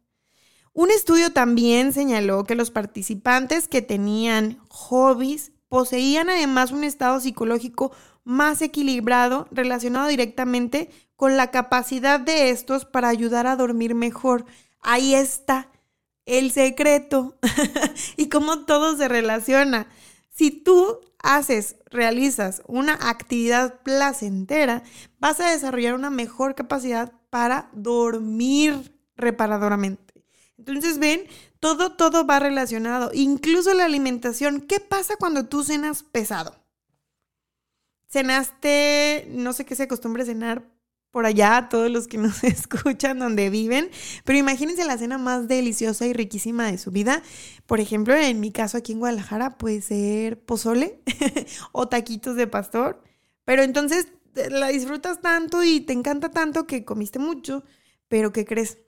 Un 0.72 0.90
estudio 0.90 1.32
también 1.32 1.92
señaló 1.92 2.44
que 2.44 2.56
los 2.56 2.72
participantes 2.72 3.68
que 3.68 3.82
tenían 3.82 4.58
hobbies 4.68 5.52
poseían 5.68 6.30
además 6.30 6.72
un 6.72 6.82
estado 6.82 7.20
psicológico 7.20 7.92
más 8.24 8.60
equilibrado 8.62 9.46
relacionado 9.52 10.08
directamente 10.08 10.90
con 11.14 11.36
la 11.36 11.50
capacidad 11.50 12.18
de 12.18 12.50
estos 12.50 12.84
para 12.84 13.08
ayudar 13.08 13.46
a 13.46 13.56
dormir 13.56 13.94
mejor. 13.94 14.46
Ahí 14.80 15.14
está 15.14 15.70
el 16.26 16.50
secreto 16.50 17.36
y 18.16 18.28
cómo 18.28 18.64
todo 18.64 18.96
se 18.96 19.08
relaciona. 19.08 19.86
Si 20.30 20.50
tú 20.50 21.00
haces, 21.24 21.76
realizas 21.86 22.62
una 22.66 22.94
actividad 22.94 23.80
placentera, 23.82 24.82
vas 25.18 25.40
a 25.40 25.50
desarrollar 25.50 25.94
una 25.94 26.10
mejor 26.10 26.54
capacidad 26.54 27.12
para 27.30 27.70
dormir 27.72 28.94
reparadoramente. 29.16 30.24
Entonces, 30.58 30.98
ven, 30.98 31.24
todo, 31.58 31.96
todo 31.96 32.26
va 32.26 32.38
relacionado, 32.38 33.10
incluso 33.12 33.72
la 33.74 33.86
alimentación. 33.86 34.60
¿Qué 34.60 34.78
pasa 34.80 35.16
cuando 35.16 35.46
tú 35.46 35.64
cenas 35.64 36.02
pesado? 36.02 36.62
Cenaste, 38.06 39.26
no 39.30 39.52
sé 39.52 39.64
qué 39.64 39.74
se 39.74 39.84
acostumbra 39.84 40.22
a 40.22 40.26
cenar 40.26 40.73
por 41.14 41.26
allá, 41.26 41.68
todos 41.70 41.92
los 41.92 42.08
que 42.08 42.18
nos 42.18 42.42
escuchan 42.44 43.20
donde 43.20 43.48
viven, 43.48 43.88
pero 44.24 44.36
imagínense 44.36 44.84
la 44.84 44.98
cena 44.98 45.16
más 45.16 45.46
deliciosa 45.46 46.06
y 46.06 46.12
riquísima 46.12 46.66
de 46.66 46.76
su 46.76 46.90
vida. 46.90 47.22
Por 47.66 47.78
ejemplo, 47.78 48.16
en 48.16 48.40
mi 48.40 48.50
caso 48.50 48.78
aquí 48.78 48.90
en 48.90 48.98
Guadalajara 48.98 49.56
puede 49.56 49.80
ser 49.80 50.44
pozole 50.44 50.98
o 51.72 51.86
taquitos 51.86 52.34
de 52.34 52.48
pastor, 52.48 53.00
pero 53.44 53.62
entonces 53.62 54.08
eh, 54.34 54.50
la 54.50 54.66
disfrutas 54.68 55.20
tanto 55.20 55.62
y 55.62 55.80
te 55.80 55.92
encanta 55.92 56.32
tanto 56.32 56.66
que 56.66 56.84
comiste 56.84 57.20
mucho, 57.20 57.62
pero 58.08 58.32
¿qué 58.32 58.44
crees? 58.44 58.78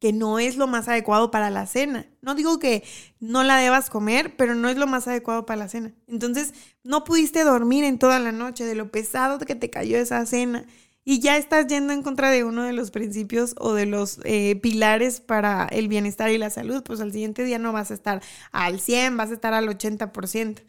que 0.00 0.12
no 0.12 0.38
es 0.38 0.58
lo 0.58 0.66
más 0.66 0.86
adecuado 0.88 1.30
para 1.30 1.48
la 1.48 1.64
cena. 1.64 2.06
No 2.20 2.34
digo 2.34 2.58
que 2.58 2.84
no 3.20 3.42
la 3.42 3.56
debas 3.56 3.88
comer, 3.88 4.36
pero 4.36 4.54
no 4.54 4.68
es 4.68 4.76
lo 4.76 4.86
más 4.86 5.08
adecuado 5.08 5.46
para 5.46 5.60
la 5.60 5.68
cena. 5.70 5.94
Entonces, 6.06 6.52
no 6.82 7.04
pudiste 7.04 7.42
dormir 7.42 7.84
en 7.84 7.98
toda 7.98 8.18
la 8.18 8.30
noche 8.30 8.64
de 8.64 8.74
lo 8.74 8.90
pesado 8.90 9.38
que 9.38 9.54
te 9.54 9.70
cayó 9.70 9.96
esa 9.96 10.26
cena 10.26 10.66
y 11.04 11.20
ya 11.20 11.36
estás 11.36 11.66
yendo 11.66 11.92
en 11.92 12.02
contra 12.02 12.30
de 12.30 12.44
uno 12.44 12.62
de 12.62 12.72
los 12.72 12.90
principios 12.90 13.54
o 13.58 13.74
de 13.74 13.86
los 13.86 14.20
eh, 14.24 14.56
pilares 14.56 15.20
para 15.20 15.66
el 15.66 15.88
bienestar 15.88 16.30
y 16.30 16.38
la 16.38 16.50
salud, 16.50 16.82
pues 16.82 17.00
al 17.00 17.12
siguiente 17.12 17.44
día 17.44 17.58
no 17.58 17.72
vas 17.72 17.90
a 17.90 17.94
estar 17.94 18.22
al 18.52 18.80
100, 18.80 19.16
vas 19.16 19.30
a 19.30 19.34
estar 19.34 19.52
al 19.52 19.68
80%. 19.68 20.62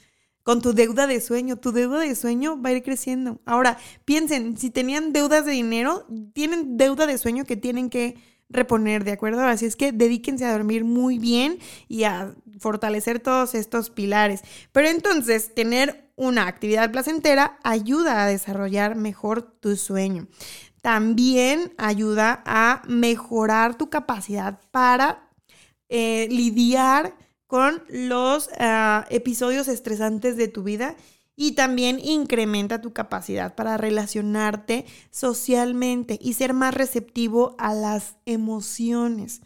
Con 0.43 0.61
tu 0.61 0.73
deuda 0.73 1.07
de 1.07 1.21
sueño, 1.21 1.55
tu 1.55 1.71
deuda 1.71 1.99
de 2.01 2.13
sueño 2.13 2.61
va 2.61 2.69
a 2.69 2.73
ir 2.73 2.83
creciendo. 2.83 3.41
Ahora, 3.45 3.79
piensen, 4.03 4.57
si 4.57 4.69
tenían 4.69 5.11
deudas 5.11 5.43
de 5.45 5.53
dinero, 5.53 6.05
tienen 6.33 6.77
deuda 6.77 7.07
de 7.07 7.17
sueño 7.17 7.45
que 7.45 7.57
tienen 7.57 7.89
que 7.89 8.15
reponer, 8.49 9.03
¿de 9.03 9.11
acuerdo? 9.11 9.41
Así 9.41 9.65
es 9.65 9.75
que 9.75 9.91
dedíquense 9.91 10.45
a 10.45 10.51
dormir 10.51 10.83
muy 10.83 11.19
bien 11.19 11.59
y 11.87 12.03
a 12.03 12.35
fortalecer 12.59 13.19
todos 13.19 13.55
estos 13.55 13.89
pilares. 13.89 14.41
Pero 14.71 14.87
entonces, 14.87 15.53
tener 15.53 16.11
una 16.15 16.47
actividad 16.47 16.91
placentera 16.91 17.59
ayuda 17.63 18.23
a 18.23 18.27
desarrollar 18.27 18.95
mejor 18.95 19.41
tu 19.41 19.75
sueño. 19.75 20.27
También 20.81 21.73
ayuda 21.77 22.43
a 22.45 22.83
mejorar 22.87 23.75
tu 23.75 23.89
capacidad 23.89 24.59
para 24.71 25.29
eh, 25.89 26.27
lidiar 26.29 27.15
con 27.47 27.83
los 27.89 28.49
ah, 28.59 29.05
episodios 29.09 29.67
estresantes 29.67 30.37
de 30.37 30.47
tu 30.47 30.63
vida 30.63 30.95
y 31.35 31.53
también 31.53 31.99
incrementa 31.99 32.81
tu 32.81 32.93
capacidad 32.93 33.55
para 33.55 33.77
relacionarte 33.77 34.85
socialmente 35.11 36.17
y 36.21 36.33
ser 36.33 36.53
más 36.53 36.73
receptivo 36.73 37.55
a 37.57 37.73
las 37.73 38.15
emociones. 38.25 39.41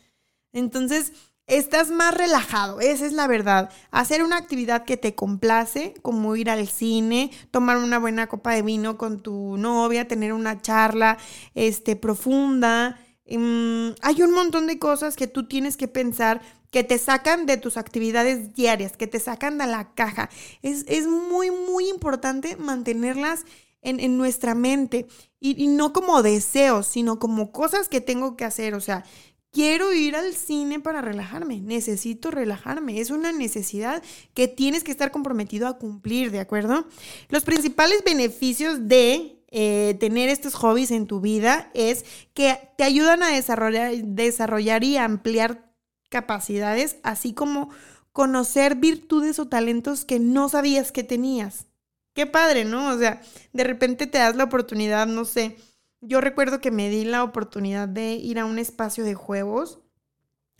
Entonces, 0.54 1.14
estás 1.48 1.90
más 1.90 2.14
relajado, 2.14 2.80
esa 2.80 3.06
es 3.06 3.14
la 3.14 3.28
verdad. 3.28 3.72
Hacer 3.92 4.24
una 4.24 4.38
actividad 4.38 4.86
que 4.86 4.98
te 4.98 5.16
complace, 5.16 5.96
como 6.02 6.36
ir 6.36 6.50
al 6.50 6.68
cine, 6.68 7.32
tomar 7.52 7.78
una 7.78 7.98
buena 7.98 8.28
copa 8.28 8.54
de 8.54 8.62
vino 8.62 8.98
con 8.98 9.22
tu 9.22 9.58
novia, 9.58 10.08
tener 10.08 10.32
una 10.34 10.62
charla 10.62 11.18
este, 11.56 11.96
profunda. 11.96 13.00
Em, 13.26 13.96
hay 14.02 14.22
un 14.22 14.32
montón 14.32 14.68
de 14.68 14.80
cosas 14.80 15.16
que 15.16 15.28
tú 15.28 15.48
tienes 15.48 15.76
que 15.76 15.88
pensar 15.88 16.42
que 16.72 16.84
te 16.84 16.98
sacan 16.98 17.46
de 17.46 17.58
tus 17.58 17.78
actividades 17.78 18.54
diarias, 18.54 18.96
que 18.96 19.08
te 19.08 19.20
sacan 19.20 19.58
de 19.58 19.68
la 19.68 19.94
caja. 19.94 20.30
Es, 20.62 21.08
muy, 21.08 21.52
muy 21.52 21.90
importante 21.90 22.56
mantenerlas 22.58 23.46
en, 23.82 24.18
nuestra 24.18 24.56
mente 24.56 25.08
y, 25.40 25.64
y, 25.64 25.68
no 25.68 25.94
como 25.94 26.22
deseos, 26.22 26.86
sino 26.88 27.18
como 27.18 27.52
cosas 27.52 27.90
que 27.90 28.02
tengo 28.02 28.36
que 28.36 28.46
hacer. 28.46 28.76
O 28.76 28.82
sea, 28.82 29.04
quiero 29.52 29.94
ir 29.94 30.16
al 30.16 30.34
cine 30.34 30.80
para 30.80 31.02
relajarme, 31.02 31.60
necesito 31.62 32.32
relajarme. 32.32 33.00
Es 33.00 33.10
una 33.10 33.32
necesidad 33.32 34.04
que 34.34 34.48
tienes 34.48 34.84
que 34.84 34.92
estar 34.92 35.12
comprometido 35.12 35.68
a 35.68 35.78
cumplir, 35.78 36.32
¿de 36.32 36.40
acuerdo? 36.40 36.86
Los 37.30 37.44
principales 37.44 38.04
beneficios 38.04 38.88
de 38.88 39.42
eh, 39.52 39.98
tener 40.00 40.30
estos 40.30 40.54
hobbies 40.54 40.92
en 40.92 41.08
tu 41.08 41.22
vida 41.22 41.72
es 41.74 42.06
que 42.34 42.60
te 42.78 42.84
ayudan 42.84 43.24
a 43.24 43.30
desarrollar, 43.30 43.96
desarrollar 43.96 44.84
y 44.84 44.98
ampliar 44.98 45.69
capacidades, 46.10 46.98
así 47.04 47.34
como 47.34 47.70
conocer 48.12 48.76
virtudes 48.76 49.40
o 49.40 49.48
talentos 49.48 50.06
que 50.06 50.20
no 50.20 50.50
sabías 50.50 50.92
que 50.92 51.04
tenías. 51.04 51.68
Qué 52.14 52.26
padre, 52.26 52.66
¿no? 52.66 52.90
O 52.90 52.98
sea, 52.98 53.22
de 53.54 53.64
repente 53.64 54.08
te 54.08 54.18
das 54.18 54.36
la 54.36 54.46
oportunidad, 54.46 55.08
no 55.08 55.26
sé, 55.26 55.58
Yo 56.02 56.22
recuerdo 56.22 56.62
que 56.62 56.72
me 56.72 56.90
di 56.90 57.04
la 57.04 57.24
oportunidad 57.24 57.88
de 57.90 58.14
ir 58.14 58.40
a 58.40 58.46
un 58.46 58.58
espacio 58.58 59.04
de 59.04 59.16
juegos 59.16 59.80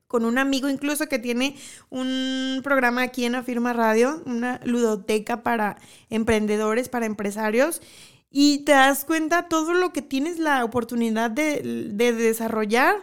con 0.10 0.26
un 0.26 0.40
amigo 0.40 0.70
incluso 0.70 1.08
que 1.08 1.20
tiene 1.20 1.56
un 1.92 2.62
programa 2.64 3.04
aquí 3.04 3.26
en 3.26 3.36
Afirma 3.36 3.74
Radio, 3.74 4.24
una 4.26 4.60
ludoteca 4.66 5.44
para 5.44 5.78
emprendedores, 6.10 6.90
para 6.90 7.06
empresarios. 7.06 7.80
Y 8.32 8.66
te 8.66 8.72
das 8.72 9.06
cuenta 9.06 9.48
todo 9.48 9.76
lo 9.76 9.94
que 9.94 10.02
tienes 10.02 10.40
la 10.40 10.66
oportunidad 10.66 11.30
de, 11.30 11.62
desarrollar 11.94 12.96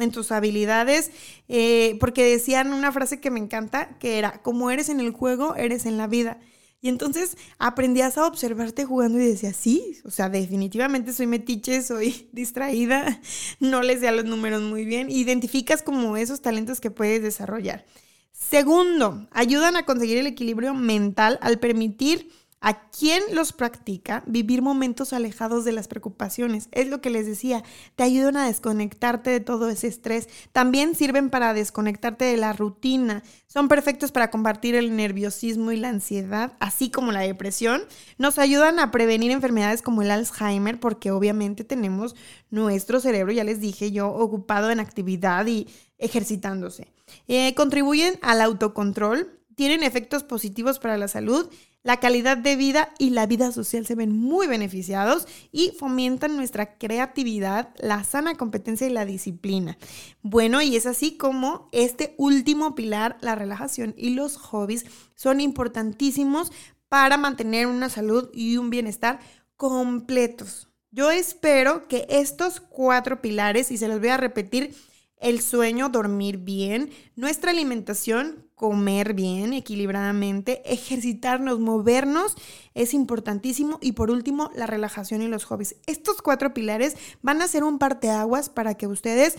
en 0.00 0.10
tus 0.10 0.32
habilidades, 0.32 1.10
eh, 1.48 1.96
porque 2.00 2.24
decían 2.24 2.72
una 2.72 2.90
frase 2.90 3.20
que 3.20 3.30
me 3.30 3.38
encanta, 3.38 3.96
que 3.98 4.18
era, 4.18 4.42
como 4.42 4.70
eres 4.70 4.88
en 4.88 5.00
el 5.00 5.12
juego, 5.12 5.54
eres 5.54 5.86
en 5.86 5.98
la 5.98 6.06
vida. 6.06 6.38
Y 6.80 6.88
entonces 6.88 7.38
aprendías 7.58 8.18
a 8.18 8.26
observarte 8.26 8.84
jugando 8.84 9.18
y 9.18 9.24
decías, 9.24 9.56
sí, 9.56 9.96
o 10.04 10.10
sea, 10.10 10.28
definitivamente 10.28 11.12
soy 11.14 11.26
metiche, 11.26 11.82
soy 11.82 12.28
distraída, 12.32 13.20
no 13.60 13.82
les 13.82 14.00
sé 14.00 14.12
los 14.12 14.24
números 14.24 14.60
muy 14.60 14.84
bien. 14.84 15.10
Identificas 15.10 15.82
como 15.82 16.16
esos 16.16 16.42
talentos 16.42 16.80
que 16.80 16.90
puedes 16.90 17.22
desarrollar. 17.22 17.86
Segundo, 18.32 19.26
ayudan 19.30 19.76
a 19.76 19.86
conseguir 19.86 20.18
el 20.18 20.26
equilibrio 20.26 20.74
mental 20.74 21.38
al 21.40 21.58
permitir 21.58 22.30
a 22.64 22.88
quien 22.88 23.22
los 23.32 23.52
practica 23.52 24.22
vivir 24.26 24.62
momentos 24.62 25.12
alejados 25.12 25.66
de 25.66 25.72
las 25.72 25.86
preocupaciones. 25.86 26.70
Es 26.72 26.88
lo 26.88 27.02
que 27.02 27.10
les 27.10 27.26
decía, 27.26 27.62
te 27.94 28.04
ayudan 28.04 28.38
a 28.38 28.46
desconectarte 28.46 29.28
de 29.28 29.40
todo 29.40 29.68
ese 29.68 29.86
estrés. 29.86 30.30
También 30.52 30.94
sirven 30.94 31.28
para 31.28 31.52
desconectarte 31.52 32.24
de 32.24 32.38
la 32.38 32.54
rutina. 32.54 33.22
Son 33.48 33.68
perfectos 33.68 34.12
para 34.12 34.30
combatir 34.30 34.76
el 34.76 34.96
nerviosismo 34.96 35.72
y 35.72 35.76
la 35.76 35.90
ansiedad, 35.90 36.54
así 36.58 36.90
como 36.90 37.12
la 37.12 37.20
depresión. 37.20 37.82
Nos 38.16 38.38
ayudan 38.38 38.78
a 38.78 38.90
prevenir 38.90 39.30
enfermedades 39.30 39.82
como 39.82 40.00
el 40.00 40.10
Alzheimer, 40.10 40.80
porque 40.80 41.10
obviamente 41.10 41.64
tenemos 41.64 42.16
nuestro 42.48 42.98
cerebro, 42.98 43.30
ya 43.34 43.44
les 43.44 43.60
dije 43.60 43.92
yo, 43.92 44.08
ocupado 44.08 44.70
en 44.70 44.80
actividad 44.80 45.44
y 45.46 45.68
ejercitándose. 45.98 46.90
Eh, 47.28 47.54
contribuyen 47.54 48.18
al 48.22 48.40
autocontrol, 48.40 49.38
tienen 49.54 49.82
efectos 49.82 50.24
positivos 50.24 50.78
para 50.78 50.96
la 50.96 51.08
salud 51.08 51.50
la 51.84 52.00
calidad 52.00 52.38
de 52.38 52.56
vida 52.56 52.92
y 52.98 53.10
la 53.10 53.26
vida 53.26 53.52
social 53.52 53.86
se 53.86 53.94
ven 53.94 54.16
muy 54.16 54.46
beneficiados 54.46 55.28
y 55.52 55.70
fomentan 55.78 56.34
nuestra 56.34 56.78
creatividad, 56.78 57.74
la 57.78 58.02
sana 58.04 58.36
competencia 58.36 58.86
y 58.86 58.90
la 58.90 59.04
disciplina. 59.04 59.76
Bueno, 60.22 60.62
y 60.62 60.76
es 60.76 60.86
así 60.86 61.16
como 61.18 61.68
este 61.72 62.14
último 62.16 62.74
pilar, 62.74 63.18
la 63.20 63.34
relajación 63.34 63.94
y 63.98 64.10
los 64.10 64.38
hobbies, 64.38 64.86
son 65.14 65.42
importantísimos 65.42 66.50
para 66.88 67.18
mantener 67.18 67.66
una 67.66 67.90
salud 67.90 68.30
y 68.32 68.56
un 68.56 68.70
bienestar 68.70 69.20
completos. 69.56 70.68
Yo 70.90 71.10
espero 71.10 71.86
que 71.86 72.06
estos 72.08 72.60
cuatro 72.60 73.20
pilares, 73.20 73.70
y 73.70 73.76
se 73.76 73.88
los 73.88 74.00
voy 74.00 74.08
a 74.08 74.16
repetir, 74.16 74.74
el 75.18 75.40
sueño, 75.40 75.90
dormir 75.90 76.38
bien, 76.38 76.90
nuestra 77.14 77.50
alimentación, 77.50 78.43
comer 78.54 79.14
bien, 79.14 79.52
equilibradamente, 79.52 80.62
ejercitarnos, 80.72 81.60
movernos, 81.60 82.36
es 82.74 82.94
importantísimo. 82.94 83.78
Y 83.80 83.92
por 83.92 84.10
último, 84.10 84.50
la 84.54 84.66
relajación 84.66 85.22
y 85.22 85.28
los 85.28 85.44
hobbies. 85.44 85.76
Estos 85.86 86.22
cuatro 86.22 86.54
pilares 86.54 86.96
van 87.22 87.42
a 87.42 87.48
ser 87.48 87.64
un 87.64 87.78
parteaguas 87.78 88.48
para 88.48 88.74
que 88.74 88.86
ustedes 88.86 89.36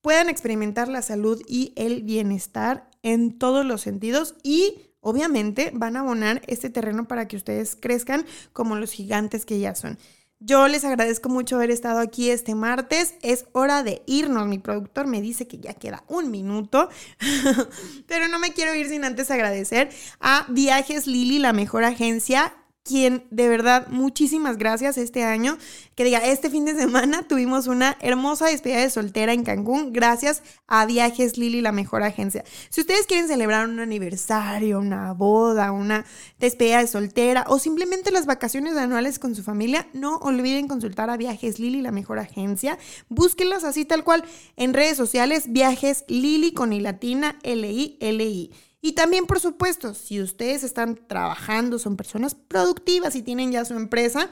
puedan 0.00 0.28
experimentar 0.28 0.88
la 0.88 1.02
salud 1.02 1.42
y 1.48 1.72
el 1.76 2.02
bienestar 2.02 2.88
en 3.02 3.38
todos 3.38 3.64
los 3.66 3.80
sentidos 3.80 4.36
y 4.42 4.80
obviamente 5.00 5.70
van 5.74 5.96
a 5.96 6.00
abonar 6.00 6.42
este 6.46 6.70
terreno 6.70 7.06
para 7.08 7.28
que 7.28 7.36
ustedes 7.36 7.76
crezcan 7.76 8.24
como 8.52 8.76
los 8.76 8.92
gigantes 8.92 9.44
que 9.44 9.58
ya 9.58 9.74
son. 9.74 9.98
Yo 10.38 10.68
les 10.68 10.84
agradezco 10.84 11.30
mucho 11.30 11.56
haber 11.56 11.70
estado 11.70 11.98
aquí 11.98 12.30
este 12.30 12.54
martes. 12.54 13.14
Es 13.22 13.46
hora 13.52 13.82
de 13.82 14.02
irnos. 14.06 14.46
Mi 14.46 14.58
productor 14.58 15.06
me 15.06 15.22
dice 15.22 15.48
que 15.48 15.58
ya 15.58 15.72
queda 15.72 16.04
un 16.08 16.30
minuto, 16.30 16.90
pero 18.06 18.28
no 18.28 18.38
me 18.38 18.52
quiero 18.52 18.74
ir 18.74 18.88
sin 18.88 19.04
antes 19.04 19.30
agradecer 19.30 19.88
a 20.20 20.44
Viajes 20.48 21.06
Lili, 21.06 21.38
la 21.38 21.54
mejor 21.54 21.84
agencia 21.84 22.54
quien 22.86 23.24
de 23.30 23.48
verdad 23.48 23.88
muchísimas 23.88 24.56
gracias 24.58 24.96
este 24.96 25.24
año. 25.24 25.58
Que 25.94 26.04
diga, 26.04 26.18
este 26.18 26.50
fin 26.50 26.64
de 26.64 26.74
semana 26.74 27.22
tuvimos 27.28 27.66
una 27.66 27.96
hermosa 28.00 28.46
despedida 28.46 28.80
de 28.80 28.90
soltera 28.90 29.32
en 29.32 29.44
Cancún 29.44 29.92
gracias 29.92 30.42
a 30.66 30.86
Viajes 30.86 31.36
Lili, 31.36 31.60
la 31.60 31.72
mejor 31.72 32.02
agencia. 32.02 32.44
Si 32.68 32.80
ustedes 32.80 33.06
quieren 33.06 33.28
celebrar 33.28 33.68
un 33.68 33.80
aniversario, 33.80 34.78
una 34.78 35.12
boda, 35.12 35.72
una 35.72 36.04
despedida 36.38 36.78
de 36.78 36.86
soltera 36.86 37.44
o 37.48 37.58
simplemente 37.58 38.12
las 38.12 38.26
vacaciones 38.26 38.76
anuales 38.76 39.18
con 39.18 39.34
su 39.34 39.42
familia, 39.42 39.88
no 39.92 40.18
olviden 40.18 40.68
consultar 40.68 41.10
a 41.10 41.16
Viajes 41.16 41.58
Lili, 41.58 41.82
la 41.82 41.92
mejor 41.92 42.18
agencia. 42.18 42.78
Búsquenlas 43.08 43.64
así 43.64 43.84
tal 43.84 44.04
cual 44.04 44.24
en 44.56 44.74
redes 44.74 44.96
sociales, 44.96 45.52
Viajes 45.52 46.04
Lili 46.08 46.52
con 46.52 46.72
i 46.72 46.80
latina 46.80 47.38
L 47.42 47.68
I 47.70 47.96
L 48.00 48.24
I. 48.24 48.52
Y 48.86 48.92
también, 48.92 49.26
por 49.26 49.40
supuesto, 49.40 49.94
si 49.94 50.20
ustedes 50.20 50.62
están 50.62 50.94
trabajando, 51.08 51.80
son 51.80 51.96
personas 51.96 52.36
productivas 52.36 53.16
y 53.16 53.22
tienen 53.22 53.50
ya 53.50 53.64
su 53.64 53.74
empresa, 53.74 54.30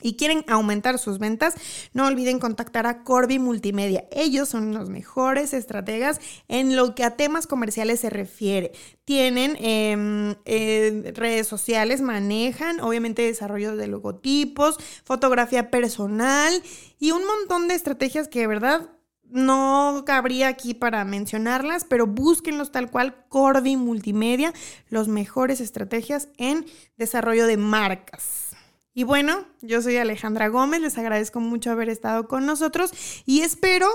y 0.00 0.16
quieren 0.16 0.46
aumentar 0.48 0.98
sus 0.98 1.18
ventas, 1.18 1.54
no 1.92 2.06
olviden 2.06 2.38
contactar 2.38 2.86
a 2.86 3.04
Corby 3.04 3.38
Multimedia. 3.38 4.06
Ellos 4.10 4.48
son 4.48 4.72
los 4.72 4.88
mejores 4.88 5.52
estrategas 5.52 6.20
en 6.48 6.74
lo 6.74 6.94
que 6.94 7.04
a 7.04 7.16
temas 7.16 7.46
comerciales 7.46 8.00
se 8.00 8.08
refiere. 8.08 8.72
Tienen 9.04 9.58
em, 9.60 10.36
eh, 10.46 11.12
redes 11.14 11.46
sociales, 11.46 12.00
manejan 12.00 12.80
obviamente 12.80 13.20
desarrollo 13.20 13.76
de 13.76 13.88
logotipos, 13.88 14.78
fotografía 15.04 15.70
personal 15.70 16.62
y 16.98 17.10
un 17.10 17.26
montón 17.26 17.68
de 17.68 17.74
estrategias 17.74 18.28
que 18.28 18.40
de 18.40 18.46
verdad 18.46 18.88
no 19.30 20.04
cabría 20.06 20.48
aquí 20.48 20.74
para 20.74 21.04
mencionarlas, 21.04 21.84
pero 21.84 22.06
búsquenlos 22.06 22.72
tal 22.72 22.90
cual, 22.90 23.24
Corby 23.28 23.76
Multimedia, 23.76 24.52
los 24.88 25.08
mejores 25.08 25.60
estrategias 25.60 26.28
en 26.36 26.66
desarrollo 26.96 27.46
de 27.46 27.56
marcas. 27.56 28.56
Y 28.94 29.04
bueno, 29.04 29.44
yo 29.60 29.82
soy 29.82 29.98
Alejandra 29.98 30.48
Gómez, 30.48 30.80
les 30.80 30.96
agradezco 30.96 31.38
mucho 31.38 31.70
haber 31.70 31.90
estado 31.90 32.28
con 32.28 32.46
nosotros 32.46 32.92
y 33.26 33.42
espero, 33.42 33.86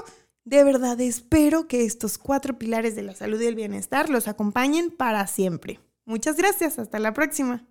de 0.46 0.64
verdad 0.64 1.02
espero 1.02 1.68
que 1.68 1.86
estos 1.86 2.20
cuatro 2.20 2.60
pilares 2.60 2.96
de 2.96 3.02
la 3.02 3.16
salud 3.16 3.42
y 3.42 3.48
el 3.48 3.56
bienestar 3.56 4.10
los 4.10 4.28
acompañen 4.28 4.92
para 4.92 5.26
siempre. 5.26 5.80
Muchas 6.06 6.38
gracias, 6.38 6.78
hasta 6.78 7.00
la 7.00 7.14
próxima. 7.14 7.71